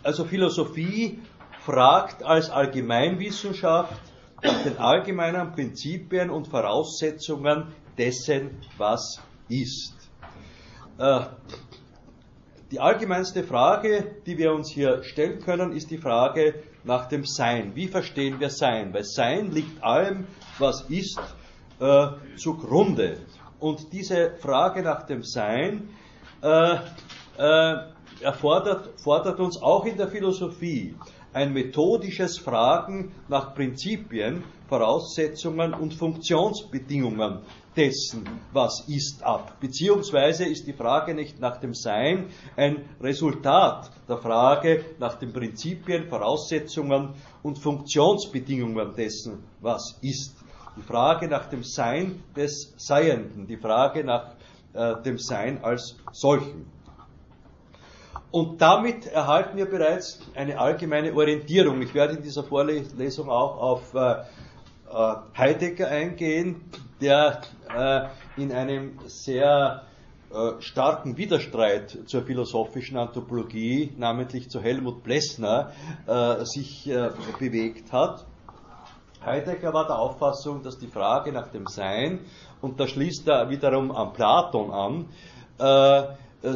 also 0.04 0.26
Philosophie 0.26 1.20
fragt 1.62 2.24
als 2.24 2.50
Allgemeinwissenschaft 2.50 4.00
nach 4.44 4.64
den 4.64 4.78
allgemeinen 4.78 5.52
Prinzipien 5.52 6.30
und 6.30 6.48
Voraussetzungen 6.48 7.74
dessen, 7.98 8.62
was 8.78 9.22
ist. 9.50 9.94
Die 12.72 12.80
allgemeinste 12.80 13.44
Frage, 13.44 14.16
die 14.26 14.40
wir 14.40 14.52
uns 14.52 14.72
hier 14.72 15.04
stellen 15.04 15.40
können, 15.40 15.72
ist 15.72 15.92
die 15.92 16.00
Frage 16.00 16.56
nach 16.84 17.08
dem 17.08 17.24
Sein. 17.24 17.76
Wie 17.76 17.88
verstehen 17.88 18.40
wir 18.40 18.50
Sein? 18.50 18.92
Weil 18.92 19.04
Sein 19.04 19.52
liegt 19.52 19.84
allem, 19.84 20.26
was 20.58 20.82
ist, 20.90 21.20
äh, 21.80 22.08
zugrunde. 22.38 23.18
Und 23.60 23.94
diese 23.94 24.32
Frage 24.40 24.82
nach 24.82 25.04
dem 25.04 25.22
Sein 25.22 25.90
äh, 26.42 26.78
äh, 27.38 27.76
erfordert 28.22 29.00
fordert 29.00 29.40
uns 29.40 29.62
auch 29.62 29.86
in 29.86 29.98
der 29.98 30.08
Philosophie 30.08 30.96
ein 31.34 31.54
methodisches 31.54 32.40
Fragen 32.40 33.12
nach 33.28 33.54
Prinzipien, 33.54 34.44
Voraussetzungen 34.68 35.74
und 35.74 35.94
Funktionsbedingungen 35.94 37.42
dessen, 37.76 38.28
was 38.52 38.86
ist, 38.88 39.24
ab. 39.24 39.58
Beziehungsweise 39.60 40.46
ist 40.46 40.68
die 40.68 40.74
Frage 40.74 41.14
nicht 41.14 41.40
nach 41.40 41.58
dem 41.58 41.74
Sein 41.74 42.28
ein 42.56 42.86
Resultat 43.02 43.92
der 44.08 44.18
Frage 44.18 44.86
nach 45.00 45.16
den 45.16 45.34
Prinzipien, 45.34 46.08
Voraussetzungen 46.08 47.14
und 47.44 47.60
Funktionsbedingungen 47.60 48.94
dessen, 48.94 49.44
was 49.62 49.98
ist. 50.02 50.36
Die 50.78 50.82
Frage 50.82 51.28
nach 51.28 51.48
dem 51.48 51.64
Sein 51.64 52.24
des 52.36 52.74
Seienden, 52.78 53.48
die 53.48 53.58
Frage 53.58 54.04
nach 54.04 54.36
äh, 54.74 55.02
dem 55.04 55.18
Sein 55.18 55.64
als 55.64 55.96
solchen. 56.12 56.66
Und 58.32 58.62
damit 58.62 59.06
erhalten 59.08 59.56
wir 59.56 59.66
bereits 59.66 60.20
eine 60.36 60.60
allgemeine 60.60 61.14
Orientierung. 61.14 61.82
Ich 61.82 61.94
werde 61.94 62.16
in 62.16 62.24
dieser 62.24 62.44
Vorlesung 62.44 63.30
auch 63.30 63.58
auf 63.58 63.94
äh, 63.94 64.24
äh, 64.92 65.16
Heidegger 65.38 65.88
eingehen, 65.88 66.62
der 67.02 67.42
äh, 67.76 68.42
in 68.42 68.52
einem 68.52 68.98
sehr 69.06 69.84
äh, 70.32 70.62
starken 70.62 71.18
Widerstreit 71.18 71.98
zur 72.06 72.24
philosophischen 72.24 72.98
Anthropologie, 72.98 73.94
namentlich 73.98 74.50
zu 74.50 74.62
Helmut 74.62 75.04
Plessner, 75.04 75.72
sich 76.44 76.92
bewegt 77.40 77.92
hat. 77.92 78.26
Heidegger 79.24 79.74
war 79.74 79.88
der 79.88 79.98
Auffassung, 79.98 80.62
dass 80.62 80.78
die 80.78 80.88
Frage 80.88 81.32
nach 81.32 81.50
dem 81.50 81.68
Sein, 81.68 82.20
und 82.62 82.80
da 82.80 82.88
schließt 82.88 83.28
er 83.28 83.50
wiederum 83.50 83.92
an 83.92 84.14
Platon 84.14 84.72
an, 84.72 85.06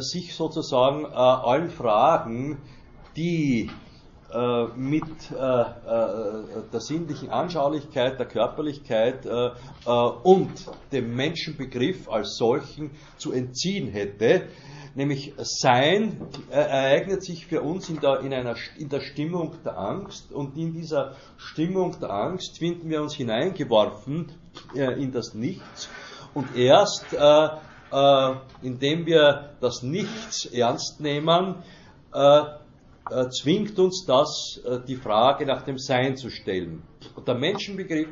sich 0.02 0.36
sozusagen 0.36 1.06
allen 1.06 1.70
Fragen, 1.70 2.60
die 3.16 3.70
äh, 4.32 4.68
mit 4.76 5.32
äh, 5.32 5.36
äh, 5.36 5.66
der 6.72 6.80
sinnlichen 6.82 7.32
Anschaulichkeit, 7.32 8.20
der 8.20 8.28
Körperlichkeit 8.28 9.26
und 10.24 10.52
dem 10.92 11.16
Menschenbegriff 11.16 12.08
als 12.10 12.38
solchen 12.38 12.92
zu 13.18 13.32
entziehen 13.32 13.88
hätte. 13.88 14.44
Nämlich 14.94 15.34
Sein 15.38 16.22
ereignet 16.52 17.24
sich 17.24 17.48
für 17.48 17.62
uns 17.62 17.90
in 17.90 18.00
der, 18.00 18.20
in, 18.20 18.34
einer, 18.34 18.56
in 18.78 18.90
der 18.90 19.02
Stimmung 19.02 19.56
der 19.64 19.78
Angst 19.78 20.32
und 20.32 20.58
in 20.58 20.74
dieser 20.74 21.16
Stimmung 21.38 22.00
der 22.00 22.12
Angst 22.12 22.60
finden 22.60 22.90
wir 22.90 23.02
uns 23.02 23.16
hineingeworfen 23.16 24.32
in 24.76 25.12
das 25.12 25.34
Nichts 25.34 25.90
und 26.34 26.56
erst 26.56 27.06
indem 28.62 29.06
wir 29.06 29.52
das 29.60 29.82
Nichts 29.84 30.46
ernst 30.46 31.00
nehmen, 31.00 31.64
äh, 32.14 32.42
zwingt 33.30 33.78
uns 33.80 34.05
das, 34.05 34.62
äh, 34.66 34.80
die 34.88 34.95
Frage 34.95 35.45
nach 35.45 35.64
dem 35.64 35.78
Sein 35.78 36.18
zu 36.18 36.30
stellen. 36.30 36.84
Und 37.16 37.28
der 37.28 37.36
Menschenbegriff, 37.36 38.10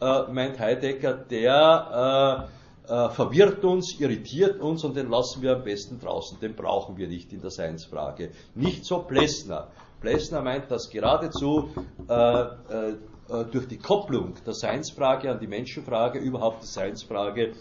äh, 0.00 0.22
meint 0.30 0.58
Heidegger, 0.58 1.14
der 1.14 2.48
äh, 2.88 3.08
verwirrt 3.10 3.64
uns, 3.64 3.98
irritiert 3.98 4.60
uns 4.60 4.84
und 4.84 4.96
den 4.96 5.10
lassen 5.10 5.42
wir 5.42 5.56
am 5.56 5.64
besten 5.64 5.98
draußen. 5.98 6.38
Den 6.40 6.54
brauchen 6.54 6.96
wir 6.96 7.08
nicht 7.08 7.32
in 7.32 7.40
der 7.40 7.50
Seinsfrage. 7.50 8.30
Nicht 8.54 8.84
so 8.84 9.00
Plessner. 9.00 9.68
Plessner 10.00 10.42
meint, 10.42 10.70
dass 10.70 10.90
geradezu 10.90 11.70
äh, 12.08 12.12
äh, 12.12 12.94
äh, 13.28 13.44
durch 13.50 13.66
die 13.66 13.78
Kopplung 13.78 14.34
der 14.46 14.54
Seinsfrage 14.54 15.30
an 15.30 15.40
die 15.40 15.48
Menschenfrage 15.48 16.18
überhaupt 16.18 16.62
die 16.62 16.68
Seinsfrage 16.68 17.54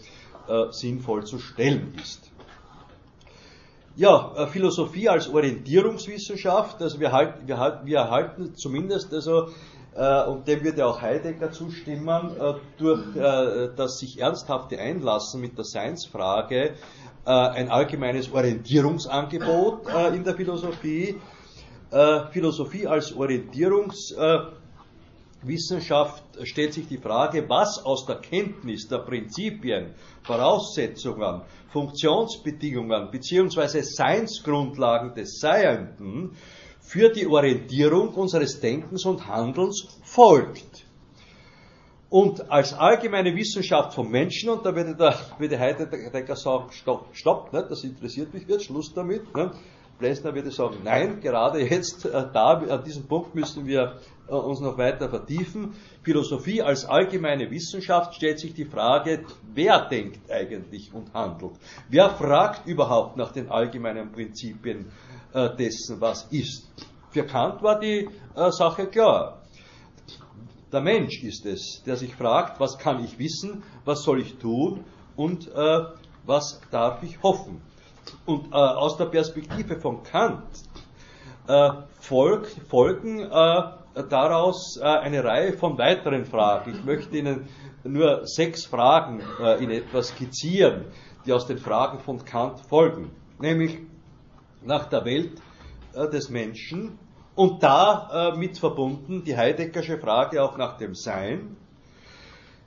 äh, 0.47 0.71
sinnvoll 0.71 1.25
zu 1.25 1.39
stellen 1.39 1.95
ist. 1.99 2.31
Ja, 3.97 4.33
äh, 4.35 4.47
Philosophie 4.47 5.07
als 5.07 5.29
Orientierungswissenschaft, 5.29 6.81
also 6.81 6.99
wir, 6.99 7.13
halten, 7.13 7.47
wir, 7.47 7.57
halten, 7.57 7.85
wir 7.85 7.99
erhalten 7.99 8.53
zumindest, 8.53 9.13
also, 9.13 9.51
äh, 9.95 10.25
und 10.25 10.45
dem 10.49 10.65
würde 10.65 10.85
auch 10.85 11.01
Heidegger 11.01 11.53
zustimmen, 11.53 12.31
äh, 12.37 12.53
durch 12.77 13.15
äh, 13.15 13.69
das 13.73 13.99
sich 13.99 14.19
ernsthafte 14.19 14.77
Einlassen 14.77 15.39
mit 15.39 15.57
der 15.57 15.63
Seinsfrage 15.63 16.73
äh, 17.25 17.29
ein 17.29 17.69
allgemeines 17.69 18.33
Orientierungsangebot 18.33 19.87
äh, 19.87 20.15
in 20.15 20.23
der 20.23 20.35
Philosophie. 20.35 21.15
Philosophie 22.31 22.87
als 22.87 23.15
Orientierungswissenschaft 23.15 24.64
Wissenschaft 25.47 26.23
stellt 26.43 26.73
sich 26.73 26.87
die 26.87 26.97
Frage, 26.97 27.47
was 27.47 27.83
aus 27.85 28.05
der 28.05 28.17
Kenntnis 28.17 28.87
der 28.87 28.99
Prinzipien, 28.99 29.93
Voraussetzungen, 30.23 31.41
Funktionsbedingungen 31.69 33.11
bzw. 33.11 33.81
Seinsgrundlagen 33.81 35.13
des 35.13 35.39
Seienden 35.39 36.35
für 36.79 37.09
die 37.09 37.27
Orientierung 37.27 38.09
unseres 38.13 38.59
Denkens 38.59 39.05
und 39.05 39.27
Handelns 39.27 39.99
folgt. 40.03 40.85
Und 42.09 42.49
als 42.49 42.73
allgemeine 42.73 43.35
Wissenschaft 43.35 43.93
vom 43.93 44.09
Menschen, 44.09 44.49
und 44.49 44.65
da 44.65 44.75
würde, 44.75 44.95
der, 44.95 45.15
würde 45.37 45.59
Heidegger 45.59 46.35
sagen, 46.35 46.71
stopp, 46.71 47.07
stopp 47.13 47.51
ne, 47.51 47.65
das 47.67 47.83
interessiert 47.83 48.33
mich 48.33 48.47
jetzt, 48.47 48.65
Schluss 48.65 48.93
damit. 48.93 49.35
Ne, 49.35 49.51
Plessner 49.97 50.35
würde 50.35 50.51
sagen, 50.51 50.77
nein, 50.83 51.21
gerade 51.21 51.61
jetzt, 51.61 52.05
äh, 52.05 52.27
da, 52.33 52.57
an 52.57 52.83
diesem 52.83 53.07
Punkt 53.07 53.33
müssen 53.33 53.65
wir 53.65 53.99
äh, 54.27 54.33
uns 54.33 54.59
noch 54.59 54.77
weiter 54.77 55.09
vertiefen. 55.09 55.75
Philosophie 56.03 56.61
als 56.61 56.85
allgemeine 56.85 57.49
Wissenschaft 57.49 58.15
stellt 58.15 58.39
sich 58.39 58.53
die 58.53 58.65
Frage, 58.65 59.23
wer 59.53 59.87
denkt 59.87 60.29
eigentlich 60.29 60.93
und 60.93 61.13
handelt? 61.13 61.53
Wer 61.89 62.09
fragt 62.09 62.67
überhaupt 62.67 63.15
nach 63.15 63.31
den 63.31 63.49
allgemeinen 63.49 64.11
Prinzipien 64.11 64.91
äh, 65.33 65.55
dessen, 65.55 66.01
was 66.01 66.23
ist? 66.31 66.67
Für 67.09 67.25
Kant 67.25 67.63
war 67.63 67.79
die 67.79 68.09
Sache 68.49 68.87
klar. 68.87 69.41
Der 70.73 70.81
Mensch 70.81 71.23
ist 71.23 71.45
es, 71.45 71.81
der 71.85 71.95
sich 71.95 72.13
fragt, 72.13 72.59
was 72.59 72.77
kann 72.77 73.01
ich 73.05 73.17
wissen, 73.17 73.63
was 73.85 74.03
soll 74.03 74.19
ich 74.19 74.35
tun 74.35 74.83
und 75.15 75.49
was 76.25 76.59
darf 76.71 77.01
ich 77.03 77.23
hoffen. 77.23 77.61
Und 78.25 78.51
äh, 78.51 78.55
aus 78.55 78.97
der 78.97 79.05
Perspektive 79.05 79.79
von 79.79 80.03
Kant 80.03 80.43
äh, 81.47 81.69
folg, 81.99 82.47
folgen 82.67 83.19
äh, 83.19 83.61
daraus 84.09 84.77
äh, 84.77 84.83
eine 84.83 85.23
Reihe 85.23 85.53
von 85.53 85.77
weiteren 85.77 86.25
Fragen. 86.25 86.75
Ich 86.75 86.83
möchte 86.83 87.17
Ihnen 87.17 87.47
nur 87.83 88.25
sechs 88.25 88.65
Fragen 88.65 89.21
äh, 89.39 89.63
in 89.63 89.71
etwa 89.71 90.01
skizzieren, 90.01 90.85
die 91.25 91.33
aus 91.33 91.47
den 91.47 91.57
Fragen 91.57 91.99
von 91.99 92.23
Kant 92.23 92.61
folgen. 92.67 93.11
Nämlich 93.39 93.77
nach 94.63 94.85
der 94.85 95.05
Welt 95.05 95.41
äh, 95.93 96.09
des 96.09 96.29
Menschen 96.29 96.99
und 97.35 97.61
da 97.61 98.33
mit 98.37 98.57
verbunden 98.57 99.25
die 99.25 99.35
Heideggersche 99.35 99.97
Frage 99.97 100.41
auch 100.41 100.55
nach 100.55 100.77
dem 100.77 100.95
Sein. 100.95 101.57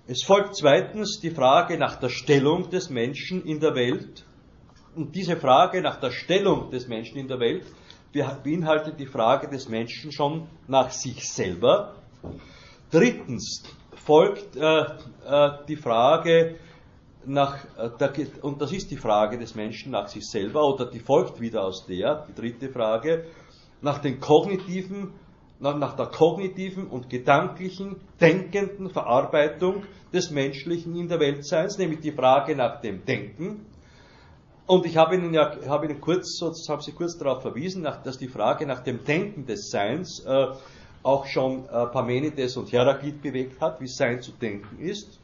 Es 0.07 0.23
folgt 0.25 0.57
zweitens 0.57 1.21
die 1.21 1.31
Frage 1.31 1.79
nach 1.79 1.97
der 1.97 2.11
Stellung 2.11 2.69
des 2.69 2.91
Menschen 2.91 3.47
in 3.47 3.61
der 3.61 3.75
Welt 3.75 4.27
und 4.99 5.15
diese 5.15 5.37
Frage 5.37 5.81
nach 5.81 6.01
der 6.01 6.11
Stellung 6.11 6.71
des 6.71 6.89
Menschen 6.89 7.19
in 7.19 7.29
der 7.29 7.39
Welt 7.39 7.65
beinhaltet 8.43 8.99
die 8.99 9.07
Frage 9.07 9.49
des 9.49 9.69
Menschen 9.69 10.11
schon 10.11 10.49
nach 10.67 10.91
sich 10.91 11.29
selber. 11.29 11.95
Drittens 12.91 13.63
folgt 13.95 14.57
äh, 14.57 14.81
äh, 14.81 15.51
die 15.69 15.77
Frage 15.77 16.57
nach, 17.27 17.65
äh, 17.77 17.91
der, 18.01 18.13
und 18.43 18.61
das 18.61 18.73
ist 18.73 18.91
die 18.91 18.97
Frage 18.97 19.39
des 19.39 19.55
Menschen 19.55 19.93
nach 19.93 20.09
sich 20.09 20.29
selber, 20.29 20.65
oder 20.65 20.87
die 20.87 20.99
folgt 20.99 21.41
wieder 21.41 21.63
aus 21.63 21.87
der, 21.87 22.27
die 22.29 22.35
dritte 22.35 22.69
Frage, 22.69 23.27
nach 23.81 23.99
den 23.99 24.19
kognitiven, 24.19 25.13
nach, 25.61 25.77
nach 25.77 25.95
der 25.95 26.07
kognitiven 26.07 26.89
und 26.89 27.09
gedanklichen, 27.09 28.01
denkenden 28.21 28.91
Verarbeitung 28.91 29.85
des 30.13 30.33
Menschlichen 30.33 30.97
in 30.97 31.07
der 31.07 31.21
Weltseins, 31.21 31.79
nämlich 31.79 32.01
die 32.01 32.13
Frage 32.13 32.57
nach 32.57 32.81
dem 32.81 33.05
Denken, 33.05 33.67
und 34.69 34.85
ich 34.85 34.97
habe 34.99 35.17
Ihnen 35.17 35.33
ja 35.35 35.57
habe 35.67 35.87
Ihnen 35.87 36.01
kurz, 36.01 36.41
habe 36.69 36.83
Sie 36.83 36.93
kurz 36.93 37.17
darauf 37.17 37.43
verwiesen, 37.43 37.83
dass 37.83 38.19
die 38.19 38.29
Frage 38.29 38.67
nach 38.67 38.81
dem 38.81 39.03
Denken 39.05 39.47
des 39.47 39.71
Seins 39.71 40.21
äh, 40.21 40.47
auch 41.03 41.27
schon 41.27 41.65
äh, 41.65 41.87
Parmenides 41.87 42.57
und 42.59 42.71
Heraklit 42.71 43.23
bewegt 43.23 43.61
hat, 43.63 43.81
wie 43.81 43.89
Sein 43.89 44.21
zu 44.21 44.31
denken 44.33 44.79
ist. 44.79 45.19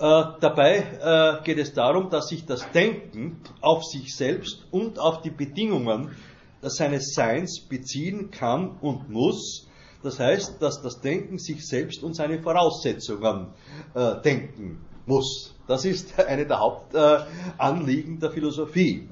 Äh, 0.00 0.24
dabei 0.40 1.40
geht 1.44 1.58
es 1.58 1.74
darum, 1.74 2.08
dass 2.08 2.28
sich 2.28 2.46
das 2.46 2.70
Denken 2.72 3.40
auf 3.60 3.84
sich 3.84 4.16
selbst 4.16 4.66
und 4.70 4.98
auf 4.98 5.20
die 5.20 5.30
Bedingungen 5.30 6.16
seines 6.62 7.14
Seins 7.14 7.60
beziehen 7.60 8.30
kann 8.30 8.78
und 8.80 9.10
muss. 9.10 9.66
Das 10.02 10.18
heißt, 10.18 10.62
dass 10.62 10.80
das 10.80 11.00
Denken 11.00 11.38
sich 11.38 11.66
selbst 11.66 12.02
und 12.02 12.14
seine 12.14 12.40
Voraussetzungen 12.40 13.48
äh, 13.94 14.20
denken 14.22 14.80
muss. 15.08 15.54
Das 15.66 15.84
ist 15.84 16.18
eine 16.18 16.46
der 16.46 16.60
Hauptanliegen 16.60 18.20
der 18.20 18.30
Philosophie. 18.30 19.08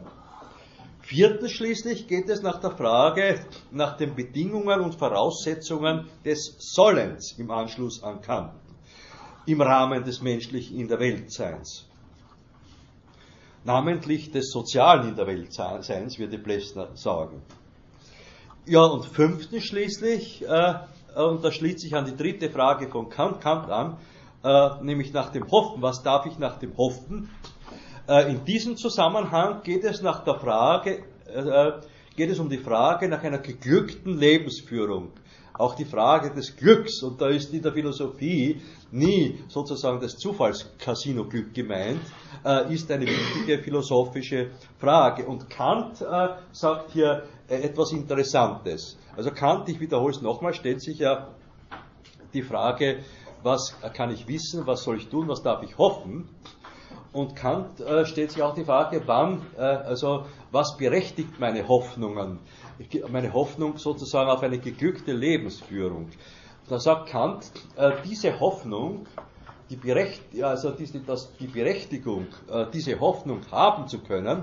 Viertens 1.00 1.52
schließlich 1.52 2.08
geht 2.08 2.28
es 2.28 2.42
nach 2.42 2.60
der 2.60 2.72
Frage 2.72 3.38
nach 3.70 3.96
den 3.96 4.16
Bedingungen 4.16 4.80
und 4.80 4.96
Voraussetzungen 4.96 6.08
des 6.24 6.56
Sollens 6.58 7.38
im 7.38 7.50
Anschluss 7.52 8.02
an 8.02 8.20
Kant, 8.20 8.50
im 9.46 9.60
Rahmen 9.60 10.02
des 10.02 10.20
menschlichen 10.20 10.80
in 10.80 10.88
der 10.88 10.98
Weltseins. 10.98 11.86
Namentlich 13.62 14.32
des 14.32 14.50
Sozialen 14.50 15.10
in 15.10 15.14
der 15.14 15.28
Weltseins, 15.28 16.18
würde 16.18 16.38
Plessner 16.38 16.88
sagen. 16.96 17.40
Ja, 18.64 18.84
und 18.84 19.04
fünftens 19.04 19.62
schließlich, 19.62 20.44
äh, 20.44 20.74
und 21.14 21.44
das 21.44 21.54
schließt 21.54 21.78
sich 21.78 21.94
an 21.94 22.06
die 22.06 22.16
dritte 22.16 22.50
Frage 22.50 22.88
von 22.88 23.08
Kant, 23.08 23.40
Kant 23.40 23.70
an, 23.70 23.96
äh, 24.46 24.84
nämlich 24.84 25.12
nach 25.12 25.30
dem 25.30 25.50
Hoffen. 25.50 25.82
Was 25.82 26.04
darf 26.04 26.24
ich 26.26 26.38
nach 26.38 26.58
dem 26.60 26.76
Hoffen? 26.76 27.28
Äh, 28.08 28.30
in 28.30 28.44
diesem 28.44 28.76
Zusammenhang 28.76 29.62
geht 29.64 29.82
es 29.82 30.02
nach 30.02 30.22
der 30.22 30.36
Frage, 30.36 31.02
äh, 31.26 31.72
geht 32.14 32.30
es 32.30 32.38
um 32.38 32.48
die 32.48 32.58
Frage 32.58 33.08
nach 33.08 33.24
einer 33.24 33.38
geglückten 33.38 34.16
Lebensführung. 34.16 35.10
Auch 35.52 35.74
die 35.74 35.84
Frage 35.84 36.32
des 36.32 36.54
Glücks, 36.54 37.02
und 37.02 37.20
da 37.20 37.28
ist 37.28 37.52
in 37.52 37.62
der 37.62 37.72
Philosophie 37.72 38.60
nie 38.92 39.40
sozusagen 39.48 40.00
das 40.00 40.16
Zufalls-Casino-Glück 40.16 41.54
gemeint, 41.54 42.02
ist 42.68 42.90
eine 42.92 43.06
wichtige 43.06 43.62
philosophische 43.62 44.50
Frage. 44.78 45.24
Und 45.24 45.48
Kant 45.48 46.04
sagt 46.52 46.90
hier 46.92 47.22
etwas 47.48 47.92
Interessantes. 47.92 48.98
Also 49.16 49.30
Kant, 49.30 49.70
ich 49.70 49.80
wiederhole 49.80 50.12
es 50.12 50.20
nochmal, 50.20 50.52
stellt 50.52 50.82
sich 50.82 50.98
ja 50.98 51.28
die 52.34 52.42
Frage, 52.42 52.98
was 53.46 53.76
kann 53.94 54.10
ich 54.10 54.26
wissen, 54.26 54.66
was 54.66 54.82
soll 54.82 54.96
ich 54.96 55.08
tun, 55.08 55.28
was 55.28 55.40
darf 55.40 55.62
ich 55.62 55.78
hoffen. 55.78 56.28
Und 57.12 57.36
Kant 57.36 57.80
äh, 57.80 58.04
stellt 58.04 58.32
sich 58.32 58.42
auch 58.42 58.54
die 58.54 58.64
Frage, 58.64 59.02
wann, 59.06 59.46
äh, 59.56 59.60
also 59.60 60.26
was 60.50 60.76
berechtigt 60.76 61.38
meine 61.38 61.66
Hoffnungen, 61.66 62.40
meine 63.08 63.32
Hoffnung 63.32 63.78
sozusagen 63.78 64.28
auf 64.28 64.42
eine 64.42 64.58
geglückte 64.58 65.12
Lebensführung. 65.12 66.08
Da 66.68 66.80
sagt 66.80 67.08
Kant, 67.08 67.52
äh, 67.76 67.92
diese 68.04 68.38
Hoffnung, 68.40 69.06
die, 69.70 69.76
Berecht, 69.76 70.22
also 70.42 70.72
diese, 70.72 70.98
das, 70.98 71.32
die 71.36 71.46
Berechtigung, 71.46 72.26
äh, 72.50 72.66
diese 72.72 72.98
Hoffnung 72.98 73.40
haben 73.52 73.86
zu 73.86 74.00
können, 74.00 74.42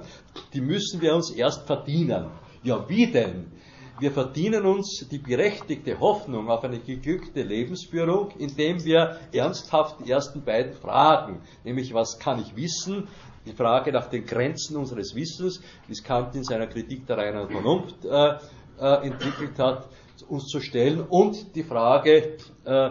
die 0.54 0.62
müssen 0.62 1.02
wir 1.02 1.14
uns 1.14 1.30
erst 1.30 1.68
verdienen. 1.68 2.28
Ja, 2.64 2.88
wie 2.88 3.12
denn? 3.12 3.52
Wir 4.04 4.12
verdienen 4.12 4.66
uns 4.66 5.08
die 5.10 5.18
berechtigte 5.18 5.98
Hoffnung 5.98 6.50
auf 6.50 6.66
eine 6.66 6.80
geglückte 6.80 7.42
Lebensführung, 7.42 8.32
indem 8.38 8.84
wir 8.84 9.18
ernsthaft 9.32 9.96
die 10.04 10.12
ersten 10.12 10.44
beiden 10.44 10.74
Fragen, 10.74 11.40
nämlich 11.64 11.94
was 11.94 12.20
kann 12.20 12.42
ich 12.42 12.54
wissen, 12.54 13.08
die 13.46 13.54
Frage 13.54 13.94
nach 13.94 14.08
den 14.08 14.26
Grenzen 14.26 14.76
unseres 14.76 15.16
Wissens, 15.16 15.62
wie 15.88 15.94
es 15.94 16.04
Kant 16.04 16.36
in 16.36 16.44
seiner 16.44 16.68
Kritik 16.68 17.08
der 17.08 17.18
reinen 17.18 17.48
Vernunft 17.48 18.04
äh, 18.04 18.40
äh, 18.78 19.08
entwickelt 19.08 19.58
hat, 19.58 19.88
uns 20.28 20.48
zu 20.48 20.60
stellen. 20.60 21.00
Und 21.00 21.56
die 21.56 21.64
Frage, 21.64 22.40
äh, 22.66 22.90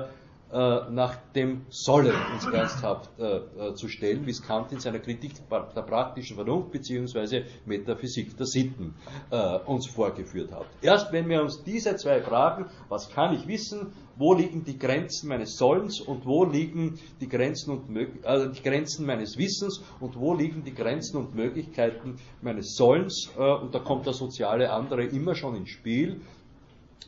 nach 0.52 1.16
dem 1.34 1.62
Sollen 1.70 2.14
uns 2.34 2.46
ernsthaft 2.46 3.10
äh, 3.18 3.36
äh, 3.36 3.74
zu 3.74 3.88
stellen, 3.88 4.26
wie 4.26 4.30
es 4.30 4.42
Kant 4.42 4.70
in 4.72 4.80
seiner 4.80 4.98
Kritik 4.98 5.32
der 5.50 5.82
praktischen 5.82 6.36
Vernunft 6.36 6.72
bzw. 6.72 7.44
Metaphysik 7.64 8.36
der 8.36 8.46
Sitten 8.46 8.94
äh, 9.30 9.58
uns 9.66 9.86
vorgeführt 9.86 10.52
hat. 10.52 10.66
Erst 10.82 11.12
wenn 11.12 11.28
wir 11.28 11.42
uns 11.42 11.62
diese 11.64 11.96
zwei 11.96 12.20
Fragen, 12.20 12.66
was 12.88 13.10
kann 13.10 13.34
ich 13.34 13.46
wissen, 13.48 13.92
wo 14.16 14.34
liegen 14.34 14.64
die 14.64 14.78
Grenzen 14.78 15.28
meines 15.28 15.56
Sollens 15.56 16.00
und 16.00 16.26
wo 16.26 16.44
liegen 16.44 16.98
die 17.20 17.28
Grenzen, 17.28 17.70
und, 17.70 17.96
äh, 17.96 18.50
die 18.50 18.62
Grenzen 18.62 19.06
meines 19.06 19.38
Wissens 19.38 19.82
und 20.00 20.18
wo 20.18 20.34
liegen 20.34 20.64
die 20.64 20.74
Grenzen 20.74 21.16
und 21.16 21.34
Möglichkeiten 21.34 22.16
meines 22.42 22.76
Sollens, 22.76 23.30
äh, 23.38 23.42
und 23.42 23.74
da 23.74 23.78
kommt 23.78 24.06
der 24.06 24.12
soziale 24.12 24.70
andere 24.70 25.04
immer 25.04 25.34
schon 25.34 25.56
ins 25.56 25.70
Spiel, 25.70 26.20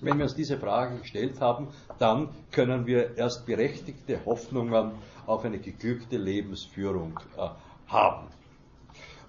wenn 0.02 0.18
wir 0.18 0.24
uns 0.24 0.34
diese 0.34 0.58
Frage 0.58 0.98
gestellt 0.98 1.40
haben, 1.40 1.68
dann 1.98 2.28
können 2.50 2.86
wir 2.86 3.16
erst 3.16 3.46
berechtigte 3.46 4.24
Hoffnungen 4.24 4.92
auf 5.26 5.44
eine 5.44 5.58
geglückte 5.58 6.16
Lebensführung 6.16 7.20
äh, 7.36 7.48
haben. 7.88 8.28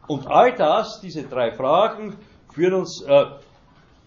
Und 0.08 0.28
all 0.28 0.54
das, 0.56 1.02
diese 1.02 1.24
drei 1.24 1.52
Fragen, 1.52 2.16
führen 2.54 2.74
uns 2.76 3.02
äh, 3.02 3.26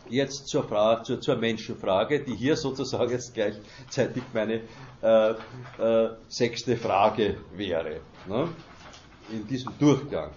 jetzt 0.09 0.49
zur, 0.49 0.65
Frage, 0.65 1.03
zur, 1.03 1.21
zur, 1.21 1.37
Menschenfrage, 1.37 2.21
die 2.21 2.35
hier 2.35 2.57
sozusagen 2.57 3.11
jetzt 3.11 3.35
gleichzeitig 3.35 4.23
meine 4.33 4.63
äh, 5.03 5.31
äh 5.31 6.11
sechste 6.29 6.77
Frage 6.77 7.39
wäre, 7.55 8.01
ne, 8.27 8.49
in 9.31 9.47
diesem 9.47 9.77
Durchgang. 9.79 10.31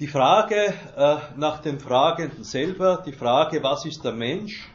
Die 0.00 0.08
Frage 0.08 0.74
äh, 0.96 1.16
nach 1.36 1.62
den 1.62 1.78
Fragenden 1.78 2.42
selber, 2.42 3.00
die 3.06 3.12
Frage, 3.12 3.62
was 3.62 3.84
ist 3.84 4.04
der 4.04 4.10
Mensch, 4.12 4.68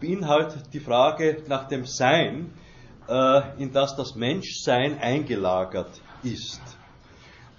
beinhaltet 0.00 0.72
die 0.72 0.80
Frage 0.80 1.42
nach 1.46 1.68
dem 1.68 1.84
Sein, 1.84 2.54
äh, 3.06 3.42
in 3.58 3.70
das 3.70 3.94
das 3.96 4.14
Menschsein 4.14 4.98
eingelagert 4.98 6.00
ist. 6.22 6.62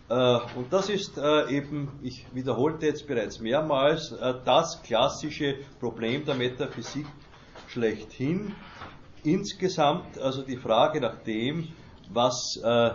Äh, 0.10 0.40
und 0.56 0.74
das 0.74 0.90
ist 0.90 1.20
äh, 1.20 1.52
eben, 1.56 2.00
ich 2.02 2.26
wiederholte 2.34 2.88
jetzt 2.88 3.06
bereits 3.06 3.40
mehrmals, 3.40 4.12
äh, 4.14 4.34
das 4.44 4.82
klassische 4.82 5.58
Problem 5.80 6.26
der 6.26 6.34
Metaphysik 6.34 7.06
schlechthin. 7.68 8.56
Insgesamt 9.24 10.18
also 10.18 10.42
die 10.42 10.58
Frage 10.58 11.00
nach 11.00 11.22
dem, 11.22 11.68
was 12.10 12.60
äh, 12.64 12.90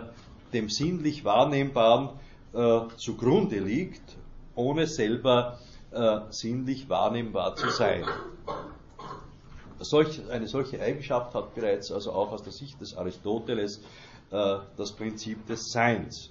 dem 0.51 0.67
sinnlich 0.67 1.23
Wahrnehmbaren 1.23 2.09
äh, 2.53 2.81
zugrunde 2.97 3.59
liegt, 3.59 4.17
ohne 4.55 4.87
selber 4.87 5.59
äh, 5.91 6.19
sinnlich 6.29 6.89
wahrnehmbar 6.89 7.55
zu 7.55 7.69
sein. 7.69 8.05
Solch, 9.79 10.21
eine 10.29 10.47
solche 10.47 10.81
Eigenschaft 10.81 11.33
hat 11.33 11.55
bereits 11.55 11.91
also 11.91 12.11
auch 12.11 12.31
aus 12.31 12.43
der 12.43 12.51
Sicht 12.51 12.79
des 12.81 12.97
Aristoteles 12.97 13.81
äh, 14.31 14.57
das 14.75 14.91
Prinzip 14.91 15.45
des 15.47 15.71
Seins. 15.71 16.29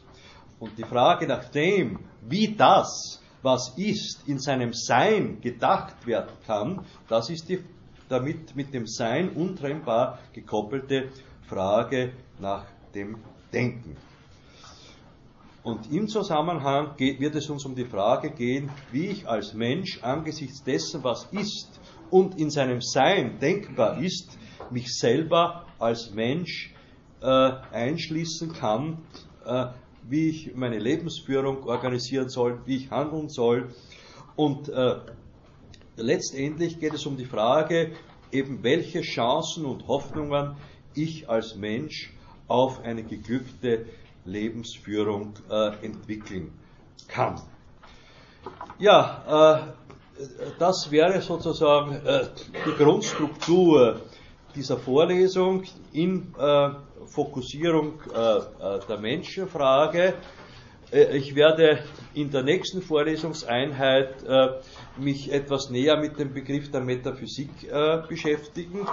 Und 0.61 0.77
die 0.77 0.85
Frage 0.85 1.27
nach 1.27 1.49
dem, 1.49 2.01
wie 2.23 2.55
das, 2.55 3.23
was 3.43 3.73
ist, 3.77 4.27
in 4.27 4.39
seinem 4.39 4.73
Sein 4.73 5.41
gedacht 5.41 6.07
werden 6.07 6.33
kann, 6.47 6.85
das 7.09 7.31
ist 7.31 7.49
die 7.49 7.63
damit 8.09 8.57
mit 8.57 8.73
dem 8.73 8.87
Sein 8.87 9.31
untrennbar 9.31 10.19
gekoppelte 10.33 11.11
Frage 11.47 12.13
nach 12.39 12.65
dem 12.95 13.19
Denken. 13.53 13.97
Und 15.69 15.93
im 15.93 16.09
Zusammenhang 16.09 16.99
wird 16.99 17.35
es 17.35 17.51
uns 17.51 17.67
um 17.67 17.75
die 17.75 17.85
Frage 17.85 18.31
gehen, 18.31 18.71
wie 18.91 19.09
ich 19.09 19.29
als 19.29 19.53
Mensch 19.53 20.03
angesichts 20.03 20.65
dessen, 20.65 21.05
was 21.05 21.29
ist 21.31 21.79
und 22.09 22.39
in 22.39 22.49
seinem 22.49 22.81
Sein 22.81 23.39
denkbar 23.39 24.01
ist, 24.01 24.39
mich 24.71 24.99
selber 24.99 25.67
als 25.79 26.11
Mensch 26.15 26.73
äh, 27.21 27.27
einschließen 27.27 28.55
kann, 28.55 29.03
äh, 29.45 29.67
wie 30.09 30.31
ich 30.31 30.55
meine 30.55 30.79
Lebensführung 30.79 31.65
organisieren 31.65 32.31
soll, 32.31 32.63
wie 32.65 32.77
ich 32.77 32.91
handeln 32.91 33.29
soll. 33.29 33.69
Und 34.37 34.71
äh, 34.71 35.01
letztendlich 35.97 36.81
geht 36.81 36.95
es 36.95 37.05
um 37.05 37.19
die 37.19 37.27
Frage, 37.27 37.93
eben 38.33 38.63
welche 38.63 39.03
Chancen 39.03 39.67
und 39.67 39.87
Hoffnungen 39.87 40.57
ich 40.95 41.29
als 41.29 41.57
Mensch 41.57 42.15
auf 42.47 42.83
eine 42.85 43.03
geglückte 43.03 43.85
Lebensführung 44.25 45.35
äh, 45.51 45.85
entwickeln 45.85 46.53
kann. 47.09 47.41
Ja, 48.79 49.63
äh, 49.65 50.23
das 50.59 50.91
wäre 50.91 51.21
sozusagen 51.21 51.95
äh, 52.05 52.27
die 52.67 52.83
Grundstruktur 52.83 54.01
dieser 54.55 54.77
Vorlesung 54.77 55.63
in 55.93 56.35
äh, 56.39 56.71
Fokussierung 57.07 58.01
äh, 58.13 58.19
äh, 58.19 58.81
der 58.89 58.99
Menschenfrage. 58.99 60.15
Ich 60.91 61.35
werde 61.35 61.81
in 62.15 62.31
der 62.31 62.43
nächsten 62.43 62.81
Vorlesungseinheit 62.81 64.25
mich 64.97 65.31
etwas 65.31 65.69
näher 65.69 65.99
mit 65.99 66.19
dem 66.19 66.33
Begriff 66.33 66.71
der 66.71 66.81
Metaphysik 66.81 67.51
beschäftigen 68.09 68.89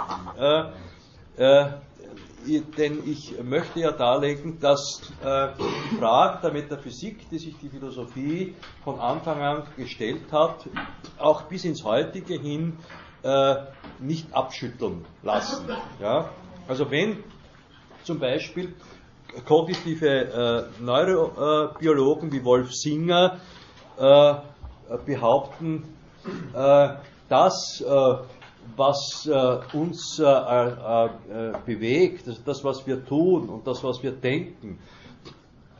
denn 2.77 3.03
ich 3.05 3.41
möchte 3.43 3.79
ja 3.79 3.91
darlegen, 3.91 4.59
dass 4.59 5.01
äh, 5.23 5.47
die 5.57 5.95
Fragen 5.97 6.39
der 6.41 6.51
Metaphysik, 6.53 7.29
die 7.29 7.39
sich 7.39 7.55
die 7.57 7.69
Philosophie 7.69 8.55
von 8.83 8.99
Anfang 8.99 9.41
an 9.41 9.63
gestellt 9.77 10.31
hat, 10.31 10.65
auch 11.17 11.43
bis 11.43 11.65
ins 11.65 11.83
heutige 11.83 12.39
hin 12.39 12.77
äh, 13.23 13.55
nicht 13.99 14.33
abschütteln 14.33 15.05
lassen. 15.23 15.65
Ja? 15.99 16.29
Also 16.67 16.89
wenn 16.89 17.23
zum 18.03 18.19
Beispiel 18.19 18.75
kognitive 19.45 20.69
äh, 20.79 20.83
Neurobiologen 20.83 22.31
wie 22.31 22.43
Wolf 22.43 22.73
Singer 22.73 23.39
behaupten, 25.05 25.83
dass 27.29 27.81
was 28.75 29.27
äh, 29.27 29.77
uns 29.77 30.19
äh, 30.19 30.23
äh, 30.23 31.05
äh, 31.05 31.53
bewegt, 31.65 32.27
das, 32.27 32.43
das, 32.43 32.63
was 32.63 32.85
wir 32.87 33.05
tun 33.05 33.49
und 33.49 33.67
das, 33.67 33.83
was 33.83 34.01
wir 34.03 34.11
denken, 34.11 34.79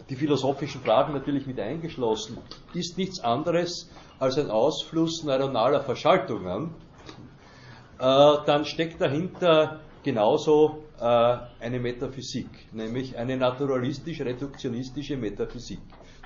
die 0.09 0.15
philosophischen 0.15 0.81
Fragen 0.81 1.13
natürlich 1.13 1.47
mit 1.47 1.59
eingeschlossen, 1.59 2.37
ist 2.73 2.97
nichts 2.97 3.19
anderes 3.19 3.89
als 4.19 4.37
ein 4.37 4.49
Ausfluss 4.49 5.23
neuronaler 5.23 5.81
Verschaltungen, 5.81 6.75
äh, 7.99 8.35
dann 8.45 8.65
steckt 8.65 9.01
dahinter 9.01 9.79
genauso 10.03 10.83
äh, 10.99 11.37
eine 11.59 11.79
Metaphysik, 11.79 12.49
nämlich 12.71 13.17
eine 13.17 13.35
naturalistisch-reduktionistische 13.37 15.17
Metaphysik, 15.17 15.79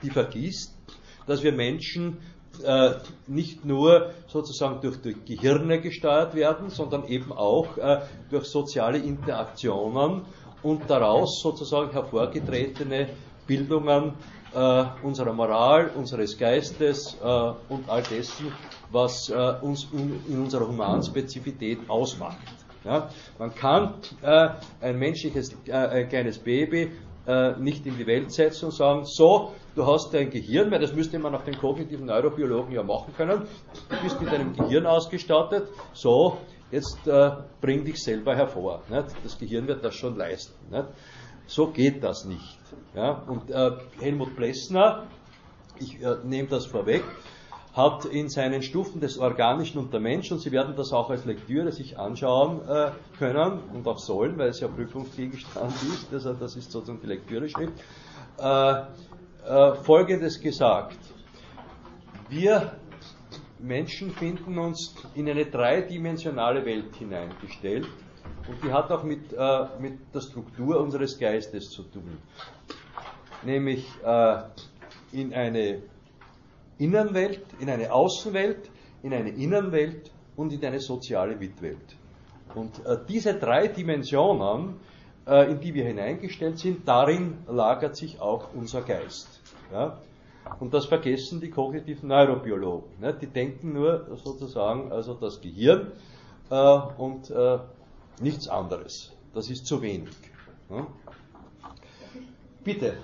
die 0.03 0.09
vergisst, 0.09 0.77
dass 1.25 1.43
wir 1.43 1.53
Menschen 1.53 2.17
äh, 2.63 2.95
nicht 3.27 3.65
nur 3.65 4.11
sozusagen 4.27 4.81
durch 4.81 4.97
die 5.01 5.15
Gehirne 5.35 5.81
gesteuert 5.81 6.35
werden, 6.35 6.69
sondern 6.69 7.07
eben 7.07 7.31
auch 7.31 7.77
äh, 7.77 8.01
durch 8.29 8.45
soziale 8.45 8.97
Interaktionen 8.97 10.21
und 10.61 10.89
daraus 10.89 11.41
sozusagen 11.41 11.91
hervorgetretene 11.91 13.09
Bildungen 13.47 14.13
äh, 14.53 14.85
unserer 15.03 15.33
Moral, 15.33 15.91
unseres 15.95 16.37
Geistes 16.37 17.17
äh, 17.21 17.51
und 17.69 17.87
all 17.87 18.03
dessen, 18.03 18.51
was 18.91 19.29
äh, 19.29 19.53
uns 19.61 19.87
in, 19.93 20.19
in, 20.27 20.41
unserer 20.41 20.67
Humanspezifität 20.67 21.79
ausmacht. 21.87 22.37
Ja? 22.83 23.09
Man 23.37 23.53
kann 23.53 23.95
äh, 24.21 24.49
ein 24.81 24.97
menschliches, 24.97 25.55
ein 25.71 26.09
kleines 26.09 26.39
Baby 26.39 26.91
nicht 27.59 27.85
in 27.85 27.95
die 27.97 28.07
Welt 28.07 28.31
setzen 28.31 28.65
und 28.65 28.71
sagen, 28.71 29.05
so, 29.05 29.53
du 29.75 29.85
hast 29.85 30.13
dein 30.13 30.31
Gehirn, 30.31 30.71
weil 30.71 30.79
das 30.79 30.93
müsste 30.93 31.19
man 31.19 31.31
nach 31.31 31.43
den 31.43 31.57
kognitiven 31.57 32.07
Neurobiologen 32.07 32.73
ja 32.73 32.81
machen 32.81 33.13
können, 33.15 33.43
du 33.89 33.95
bist 34.01 34.19
mit 34.19 34.31
deinem 34.31 34.55
Gehirn 34.55 34.87
ausgestattet, 34.87 35.67
so, 35.93 36.37
jetzt 36.71 37.07
äh, 37.07 37.31
bring 37.61 37.83
dich 37.83 38.01
selber 38.03 38.35
hervor. 38.35 38.81
Nicht? 38.89 39.07
Das 39.23 39.37
Gehirn 39.37 39.67
wird 39.67 39.83
das 39.83 39.95
schon 39.95 40.17
leisten. 40.17 40.53
Nicht? 40.71 40.87
So 41.47 41.67
geht 41.67 42.03
das 42.03 42.25
nicht. 42.25 42.59
Ja? 42.95 43.23
Und 43.27 43.49
äh, 43.49 43.71
Helmut 43.99 44.35
Plessner, 44.35 45.07
ich 45.79 46.01
äh, 46.01 46.17
nehme 46.23 46.47
das 46.47 46.65
vorweg, 46.65 47.03
hat 47.79 48.05
in 48.05 48.27
seinen 48.27 48.61
Stufen 48.61 48.99
des 48.99 49.17
Organischen 49.17 49.79
und 49.79 49.93
der 49.93 50.01
Mensch, 50.01 50.31
und 50.31 50.39
Sie 50.39 50.51
werden 50.51 50.75
das 50.75 50.91
auch 50.91 51.09
als 51.09 51.23
Lektüre 51.23 51.71
sich 51.71 51.97
anschauen 51.97 52.67
äh, 52.67 52.91
können 53.17 53.59
und 53.73 53.87
auch 53.87 53.99
sollen, 53.99 54.37
weil 54.37 54.49
es 54.49 54.59
ja 54.59 54.67
Prüfungsgegenstand 54.67 55.73
ist, 55.93 56.13
also 56.13 56.33
das 56.33 56.57
ist 56.57 56.71
sozusagen 56.71 56.99
die 57.01 57.07
Lektüre-Schrift, 57.07 57.73
äh, 58.37 58.81
äh, 59.47 59.75
Folgendes 59.75 60.41
gesagt. 60.41 60.97
Wir 62.27 62.73
Menschen 63.59 64.11
finden 64.11 64.57
uns 64.57 64.95
in 65.15 65.29
eine 65.29 65.45
dreidimensionale 65.45 66.65
Welt 66.65 66.95
hineingestellt 66.97 67.87
und 68.47 68.61
die 68.61 68.73
hat 68.73 68.91
auch 68.91 69.03
mit, 69.03 69.31
äh, 69.31 69.65
mit 69.79 70.13
der 70.13 70.19
Struktur 70.21 70.81
unseres 70.81 71.17
Geistes 71.17 71.69
zu 71.69 71.83
tun. 71.83 72.17
Nämlich 73.43 73.87
äh, 74.03 74.41
in 75.13 75.33
eine 75.33 75.81
Innenwelt, 76.79 77.41
in 77.59 77.69
eine 77.69 77.93
Außenwelt, 77.93 78.71
in 79.03 79.13
eine 79.13 79.29
Innenwelt 79.29 80.11
und 80.35 80.51
in 80.51 80.65
eine 80.65 80.79
soziale 80.79 81.35
Mitwelt. 81.35 81.95
Und 82.55 82.83
äh, 82.85 82.97
diese 83.07 83.35
drei 83.35 83.67
Dimensionen, 83.67 84.77
äh, 85.27 85.51
in 85.51 85.59
die 85.59 85.73
wir 85.73 85.85
hineingestellt 85.85 86.57
sind, 86.57 86.87
darin 86.87 87.37
lagert 87.47 87.95
sich 87.95 88.19
auch 88.19 88.47
unser 88.55 88.81
Geist. 88.81 89.41
Ja? 89.71 89.99
Und 90.59 90.73
das 90.73 90.85
vergessen 90.85 91.41
die 91.41 91.49
kognitiven 91.49 92.09
Neurobiologen. 92.09 92.99
Ne? 92.99 93.13
Die 93.13 93.27
denken 93.27 93.73
nur 93.73 94.07
sozusagen, 94.23 94.91
also 94.91 95.13
das 95.13 95.41
Gehirn 95.41 95.91
äh, 96.49 96.79
und 96.97 97.29
äh, 97.29 97.59
nichts 98.21 98.47
anderes. 98.47 99.11
Das 99.33 99.49
ist 99.49 99.67
zu 99.67 99.81
wenig. 99.81 100.15
Ne? 100.69 100.87
Bitte. 102.63 102.97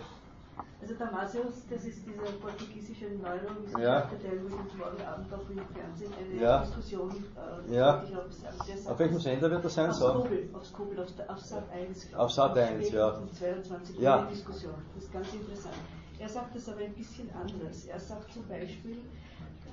Also 0.85 0.99
Damasius, 0.99 1.65
das 1.67 1.83
ist 1.83 2.05
dieser 2.05 2.31
portugiesische 2.39 3.05
Neurowissenschaftler, 3.05 4.19
der 4.19 4.33
übrigens 4.33 4.71
morgen 4.77 5.01
Abend 5.01 5.33
auch 5.33 5.49
im 5.49 5.59
Fernsehen 5.73 6.13
eine 6.13 6.39
ja. 6.39 6.59
Diskussion 6.59 7.09
äh, 7.09 7.75
ja. 7.75 8.03
Auf, 8.03 8.91
auf 8.91 8.99
welchem 8.99 9.19
Sender 9.19 9.49
wird 9.49 9.65
das 9.65 9.73
sein? 9.73 9.89
Auf 9.89 9.95
Skobel, 9.95 10.49
auf, 10.53 10.65
Skobel, 10.67 10.99
auf, 10.99 11.07
auf 11.27 11.39
Sat 11.39 11.63
1. 11.71 12.13
Auf 12.13 12.31
Sat 12.31 12.55
1, 12.55 12.91
ja. 12.91 13.19
22 13.33 13.99
ja. 13.99 14.25
Diskussion. 14.25 14.75
Das 14.93 15.05
ist 15.05 15.11
ganz 15.11 15.33
interessant. 15.33 15.73
Er 16.19 16.29
sagt 16.29 16.55
das 16.55 16.69
aber 16.69 16.81
ein 16.81 16.93
bisschen 16.93 17.31
anders. 17.33 17.85
Er 17.85 17.99
sagt 17.99 18.31
zum 18.31 18.47
Beispiel, 18.47 18.99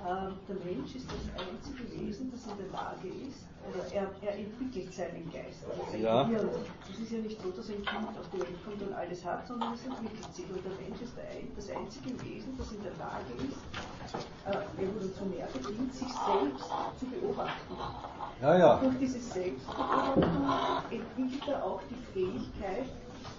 der 0.02 0.56
Mensch 0.64 0.96
ist 0.96 1.06
das 1.06 1.46
einzige 1.46 1.84
Wesen, 1.92 2.30
das 2.30 2.46
in 2.50 2.58
der 2.58 2.70
Lage 2.72 3.08
ist, 3.08 3.46
oder 3.62 3.86
er, 3.94 4.10
er 4.20 4.38
entwickelt 4.38 4.92
seinen 4.92 5.30
Geist, 5.30 5.62
also 5.70 5.82
sein 5.90 6.02
ja. 6.02 6.24
Gehirn. 6.24 6.48
Es 6.90 6.98
ist 6.98 7.12
ja 7.12 7.18
nicht 7.18 7.40
so, 7.40 7.50
dass 7.50 7.68
ein 7.70 7.84
Kind 7.84 8.18
auf 8.18 8.28
die 8.34 8.40
Welt 8.40 8.58
kommt 8.64 8.82
und 8.82 8.92
alles 8.92 9.24
hat, 9.24 9.46
sondern 9.46 9.74
es 9.74 9.86
entwickelt 9.86 10.34
sich. 10.34 10.46
Und 10.50 10.64
der 10.64 10.72
Mensch 10.82 11.00
ist 11.02 11.14
das 11.14 11.70
einzige 11.70 12.10
Wesen, 12.26 12.58
das 12.58 12.72
in 12.72 12.82
der 12.82 12.92
Lage 12.98 13.32
ist, 13.46 13.62
äh, 14.50 14.82
evolutionär 14.82 15.46
bedingt, 15.52 15.94
sich 15.94 16.08
selbst 16.08 16.66
zu 16.98 17.06
beobachten. 17.06 17.74
Ja, 18.40 18.58
ja. 18.58 18.76
Durch 18.82 18.98
diese 18.98 19.20
Selbstbeobachtung 19.20 20.24
entwickelt 20.90 21.48
er 21.48 21.64
auch 21.64 21.80
die 21.88 22.02
Fähigkeit, 22.12 22.90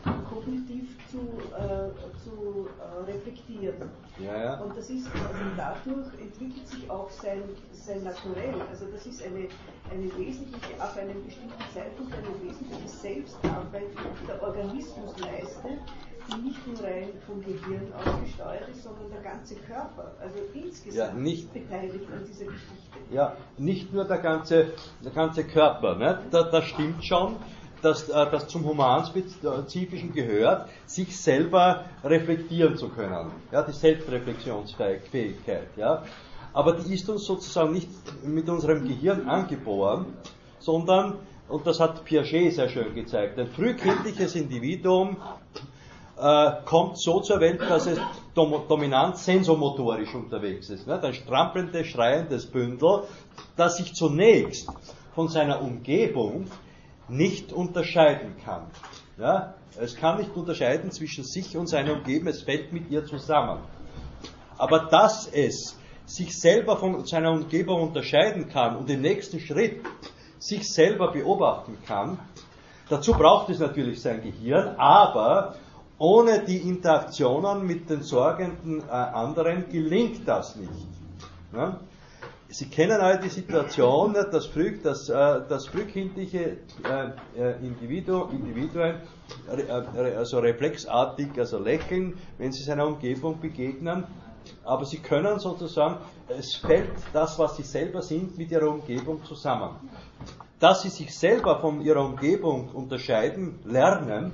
kognitiv 0.04 0.97
zu, 1.10 1.20
äh, 1.56 1.89
zu 2.24 2.68
äh, 2.68 3.12
reflektieren. 3.12 3.89
Ja, 4.20 4.38
ja. 4.38 4.60
Und 4.62 4.78
das 4.78 4.89
ist, 4.89 5.08
also 5.08 5.39
dadurch 5.56 6.08
entwickelt 6.20 6.68
sich 6.68 6.89
auch 6.89 7.10
sein, 7.10 7.43
sein 7.72 8.04
Naturell. 8.04 8.56
Also 8.70 8.86
das 8.91 9.06
ist 9.06 9.24
eine, 9.24 9.47
eine 9.91 10.18
wesentliche, 10.18 10.80
ab 10.80 10.97
einem 10.97 11.24
bestimmten 11.26 11.64
Zeitpunkt 11.74 12.14
eine 12.14 12.49
wesentliche 12.49 12.88
Selbstarbeit, 12.88 13.88
die 13.91 14.28
der 14.28 14.43
Organismus 14.43 15.18
leistet, 15.20 15.80
die 16.30 16.41
nicht 16.41 16.68
nur 16.68 16.84
rein 16.84 17.10
vom 17.26 17.41
Gehirn 17.41 17.91
ausgesteuert 17.93 18.70
ist, 18.70 18.84
sondern 18.84 19.10
der 19.12 19.22
ganze 19.22 19.56
Körper, 19.56 20.14
also 20.20 20.39
insgesamt 20.54 21.14
ja, 21.16 21.20
nicht, 21.20 21.54
beteiligt 21.54 22.06
an 22.12 22.24
dieser 22.26 22.45
Geschichte. 22.45 22.97
Ja, 23.12 23.36
nicht 23.58 23.93
nur 23.93 24.06
der 24.06 24.20
ganze, 24.20 24.74
der 25.04 25.12
ganze 25.12 25.43
Körper, 25.43 25.95
ne? 25.95 26.20
das, 26.32 26.51
das 26.51 26.66
stimmt 26.66 27.04
schon 27.04 27.36
das, 27.84 28.10
äh, 28.10 28.32
das 28.32 28.48
zum 28.48 28.66
Humanspezifischen 28.66 30.14
gehört, 30.14 30.70
sich 30.86 31.20
selber 31.20 31.86
reflektieren 32.04 32.78
zu 32.78 32.90
können. 32.90 33.32
Ja, 33.52 33.62
die 33.62 33.74
Selbstreflexionsfähigkeit. 33.74 35.68
Ja. 35.76 36.04
Aber 36.54 36.74
die 36.74 36.94
ist 36.94 37.10
uns 37.10 37.26
sozusagen 37.26 37.74
nicht 37.74 37.90
mit 38.24 38.48
unserem 38.50 38.88
Gehirn 38.88 39.28
angeboren, 39.28 40.18
sondern, 40.60 41.18
und 41.50 41.68
das 41.68 41.80
hat 41.80 42.06
Piaget 42.06 42.54
sehr 42.54 42.70
schön 42.70 42.94
gezeigt, 42.96 43.38
ein 43.40 43.48
frühkindliches 43.48 44.36
Individuum 44.36 45.18
äh, 46.18 46.52
kommt 46.66 47.00
so 47.00 47.20
zur 47.22 47.40
Welt, 47.40 47.60
dass 47.62 47.88
es 47.88 48.00
dom 48.36 48.68
dominant 48.68 49.18
sensomotorisch 49.18 50.14
unterwegs 50.14 50.70
ist. 50.70 50.88
Ne? 50.88 51.02
Ein 51.02 51.14
strampelndes, 51.14 51.88
schreiendes 51.88 52.46
Bündel, 52.46 53.04
das 53.58 53.78
sich 53.78 53.94
zunächst 53.94 54.70
von 55.16 55.28
seiner 55.28 55.62
Umgebung 55.62 56.46
nicht 57.08 57.51
unterscheiden 57.51 58.36
kann. 58.43 58.68
Ja? 59.18 59.56
Es 59.80 59.95
kann 59.95 60.20
nicht 60.20 60.36
unterscheiden 60.36 60.91
zwischen 60.91 61.24
sich 61.24 61.58
und 61.58 61.68
seiner 61.68 61.93
Umgebung, 61.93 62.28
es 62.28 62.43
fällt 62.43 62.72
mit 62.72 62.89
ihr 62.91 63.06
zusammen. 63.06 63.60
Aber 64.58 64.80
dass 64.80 65.28
es 65.28 65.78
sich 66.06 66.39
selber 66.39 66.78
von 66.78 67.06
seiner 67.06 67.32
Umgebung 67.32 67.82
unterscheiden 67.82 68.49
kann 68.49 68.76
und 68.76 68.89
im 68.89 69.01
nächsten 69.01 69.39
Schritt 69.39 69.82
sich 70.38 70.72
selber 70.72 71.12
beobachten 71.12 71.78
kann, 71.88 72.20
dazu 72.89 73.14
braucht 73.14 73.49
es 73.49 73.60
natürlich 73.60 74.01
sein 74.01 74.22
Gehirn, 74.22 74.76
aber 74.78 75.56
ohne 75.97 76.43
die 76.43 76.58
Interaktionen 76.58 77.66
mit 77.66 77.89
den 77.89 78.04
sorgenden 78.04 78.82
äh, 78.82 78.91
anderen 78.91 79.70
gelingt 79.70 80.28
das 80.28 80.56
nicht. 80.56 80.70
Ja? 81.54 81.80
Sie 82.54 82.68
kennen 82.68 83.01
alle 83.01 83.18
die 83.18 83.30
Situation, 83.30 84.14
dass, 84.14 84.45
früh, 84.45 84.78
dass, 84.78 85.10
äh, 85.10 85.41
dass 85.49 85.66
frühkindliche 85.66 86.58
äh, 86.88 87.10
äh, 87.36 87.66
Individu, 87.66 88.26
Individuen 88.26 88.97
also 90.16 90.38
reflexartig 90.38 91.30
also 91.39 91.58
lächeln, 91.58 92.16
wenn 92.38 92.51
sie 92.51 92.62
seiner 92.62 92.86
Umgebung 92.86 93.39
begegnen, 93.41 94.04
aber 94.64 94.86
sie 94.86 94.99
können 94.99 95.39
sozusagen, 95.39 95.97
es 96.28 96.56
fällt 96.56 96.91
das, 97.12 97.39
was 97.39 97.58
sie 97.58 97.64
selber 97.64 98.04
sind, 98.04 98.38
mit 98.38 98.51
ihrer 98.51 98.70
Umgebung 98.70 99.26
zusammen. 99.26 99.72
Dass 100.60 100.84
sie 100.84 100.89
sich 100.89 101.18
selber 101.18 101.60
von 101.60 101.82
ihrer 101.82 102.06
Umgebung 102.06 102.70
unterscheiden, 102.70 103.62
lernen, 103.64 104.34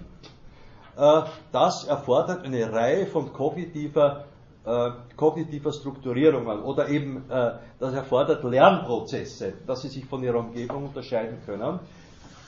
das 1.53 1.85
erfordert 1.85 2.43
eine 2.43 2.69
Reihe 2.69 3.05
von 3.05 3.31
kognitiver 3.31 4.25
äh, 4.65 4.91
kognitiver 5.15 5.71
Strukturierungen 5.71 6.61
oder 6.63 6.89
eben 6.89 7.29
äh, 7.29 7.53
das 7.79 7.93
erfordert 7.93 8.43
Lernprozesse, 8.43 9.53
dass 9.65 9.81
sie 9.81 9.89
sich 9.89 10.05
von 10.05 10.23
ihrer 10.23 10.39
Umgebung 10.39 10.85
unterscheiden 10.85 11.37
können, 11.45 11.79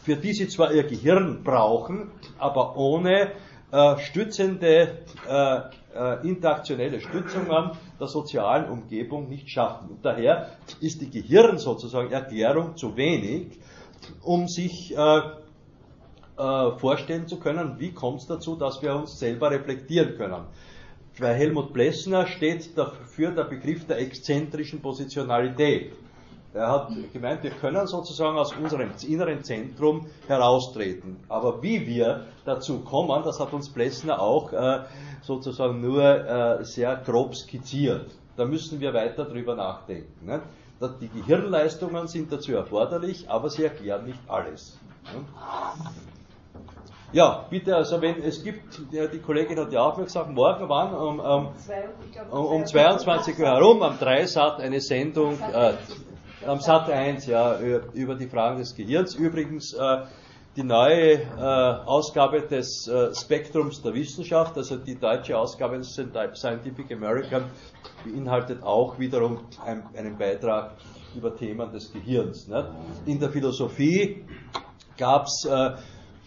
für 0.03 0.15
die 0.15 0.33
sie 0.33 0.47
zwar 0.47 0.73
ihr 0.73 0.83
Gehirn 0.83 1.43
brauchen, 1.43 2.11
aber 2.37 2.75
ohne 2.75 3.31
äh, 3.71 3.97
stützende 3.99 4.99
äh, 5.29 5.61
äh, 5.95 6.27
interaktionelle 6.27 6.99
Stützungen 6.99 7.71
der 7.99 8.07
sozialen 8.07 8.69
Umgebung 8.69 9.29
nicht 9.29 9.49
schaffen. 9.49 9.89
Und 9.91 10.05
daher 10.05 10.49
ist 10.79 11.01
die 11.01 11.09
Gehirn 11.09 11.57
sozusagen 11.57 12.11
Erklärung 12.11 12.75
zu 12.75 12.97
wenig, 12.97 13.59
um 14.21 14.47
sich 14.47 14.95
äh, 14.95 15.21
vorstellen 16.77 17.27
zu 17.27 17.39
können, 17.39 17.79
wie 17.79 17.93
kommt 17.93 18.21
es 18.21 18.27
dazu, 18.27 18.55
dass 18.55 18.81
wir 18.81 18.95
uns 18.95 19.19
selber 19.19 19.51
reflektieren 19.51 20.17
können. 20.17 20.45
Bei 21.19 21.33
Helmut 21.33 21.73
Plessner 21.73 22.25
steht 22.25 22.77
dafür 22.77 23.31
der 23.31 23.43
Begriff 23.43 23.85
der 23.85 23.99
exzentrischen 23.99 24.81
Positionalität. 24.81 25.91
Er 26.53 26.69
hat 26.69 26.89
gemeint, 27.13 27.43
wir 27.43 27.51
können 27.51 27.85
sozusagen 27.85 28.37
aus 28.37 28.53
unserem 28.53 28.91
inneren 29.07 29.43
Zentrum 29.43 30.07
heraustreten. 30.27 31.17
Aber 31.29 31.61
wie 31.61 31.85
wir 31.85 32.27
dazu 32.45 32.79
kommen, 32.79 33.23
das 33.23 33.39
hat 33.39 33.53
uns 33.53 33.69
Plessner 33.69 34.21
auch 34.21 34.51
äh, 34.51 34.83
sozusagen 35.21 35.81
nur 35.81 36.03
äh, 36.03 36.65
sehr 36.65 36.95
grob 36.97 37.35
skizziert. 37.35 38.11
Da 38.35 38.45
müssen 38.45 38.79
wir 38.79 38.93
weiter 38.93 39.25
drüber 39.25 39.55
nachdenken. 39.55 40.25
Ne? 40.25 40.41
Die 40.99 41.09
Gehirnleistungen 41.09 42.07
sind 42.07 42.31
dazu 42.31 42.53
erforderlich, 42.53 43.29
aber 43.29 43.49
sie 43.49 43.63
erklären 43.63 44.05
nicht 44.05 44.19
alles. 44.27 44.79
Ne? 45.03 45.25
Ja, 47.13 47.45
bitte, 47.49 47.75
also 47.75 48.01
wenn 48.01 48.21
es 48.23 48.41
gibt, 48.41 48.79
die 48.91 49.19
Kollegin 49.19 49.59
hat 49.59 49.73
ja 49.73 49.81
auch 49.81 49.97
gesagt, 49.97 50.29
morgen 50.29 50.69
wann? 50.69 50.93
Um, 50.93 51.19
um, 51.19 51.49
um, 52.31 52.45
um 52.45 52.65
22 52.65 53.37
Uhr 53.37 53.47
herum, 53.47 53.81
am 53.83 53.99
Dreisat 53.99 54.61
eine 54.61 54.79
Sendung, 54.79 55.37
äh, 55.53 55.73
am 56.47 56.61
Sat 56.61 56.89
1, 56.89 57.25
ja, 57.27 57.59
über 57.93 58.15
die 58.15 58.27
Fragen 58.27 58.59
des 58.59 58.73
Gehirns. 58.75 59.15
Übrigens, 59.15 59.73
äh, 59.73 60.03
die 60.55 60.63
neue 60.63 61.13
äh, 61.13 61.21
Ausgabe 61.37 62.41
des 62.41 62.87
äh, 62.87 63.13
Spektrums 63.13 63.81
der 63.81 63.93
Wissenschaft, 63.93 64.57
also 64.57 64.77
die 64.77 64.97
deutsche 64.97 65.37
Ausgabe 65.37 65.77
des 65.77 65.93
Scientific 65.93 66.91
American, 66.93 67.43
beinhaltet 68.05 68.63
auch 68.63 68.99
wiederum 68.99 69.39
ein, 69.65 69.83
einen 69.95 70.17
Beitrag 70.17 70.75
über 71.15 71.35
Themen 71.35 71.71
des 71.71 71.91
Gehirns. 71.91 72.47
Ne? 72.47 72.73
In 73.05 73.19
der 73.19 73.29
Philosophie 73.29 74.25
gab 74.97 75.25
es 75.25 75.45
äh, 75.45 75.71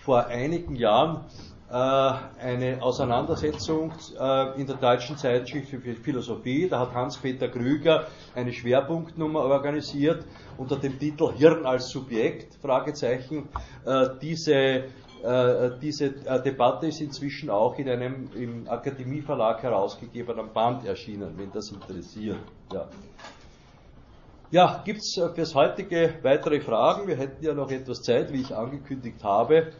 vor 0.05 0.26
einigen 0.26 0.76
Jahren 0.76 1.24
äh, 1.70 1.74
eine 1.74 2.82
Auseinandersetzung 2.82 3.92
äh, 4.20 4.61
in 4.61 4.66
der 4.66 4.76
deutschen 4.76 5.16
Zeitschrift 5.16 5.70
für 5.70 5.80
Philosophie. 5.80 6.68
Da 6.68 6.80
hat 6.80 6.94
Hans-Peter 6.94 7.48
Krüger 7.48 8.07
eine 8.34 8.52
Schwerpunktnummer 8.52 9.40
organisiert 9.40 10.26
unter 10.59 10.76
dem 10.76 10.98
Titel 10.98 11.32
Hirn 11.32 11.64
als 11.64 11.88
Subjekt, 11.88 12.55
Fragezeichen. 12.61 13.48
Äh, 13.84 14.09
diese 14.20 14.84
diese 15.80 16.11
Debatte 16.11 16.88
ist 16.88 17.00
inzwischen 17.00 17.48
auch 17.48 17.78
in 17.78 17.88
einem 17.88 18.28
im 18.34 18.68
Akademieverlag 18.68 19.62
herausgegebenen 19.62 20.52
Band 20.52 20.84
erschienen, 20.84 21.32
wenn 21.38 21.50
das 21.50 21.70
interessiert. 21.70 22.36
Ja. 22.70 22.86
Ja, 24.55 24.82
gibt 24.84 25.00
es 25.00 25.20
fürs 25.34 25.52
heutige 25.57 26.14
weitere 26.22 26.61
Fragen? 26.61 27.09
Wir 27.09 27.16
hätten 27.16 27.44
ja 27.44 27.55
noch 27.55 27.72
etwas 27.72 28.02
Zeit, 28.02 28.32
wie 28.32 28.40
ich 28.40 28.55
angekündigt 28.55 29.24
habe. 29.24 29.72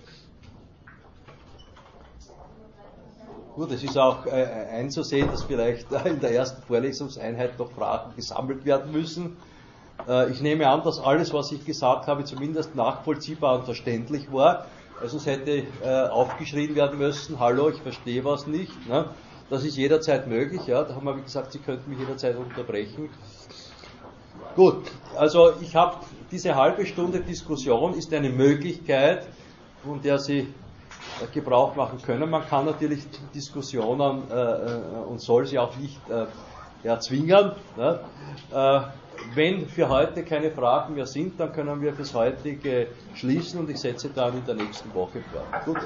Gut, 3.55 3.70
es 3.70 3.85
ist 3.85 3.97
auch 3.97 4.27
äh, 4.27 4.33
einzusehen, 4.33 5.31
dass 5.31 5.45
vielleicht 5.45 5.93
in 6.07 6.18
der 6.18 6.33
ersten 6.33 6.61
Vorlesungseinheit 6.62 7.57
noch 7.57 7.70
Fragen 7.70 8.16
gesammelt 8.16 8.64
werden 8.64 8.91
müssen. 8.91 9.37
Äh, 10.09 10.33
ich 10.33 10.41
nehme 10.41 10.68
an, 10.68 10.83
dass 10.83 10.99
alles, 10.99 11.33
was 11.33 11.53
ich 11.53 11.64
gesagt 11.64 12.09
habe, 12.09 12.25
zumindest 12.25 12.75
nachvollziehbar 12.75 13.61
und 13.61 13.66
verständlich 13.66 14.33
war. 14.33 14.66
Also 15.01 15.18
es 15.18 15.27
hätte 15.27 15.68
äh, 15.85 16.09
aufgeschrien 16.09 16.75
werden 16.75 16.99
müssen, 16.99 17.39
hallo, 17.39 17.70
ich 17.70 17.81
verstehe 17.81 18.25
was 18.25 18.49
nicht. 18.49 18.89
Ne? 18.89 19.09
Das 19.51 19.62
ist 19.64 19.77
jederzeit 19.77 20.27
möglich, 20.27 20.66
ja. 20.66 20.83
Da 20.83 20.97
haben 20.97 21.05
wir 21.05 21.14
gesagt, 21.14 21.53
Sie 21.53 21.61
könnten 21.61 21.91
mich 21.91 22.01
jederzeit 22.01 22.35
unterbrechen. 22.35 23.09
Gut, 24.57 24.91
also 25.17 25.53
ich 25.61 25.75
habe 25.75 25.97
diese 26.31 26.55
halbe 26.55 26.87
Stunde 26.87 27.21
Diskussion 27.21 27.95
ist 27.95 28.13
eine 28.15 28.31
Möglichkeit, 28.31 29.27
von 29.83 30.01
der 30.01 30.19
Sie 30.19 30.53
Gebrauch 31.33 31.75
machen 31.77 32.01
können. 32.03 32.29
Man 32.31 32.47
kann 32.47 32.65
natürlich 32.65 33.05
Diskussionen 33.35 34.23
äh, 34.31 34.35
äh, 34.35 34.81
und 35.09 35.21
soll 35.21 35.47
sie 35.47 35.59
auch 35.59 35.77
nicht 35.77 36.01
äh, 36.11 36.27
erzwingen. 36.87 37.53
Ne? 37.77 38.01
Äh, 38.53 38.81
wenn 39.35 39.69
für 39.69 39.89
heute 39.89 40.25
keine 40.25 40.51
Fragen 40.51 40.95
mehr 40.95 41.07
sind, 41.07 41.39
dann 41.39 41.53
können 41.53 41.81
wir 41.81 41.95
fürs 41.95 42.15
heutige 42.15 42.89
schließen 43.15 43.61
und 43.61 43.71
ich 43.71 43.81
setze 43.81 44.11
dann 44.11 44.37
in 44.37 44.45
der 44.45 44.57
nächsten 44.57 44.93
Woche 44.93 45.23
fort. 45.33 45.65
Gut. 45.65 45.79